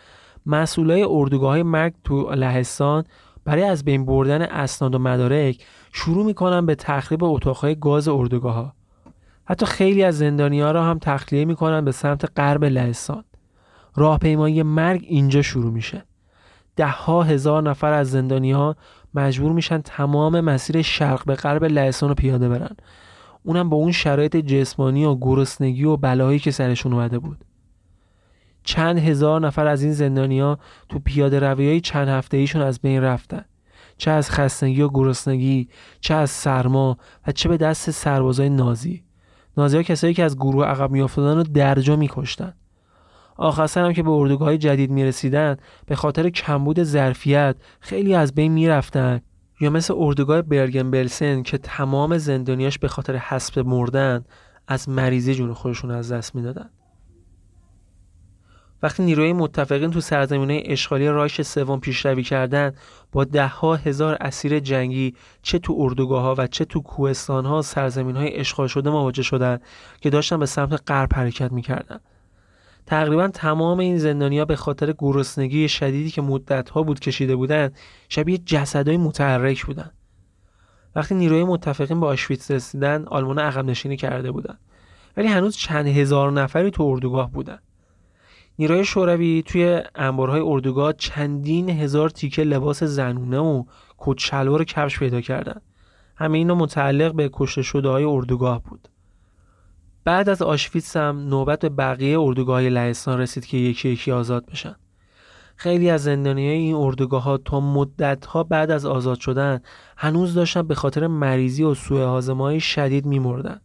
مسئولای 0.46 1.02
اردوگاه 1.02 1.62
مرگ 1.62 1.92
تو 2.04 2.30
لهستان 2.34 3.04
برای 3.44 3.62
از 3.62 3.84
بین 3.84 4.06
بردن 4.06 4.42
اسناد 4.42 4.94
و 4.94 4.98
مدارک 4.98 5.64
شروع 5.92 6.26
می‌کنن 6.26 6.66
به 6.66 6.74
تخریب 6.74 7.24
اتاقهای 7.24 7.74
گاز 7.74 8.08
اردوگاه 8.08 8.54
ها. 8.54 8.72
حتی 9.44 9.66
خیلی 9.66 10.02
از 10.02 10.18
زندانی 10.18 10.60
ها 10.60 10.70
را 10.70 10.84
هم 10.84 10.98
تخلیه 10.98 11.44
می‌کنن 11.44 11.84
به 11.84 11.92
سمت 11.92 12.24
غرب 12.36 12.64
لهستان. 12.64 13.24
راهپیمایی 13.94 14.62
مرگ 14.62 15.04
اینجا 15.08 15.42
شروع 15.42 15.72
میشه. 15.72 16.04
ده 16.76 16.86
ها 16.86 17.22
هزار 17.22 17.62
نفر 17.62 17.92
از 17.92 18.10
زندانی 18.10 18.52
ها 18.52 18.76
مجبور 19.14 19.52
میشن 19.52 19.80
تمام 19.80 20.40
مسیر 20.40 20.82
شرق 20.82 21.24
به 21.24 21.34
غرب 21.34 21.64
لهستان 21.64 22.08
رو 22.08 22.14
پیاده 22.14 22.48
برن 22.48 22.76
اونم 23.42 23.70
با 23.70 23.76
اون 23.76 23.92
شرایط 23.92 24.36
جسمانی 24.36 25.04
و 25.04 25.14
گرسنگی 25.14 25.84
و 25.84 25.96
بلایی 25.96 26.38
که 26.38 26.50
سرشون 26.50 26.92
اومده 26.92 27.18
بود. 27.18 27.44
چند 28.64 28.98
هزار 28.98 29.40
نفر 29.40 29.66
از 29.66 29.82
این 29.82 29.92
زندانیا 29.92 30.58
تو 30.88 30.98
پیاده 30.98 31.40
روی 31.40 31.68
های 31.68 31.80
چند 31.80 32.08
هفته 32.08 32.36
ایشون 32.36 32.62
از 32.62 32.80
بین 32.80 33.02
رفتن. 33.02 33.44
چه 33.96 34.10
از 34.10 34.30
خستگی 34.30 34.82
و 34.82 34.88
گرسنگی 34.88 35.68
چه 36.00 36.14
از 36.14 36.30
سرما 36.30 36.96
و 37.26 37.32
چه 37.32 37.48
به 37.48 37.56
دست 37.56 37.90
سربازای 37.90 38.50
نازی. 38.50 39.02
نازی 39.56 39.76
ها 39.76 39.82
کسایی 39.82 40.14
که 40.14 40.24
از 40.24 40.36
گروه 40.36 40.64
عقب 40.64 40.90
میافتادن 40.90 41.36
رو 41.36 41.42
درجا 41.42 41.96
میکشتن. 41.96 42.54
آخر 43.36 43.80
هم 43.80 43.92
که 43.92 44.02
به 44.02 44.10
اردوگاه 44.10 44.56
جدید 44.56 44.90
می‌رسیدن 44.90 45.56
به 45.86 45.96
خاطر 45.96 46.30
کمبود 46.30 46.82
ظرفیت 46.82 47.56
خیلی 47.80 48.14
از 48.14 48.34
بین 48.34 48.52
می‌رفتن. 48.52 49.20
یا 49.62 49.70
مثل 49.70 49.94
اردوگاه 49.96 50.42
برگن 50.42 50.90
بلسن 50.90 51.42
که 51.42 51.58
تمام 51.58 52.18
زندانیاش 52.18 52.78
به 52.78 52.88
خاطر 52.88 53.16
حسب 53.16 53.58
مردن 53.58 54.24
از 54.68 54.88
مریضی 54.88 55.34
جون 55.34 55.54
خودشون 55.54 55.90
از 55.90 56.12
دست 56.12 56.34
می‌دادن. 56.34 56.70
وقتی 58.82 59.02
نیروی 59.02 59.32
متفقین 59.32 59.90
تو 59.90 60.00
سرزمینه 60.00 60.62
اشغالی 60.66 61.08
رایش 61.08 61.42
سوم 61.42 61.80
پیشروی 61.80 62.22
کردند 62.22 62.76
با 63.12 63.24
دهها 63.24 63.76
هزار 63.76 64.16
اسیر 64.20 64.60
جنگی 64.60 65.14
چه 65.42 65.58
تو 65.58 65.74
اردوگاه 65.78 66.22
ها 66.22 66.34
و 66.38 66.46
چه 66.46 66.64
تو 66.64 66.80
کوهستان 66.80 67.46
ها 67.46 67.62
سرزمین 67.62 68.16
های 68.16 68.36
اشغال 68.36 68.66
شده 68.66 68.90
مواجه 68.90 69.22
شدند 69.22 69.62
که 70.00 70.10
داشتن 70.10 70.38
به 70.38 70.46
سمت 70.46 70.82
غرب 70.86 71.14
حرکت 71.14 71.52
می‌کردند 71.52 72.00
تقریبا 72.86 73.28
تمام 73.28 73.78
این 73.78 73.98
زندانیا 73.98 74.44
به 74.44 74.56
خاطر 74.56 74.94
گرسنگی 74.98 75.68
شدیدی 75.68 76.10
که 76.10 76.22
مدت 76.22 76.70
ها 76.70 76.82
بود 76.82 77.00
کشیده 77.00 77.36
بودند 77.36 77.76
شبیه 78.08 78.38
جسدهای 78.38 78.96
متحرک 78.96 79.66
بودند 79.66 79.92
وقتی 80.96 81.14
نیروی 81.14 81.44
متفقین 81.44 82.00
به 82.00 82.06
آشویتس 82.06 82.50
رسیدن 82.50 83.04
آلمان 83.04 83.38
عقب 83.38 83.64
نشینی 83.64 83.96
کرده 83.96 84.32
بودند 84.32 84.58
ولی 85.16 85.28
هنوز 85.28 85.56
چند 85.56 85.86
هزار 85.86 86.32
نفری 86.32 86.70
تو 86.70 86.82
اردوگاه 86.82 87.30
بودن. 87.32 87.58
نیروی 88.58 88.84
شوروی 88.84 89.42
توی 89.46 89.80
انبارهای 89.94 90.40
اردوگاه 90.40 90.92
چندین 90.92 91.70
هزار 91.70 92.10
تیکه 92.10 92.44
لباس 92.44 92.82
زنونه 92.82 93.38
و 93.38 93.64
کت 93.98 94.34
و 94.34 94.64
کفش 94.64 94.98
پیدا 94.98 95.20
کردن. 95.20 95.60
همه 96.16 96.38
اینا 96.38 96.54
متعلق 96.54 97.14
به 97.14 97.30
کشته 97.32 97.62
شده 97.62 97.88
های 97.88 98.04
اردوگاه 98.04 98.62
بود. 98.62 98.88
بعد 100.04 100.28
از 100.28 100.42
آشویتس 100.42 100.96
هم 100.96 101.18
نوبت 101.28 101.58
به 101.58 101.68
بقیه 101.68 102.20
اردوگاه 102.20 102.60
لهستان 102.60 103.20
رسید 103.20 103.46
که 103.46 103.56
یکی 103.56 103.88
یکی 103.88 104.12
آزاد 104.12 104.46
بشن. 104.46 104.74
خیلی 105.56 105.90
از 105.90 106.02
زندانی 106.02 106.48
های 106.48 106.56
این 106.56 106.74
اردوگاه 106.74 107.22
ها 107.22 107.38
تا 107.38 107.60
مدت 107.60 108.26
ها 108.26 108.42
بعد 108.42 108.70
از 108.70 108.86
آزاد 108.86 109.18
شدن 109.20 109.60
هنوز 109.96 110.34
داشتن 110.34 110.62
به 110.62 110.74
خاطر 110.74 111.06
مریضی 111.06 111.62
و 111.62 111.74
سوء 111.74 112.06
هاضمه 112.06 112.58
شدید 112.58 113.06
میمردن. 113.06 113.60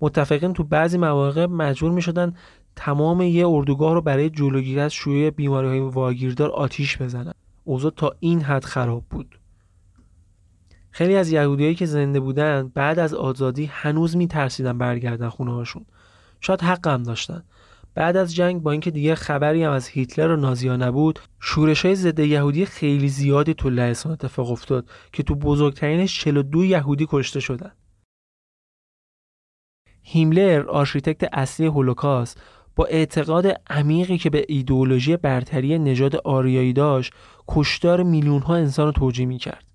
متفقین 0.00 0.52
تو 0.52 0.64
بعضی 0.64 0.98
مواقع 0.98 1.46
مجبور 1.46 1.90
می 1.90 2.02
شدن 2.02 2.34
تمام 2.76 3.22
یه 3.22 3.48
اردوگاه 3.48 3.94
رو 3.94 4.00
برای 4.00 4.30
جلوگیری 4.30 4.80
از 4.80 4.92
شیوع 4.92 5.30
بیماری 5.30 5.68
های 5.68 5.80
واگیردار 5.80 6.50
آتیش 6.50 7.02
بزنن. 7.02 7.34
اوضاع 7.64 7.92
تا 7.96 8.12
این 8.20 8.40
حد 8.40 8.64
خراب 8.64 9.04
بود. 9.10 9.38
خیلی 10.98 11.16
از 11.16 11.30
یهودیایی 11.30 11.74
که 11.74 11.86
زنده 11.86 12.20
بودن 12.20 12.72
بعد 12.74 12.98
از 12.98 13.14
آزادی 13.14 13.64
هنوز 13.64 14.16
میترسیدن 14.16 14.78
برگردن 14.78 15.28
خونه 15.28 15.52
هاشون. 15.52 15.86
شاید 16.40 16.60
حق 16.60 16.88
هم 16.88 17.02
داشتن. 17.02 17.42
بعد 17.94 18.16
از 18.16 18.34
جنگ 18.34 18.62
با 18.62 18.70
اینکه 18.70 18.90
دیگه 18.90 19.14
خبری 19.14 19.64
هم 19.64 19.72
از 19.72 19.88
هیتلر 19.88 20.30
و 20.30 20.36
نازیا 20.36 20.76
نبود 20.76 21.18
شورش 21.40 21.84
های 21.84 21.94
ضد 21.94 22.18
یهودی 22.18 22.66
خیلی 22.66 23.08
زیادی 23.08 23.54
تو 23.54 23.70
لهستان 23.70 24.12
اتفاق 24.12 24.50
افتاد 24.50 24.90
که 25.12 25.22
تو 25.22 25.34
بزرگترینش 25.34 26.20
42 26.20 26.64
یهودی 26.64 27.06
کشته 27.10 27.40
شدن. 27.40 27.72
هیملر 30.02 30.66
architect 30.68 31.28
اصلی 31.32 31.66
هولوکاست 31.66 32.40
با 32.76 32.84
اعتقاد 32.84 33.46
عمیقی 33.70 34.18
که 34.18 34.30
به 34.30 34.44
ایدئولوژی 34.48 35.16
برتری 35.16 35.78
نژاد 35.78 36.16
آریایی 36.16 36.72
داشت 36.72 37.12
کشتار 37.48 38.02
میلیون 38.02 38.42
ها 38.42 38.56
انسان 38.56 38.86
رو 38.86 38.92
توجیه 38.92 39.26
می 39.26 39.38
کرد. 39.38 39.67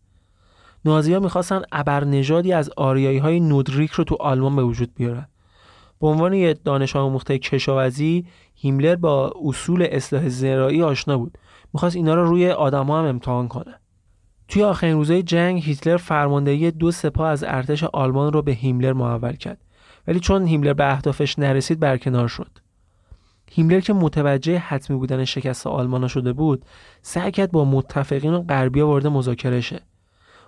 نازی 0.86 1.14
ها 1.14 1.20
می‌خواستن 1.20 1.62
ابر 1.72 2.04
نژادی 2.04 2.54
از 2.54 2.70
آریایی 2.78 3.18
های 3.18 3.40
نوردیک 3.40 3.92
رو 3.92 4.04
تو 4.04 4.16
آلمان 4.20 4.56
به 4.56 4.64
وجود 4.64 4.96
بیارن. 4.96 5.28
به 6.02 6.08
عنوان 6.08 6.34
یه 6.34 6.54
دانش 6.54 6.96
آموخته 6.96 7.40
کشاورزی 7.40 8.26
هیملر 8.56 8.96
با 8.96 9.34
اصول 9.44 9.88
اصلاح 9.92 10.30
زراعی 10.30 10.84
آشنا 10.84 11.18
بود. 11.18 11.38
می‌خواست 11.74 11.96
اینا 11.96 12.16
رو 12.16 12.26
روی 12.26 12.50
آدما 12.50 13.00
هم 13.00 13.06
امتحان 13.06 13.48
کنه. 13.48 13.80
توی 14.48 14.64
آخرین 14.64 14.96
روزهای 14.96 15.24
جنگ 15.24 15.62
هیتلر 15.64 15.98
فرماندهی 15.98 16.72
دو 16.72 16.92
سپاه 16.92 17.28
از 17.28 17.44
ارتش 17.48 17.84
آلمان 17.84 18.34
رو 18.34 18.42
به 18.42 18.52
هیملر 18.52 18.94
محول 18.94 19.36
کرد. 19.36 19.62
ولی 20.08 20.20
چون 20.20 20.46
هیملر 20.46 20.74
به 20.74 20.92
اهدافش 20.92 21.40
نرسید 21.40 21.80
برکنار 21.80 22.28
شد. 22.28 22.50
هیملر 23.52 23.80
که 23.80 23.94
متوجه 23.94 24.58
حتمی 24.58 24.98
بودن 24.98 25.26
شکست 25.26 25.68
آلمان 25.68 26.08
شده 26.08 26.34
بود 26.34 26.66
سعی 27.02 27.32
کرد 27.32 27.52
با 27.52 27.66
متفقین 27.66 28.34
و 28.34 28.70
وارد 28.86 29.08
مذاکره 29.08 29.62
شه 29.62 29.82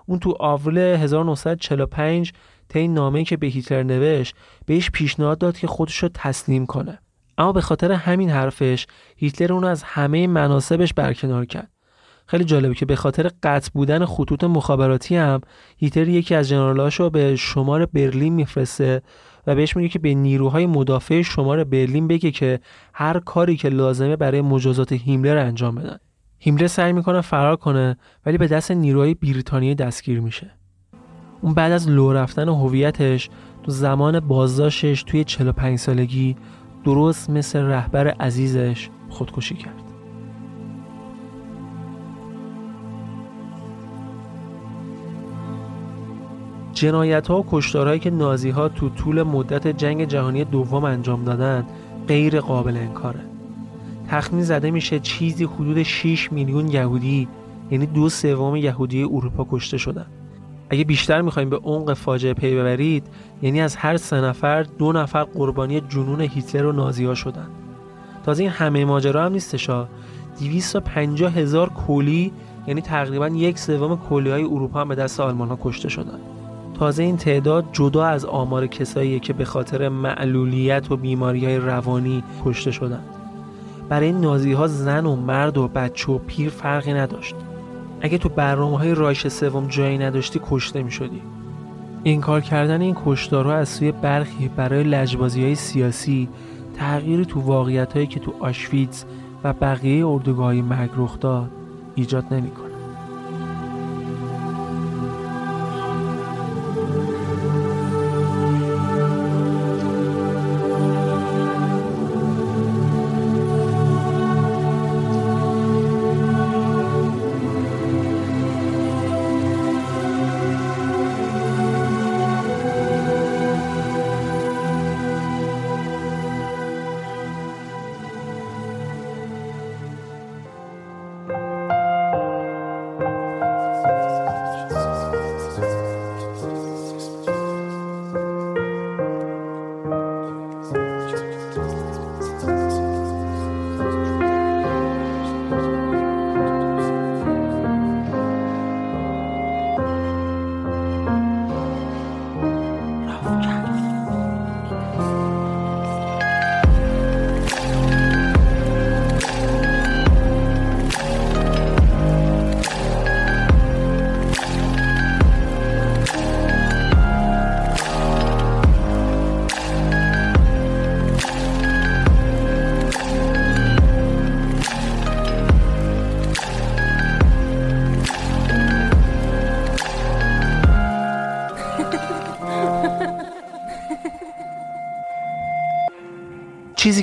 اون 0.06 0.20
تو 0.20 0.36
آوریل 0.40 0.78
1945 0.78 2.32
طی 2.70 2.88
نامه‌ای 2.88 3.26
که 3.26 3.38
به 3.38 3.48
هیتلر 3.48 3.84
نوشت 3.84 4.36
بهش 4.66 4.90
پیشنهاد 4.92 5.38
داد 5.38 5.58
که 5.58 5.68
خودش 5.68 5.98
رو 5.98 6.10
تسلیم 6.14 6.66
کنه. 6.66 7.00
اما 7.38 7.52
به 7.52 7.62
خاطر 7.62 7.92
همین 7.92 8.30
حرفش 8.30 8.88
هیتلر 9.18 9.54
اون 9.54 9.64
از 9.64 9.84
همه 9.84 10.28
مناسبش 10.28 10.94
برکنار 10.94 11.46
کرد. 11.46 11.70
خیلی 12.28 12.44
جالبه 12.44 12.76
که 12.76 12.86
به 12.86 12.96
خاطر 12.96 13.32
قطع 13.44 13.70
بودن 13.74 14.06
خطوط 14.06 14.44
مخابراتی 14.44 15.16
هم 15.16 15.42
هیتلر 15.78 16.08
یکی 16.08 16.36
از 16.36 16.50
جنرالاشو 16.50 17.10
به 17.10 17.36
شمار 17.36 17.86
برلین 17.86 18.34
میفرسته 18.34 19.02
و 19.48 19.56
بهش 19.56 19.76
میگه 19.76 19.90
که 19.90 20.00
به 20.00 20.14
نیروهای 20.14 20.66
مدافع 20.66 21.22
شمار 21.22 21.64
برلین 21.64 22.08
بگه 22.08 22.32
که 22.32 22.60
هر 22.94 23.20
کاری 23.20 23.58
که 23.58 23.70
لازمه 23.70 24.16
برای 24.16 24.42
مجازات 24.42 24.92
هیملر 24.92 25.38
انجام 25.38 25.76
بدن. 25.76 25.98
هیملر 26.46 26.68
سعی 26.68 26.94
می‌کنه 26.94 27.22
فرار 27.22 27.56
کنه 27.56 27.98
ولی 28.26 28.38
به 28.38 28.48
دست 28.48 28.72
نیروهای 28.72 29.14
بریتانیایی 29.14 29.76
دستگیر 29.76 30.20
میشه. 30.20 30.52
اون 31.42 31.54
بعد 31.54 31.72
از 31.72 31.90
لو 31.90 32.14
رفتن 32.14 32.50
هویتش 32.50 33.30
تو 33.64 33.72
زمان 33.72 34.20
بازداشتش 34.20 35.04
توی 35.04 35.24
45 35.24 35.80
سالگی 35.80 36.36
درست 36.84 37.30
مثل 37.30 37.60
رهبر 37.60 38.08
عزیزش 38.08 38.90
خودکشی 39.10 39.56
کرد. 39.56 39.84
جنایت 46.74 47.28
ها 47.28 47.40
و 47.40 47.46
کشتارهایی 47.50 48.00
که 48.00 48.10
نازی 48.10 48.50
ها 48.50 48.70
تو 48.70 48.90
طول 48.90 49.24
مدت 49.24 49.68
جنگ 49.68 50.06
جهانی 50.06 50.44
دوم 50.44 50.84
انجام 50.84 51.24
دادن 51.24 51.66
غیر 52.08 52.40
قابل 52.40 52.78
انکاره. 52.78 53.35
تخمین 54.10 54.44
زده 54.44 54.72
میشه 54.72 55.00
چیزی 55.00 55.44
حدود 55.44 55.84
6 55.84 56.32
میلیون 56.32 56.68
یهودی 56.68 57.28
یعنی 57.72 57.86
دو 57.86 58.10
سوم 58.10 58.56
یهودی 58.56 59.04
اروپا 59.04 59.48
کشته 59.52 59.78
شدن. 59.78 60.06
اگه 60.70 60.84
بیشتر 60.84 61.22
می‌خوایم 61.22 61.50
به 61.50 61.58
عمق 61.58 61.94
فاجعه 61.94 62.34
پی 62.34 62.56
ببرید 62.56 63.08
یعنی 63.42 63.62
از 63.62 63.76
هر 63.76 63.98
سه 63.98 64.22
نفر 64.22 64.64
دو 64.64 64.92
نفر 64.92 65.24
قربانی 65.24 65.82
جنون 65.82 66.22
هیتلر 66.22 66.66
و 66.66 66.72
نازی 66.72 67.06
ها 67.06 67.14
شدن. 67.14 67.48
تازه 68.26 68.44
این 68.44 68.52
همه 68.52 68.86
ماجرا 68.86 69.26
هم 69.26 69.32
نیستشا 69.32 69.88
250 70.40 71.34
هزار 71.34 71.70
کولی 71.70 72.32
یعنی 72.68 72.82
تقریبا 72.82 73.28
یک 73.28 73.60
سوم 73.60 73.98
کولی 73.98 74.30
های 74.30 74.44
اروپا 74.44 74.82
هم 74.82 74.88
به 74.88 74.96
دست 74.96 75.20
آلمان 75.20 75.48
ها 75.48 75.60
کشته 75.62 75.90
شدن. 75.90 76.20
تازه 76.80 77.04
این 77.04 77.18
تعداد 77.18 77.66
جدا 77.72 78.06
از 78.06 78.26
آمار 78.26 78.68
کسایی 78.68 79.20
که 79.20 79.34
به 79.34 79.46
خاطر 79.46 79.90
معلولیت 79.90 80.92
و 80.92 80.98
بیماری 80.98 81.46
های 81.46 81.58
روانی 81.58 82.24
کشته 82.46 82.72
شدند. 82.72 83.15
برای 83.90 84.12
نازی 84.12 84.54
ها 84.54 84.68
زن 84.68 85.06
و 85.06 85.16
مرد 85.16 85.58
و 85.58 85.68
بچه 85.68 86.12
و 86.12 86.18
پیر 86.18 86.50
فرقی 86.50 86.94
نداشت. 86.94 87.36
اگه 88.02 88.18
تو 88.18 88.30
برنامه 88.30 88.78
های 88.78 88.96
رایش 88.96 89.28
سوم 89.28 89.68
جایی 89.68 89.98
نداشتی 89.98 90.42
کشته 90.50 90.84
می 90.84 90.92
شدی. 90.92 91.22
این 92.04 92.22
کار 92.22 92.42
کردن 92.42 92.82
این 92.82 92.96
کشتارها 93.06 93.54
از 93.54 93.70
سوی 93.70 93.92
برخی 93.92 94.48
برای 94.48 94.84
لجبازی 94.84 95.44
های 95.44 95.56
سیاسی 95.56 96.30
تغییری 96.76 97.26
تو 97.26 97.40
واقعیت 97.40 97.94
هایی 97.94 98.08
که 98.08 98.20
تو 98.20 98.34
آشویتز 98.40 99.04
و 99.44 99.54
بقیه 99.54 100.08
اردوگاه 100.08 100.54
مرگ 100.54 100.90
رخ 100.98 101.20
داد 101.20 101.50
ایجاد 101.96 102.26
نمی‌کنه. 102.32 102.65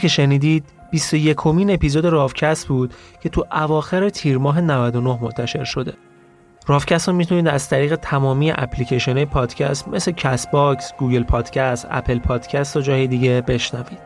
که 0.03 0.09
شنیدید 0.09 0.65
21 0.91 1.37
کمین 1.37 1.71
اپیزود 1.71 2.05
رافکست 2.05 2.69
بود 2.69 2.95
که 3.21 3.29
تو 3.29 3.47
اواخر 3.53 4.09
تیر 4.09 4.39
ماه 4.39 4.61
99 4.61 5.19
منتشر 5.23 5.65
شده. 5.65 5.93
رافکست 6.67 7.09
رو 7.09 7.15
می‌تونید 7.15 7.49
از 7.49 7.69
طریق 7.69 7.97
تمامی 7.97 8.51
اپلیکیشن 8.51 9.25
پادکست 9.25 9.89
مثل 9.89 10.13
Castbox، 10.13 10.93
Google 10.99 11.23
Podcast، 11.23 11.87
Apple 11.91 12.19
Podcast 12.19 12.77
و 12.77 12.81
جای 12.81 13.07
دیگه 13.07 13.41
بشنوید. 13.41 13.99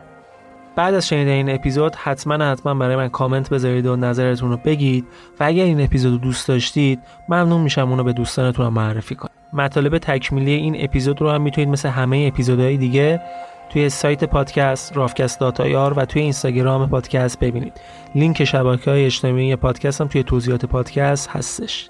بعد 0.75 0.93
از 0.93 1.07
شنیدن 1.07 1.31
این 1.31 1.49
اپیزود 1.49 1.95
حتما 1.95 2.45
حتما 2.51 2.73
برای 2.73 2.95
من 2.95 3.09
کامنت 3.09 3.49
بذارید 3.49 3.85
و 3.85 3.95
نظرتون 3.95 4.51
رو 4.51 4.57
بگید 4.57 5.05
و 5.39 5.43
اگر 5.43 5.63
این 5.63 5.81
اپیزود 5.81 6.11
رو 6.11 6.17
دوست 6.17 6.47
داشتید 6.47 6.99
ممنون 7.29 7.61
میشم 7.61 7.89
اونو 7.89 8.03
به 8.03 8.13
دوستانتون 8.13 8.67
معرفی 8.67 9.15
کنید. 9.15 9.37
مطالب 9.53 9.97
تکمیلی 9.97 10.51
این 10.51 10.75
اپیزود 10.79 11.21
رو 11.21 11.29
هم 11.29 11.41
می‌تونید 11.41 11.69
مثل 11.69 11.89
همه 11.89 12.29
اپیزودهای 12.33 12.77
دیگه 12.77 13.21
توی 13.69 13.89
سایت 13.89 14.23
پادکست 14.23 14.97
رافکست 14.97 15.39
داتایار 15.39 15.93
و 15.99 16.05
توی 16.05 16.21
اینستاگرام 16.21 16.89
پادکست 16.89 17.39
ببینید. 17.39 17.81
لینک 18.15 18.43
شبکه 18.43 18.91
های 18.91 19.05
اجتماعی 19.05 19.55
پادکست 19.55 20.01
هم 20.01 20.07
توی 20.07 20.23
توضیحات 20.23 20.65
پادکست 20.65 21.29
هستش. 21.29 21.89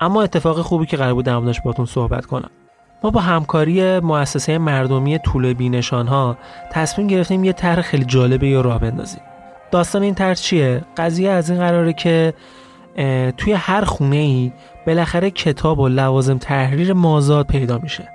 اما 0.00 0.22
اتفاق 0.22 0.60
خوبی 0.60 0.86
که 0.86 0.96
قرار 0.96 1.14
بود 1.14 1.24
در 1.24 1.40
باتون 1.64 1.86
صحبت 1.86 2.26
کنم. 2.26 2.50
ما 3.04 3.10
با 3.10 3.20
همکاری 3.20 4.00
مؤسسه 4.00 4.58
مردمی 4.58 5.18
طول 5.18 5.52
بینشان 5.52 6.06
ها 6.06 6.38
تصمیم 6.72 7.06
گرفتیم 7.06 7.44
یه 7.44 7.52
طرح 7.52 7.82
خیلی 7.82 8.04
جالبه 8.04 8.48
یا 8.48 8.60
راه 8.60 8.78
بندازیم. 8.78 9.20
داستان 9.70 10.02
این 10.02 10.14
طرح 10.14 10.34
چیه؟ 10.34 10.84
قضیه 10.96 11.30
از 11.30 11.50
این 11.50 11.58
قراره 11.58 11.92
که 11.92 12.34
توی 13.36 13.52
هر 13.52 13.84
خونه 13.84 14.16
ای 14.16 14.52
بالاخره 14.86 15.30
کتاب 15.30 15.78
و 15.78 15.88
لوازم 15.88 16.38
تحریر 16.38 16.92
مازاد 16.92 17.46
پیدا 17.46 17.78
میشه. 17.78 18.13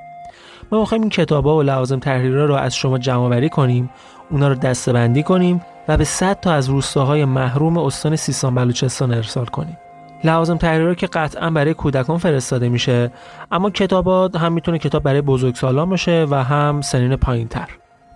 ما 0.71 0.79
می‌خوایم 0.79 1.01
این 1.01 1.09
کتاب 1.09 1.45
و 1.45 1.61
لوازم 1.61 1.99
تحریره 1.99 2.45
رو 2.45 2.53
از 2.53 2.75
شما 2.75 2.97
جمع 2.97 3.29
بری 3.29 3.49
کنیم 3.49 3.89
اونا 4.31 4.47
رو 4.47 4.55
دسته 4.55 5.23
کنیم 5.23 5.61
و 5.87 5.97
به 5.97 6.03
100 6.03 6.39
تا 6.39 6.53
از 6.53 6.69
روستاهای 6.69 7.25
محروم 7.25 7.77
استان 7.77 8.15
سیستان 8.15 8.55
بلوچستان 8.55 9.13
ارسال 9.13 9.45
کنیم. 9.45 9.77
لوازم 10.23 10.57
تحریره 10.57 10.95
که 10.95 11.07
قطعا 11.07 11.49
برای 11.49 11.73
کودکان 11.73 12.17
فرستاده 12.17 12.69
میشه 12.69 13.11
اما 13.51 13.69
کتابات 13.69 14.35
هم 14.35 14.53
می‌تونه 14.53 14.77
کتاب 14.77 15.03
برای 15.03 15.21
بزرگسالان 15.21 15.89
باشه 15.89 16.25
و 16.29 16.43
هم 16.43 16.81
سنین 16.81 17.15
پایین 17.15 17.47
تر 17.47 17.67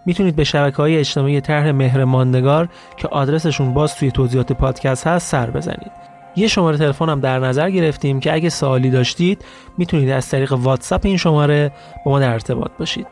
می‌تونید 0.05 0.35
به 0.35 0.43
شبکه 0.43 0.77
های 0.77 0.97
اجتماعی 0.97 1.41
طرح 1.41 1.71
مهر 1.71 2.03
ماندگار 2.03 2.69
که 2.97 3.07
آدرسشون 3.07 3.73
باز 3.73 3.95
توی 3.95 4.11
توضیحات 4.11 4.51
پادکست 4.51 5.07
هست 5.07 5.31
سر 5.31 5.49
بزنید. 5.49 6.12
یه 6.35 6.47
شماره 6.47 6.77
تلفن 6.77 7.09
هم 7.09 7.19
در 7.19 7.39
نظر 7.39 7.69
گرفتیم 7.69 8.19
که 8.19 8.33
اگه 8.33 8.49
سوالی 8.49 8.89
داشتید 8.89 9.45
می‌تونید 9.77 10.09
از 10.09 10.29
طریق 10.29 10.53
واتساپ 10.53 11.01
این 11.05 11.17
شماره 11.17 11.71
با 12.05 12.11
ما 12.11 12.19
در 12.19 12.33
ارتباط 12.33 12.71
باشید. 12.79 13.07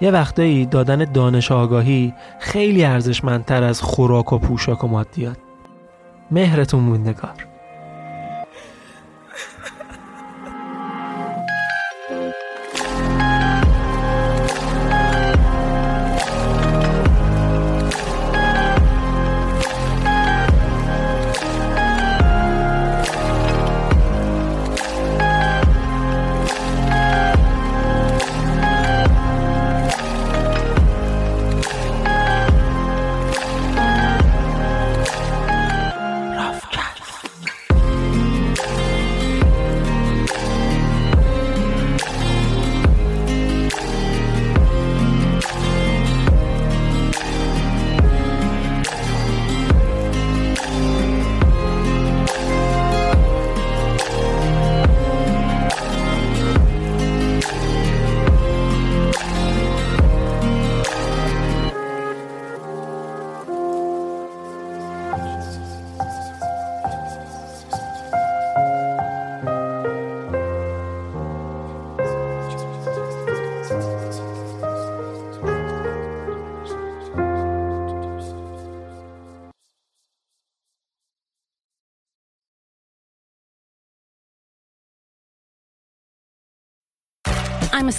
یه 0.00 0.10
وقتایی 0.10 0.66
دادن 0.66 1.04
دانش 1.04 1.52
آگاهی 1.52 2.14
خیلی 2.38 2.84
ارزشمندتر 2.84 3.62
از 3.62 3.82
خوراک 3.82 4.32
و 4.32 4.38
پوشاک 4.38 4.84
و 4.84 4.88
مادیات. 4.88 5.36
مهرتون 6.30 6.80
موندگار. 6.80 7.49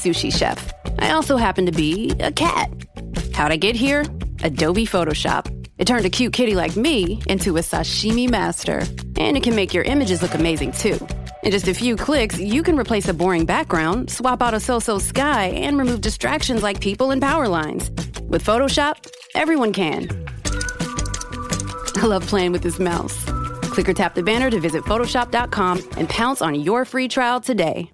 Sushi 0.02 0.34
chef. 0.34 0.74
I 1.00 1.12
also 1.12 1.38
happen 1.38 1.66
to 1.66 1.72
be 1.72 2.12
a 2.20 2.32
cat. 2.32 2.70
How'd 3.34 3.52
I 3.52 3.58
get 3.58 3.76
here? 3.76 4.04
Adobe 4.44 4.86
Photoshop. 4.86 5.58
It 5.78 5.86
turned 5.86 6.06
a 6.06 6.10
cute 6.10 6.34
kitty 6.34 6.56
like 6.56 6.76
me 6.76 7.22
into 7.28 7.58
a 7.58 7.62
sashimi 7.62 8.30
master. 8.30 8.84
And 9.18 9.38
it 9.38 9.44
can 9.44 9.56
make 9.56 9.74
your 9.74 9.84
images 9.84 10.22
look 10.22 10.34
amazing 10.34 10.74
too. 10.74 11.00
In 11.44 11.52
just 11.52 11.68
a 11.68 11.74
few 11.74 11.96
clicks, 11.96 12.40
you 12.40 12.62
can 12.62 12.78
replace 12.78 13.08
a 13.08 13.14
boring 13.14 13.46
background, 13.46 14.12
swap 14.12 14.42
out 14.44 14.54
a 14.54 14.60
so-so 14.60 15.00
sky, 15.00 15.46
and 15.48 15.78
remove 15.78 16.02
distractions 16.02 16.62
like 16.62 16.80
people 16.82 17.12
and 17.12 17.22
power 17.22 17.48
lines. 17.48 17.90
With 18.30 18.44
Photoshop, 18.44 19.08
everyone 19.36 19.74
can. 19.74 20.08
I 21.96 22.06
love 22.06 22.26
playing 22.28 22.52
with 22.52 22.62
this 22.62 22.80
mouse. 22.80 23.24
Click 23.74 23.90
or 23.90 23.94
tap 23.94 24.16
the 24.16 24.24
banner 24.24 24.50
to 24.50 24.60
visit 24.60 24.84
Photoshop.com 24.84 25.82
and 25.98 26.10
pounce 26.10 26.42
on 26.42 26.56
your 26.56 26.86
free 26.86 27.08
trial 27.08 27.40
today. 27.42 27.92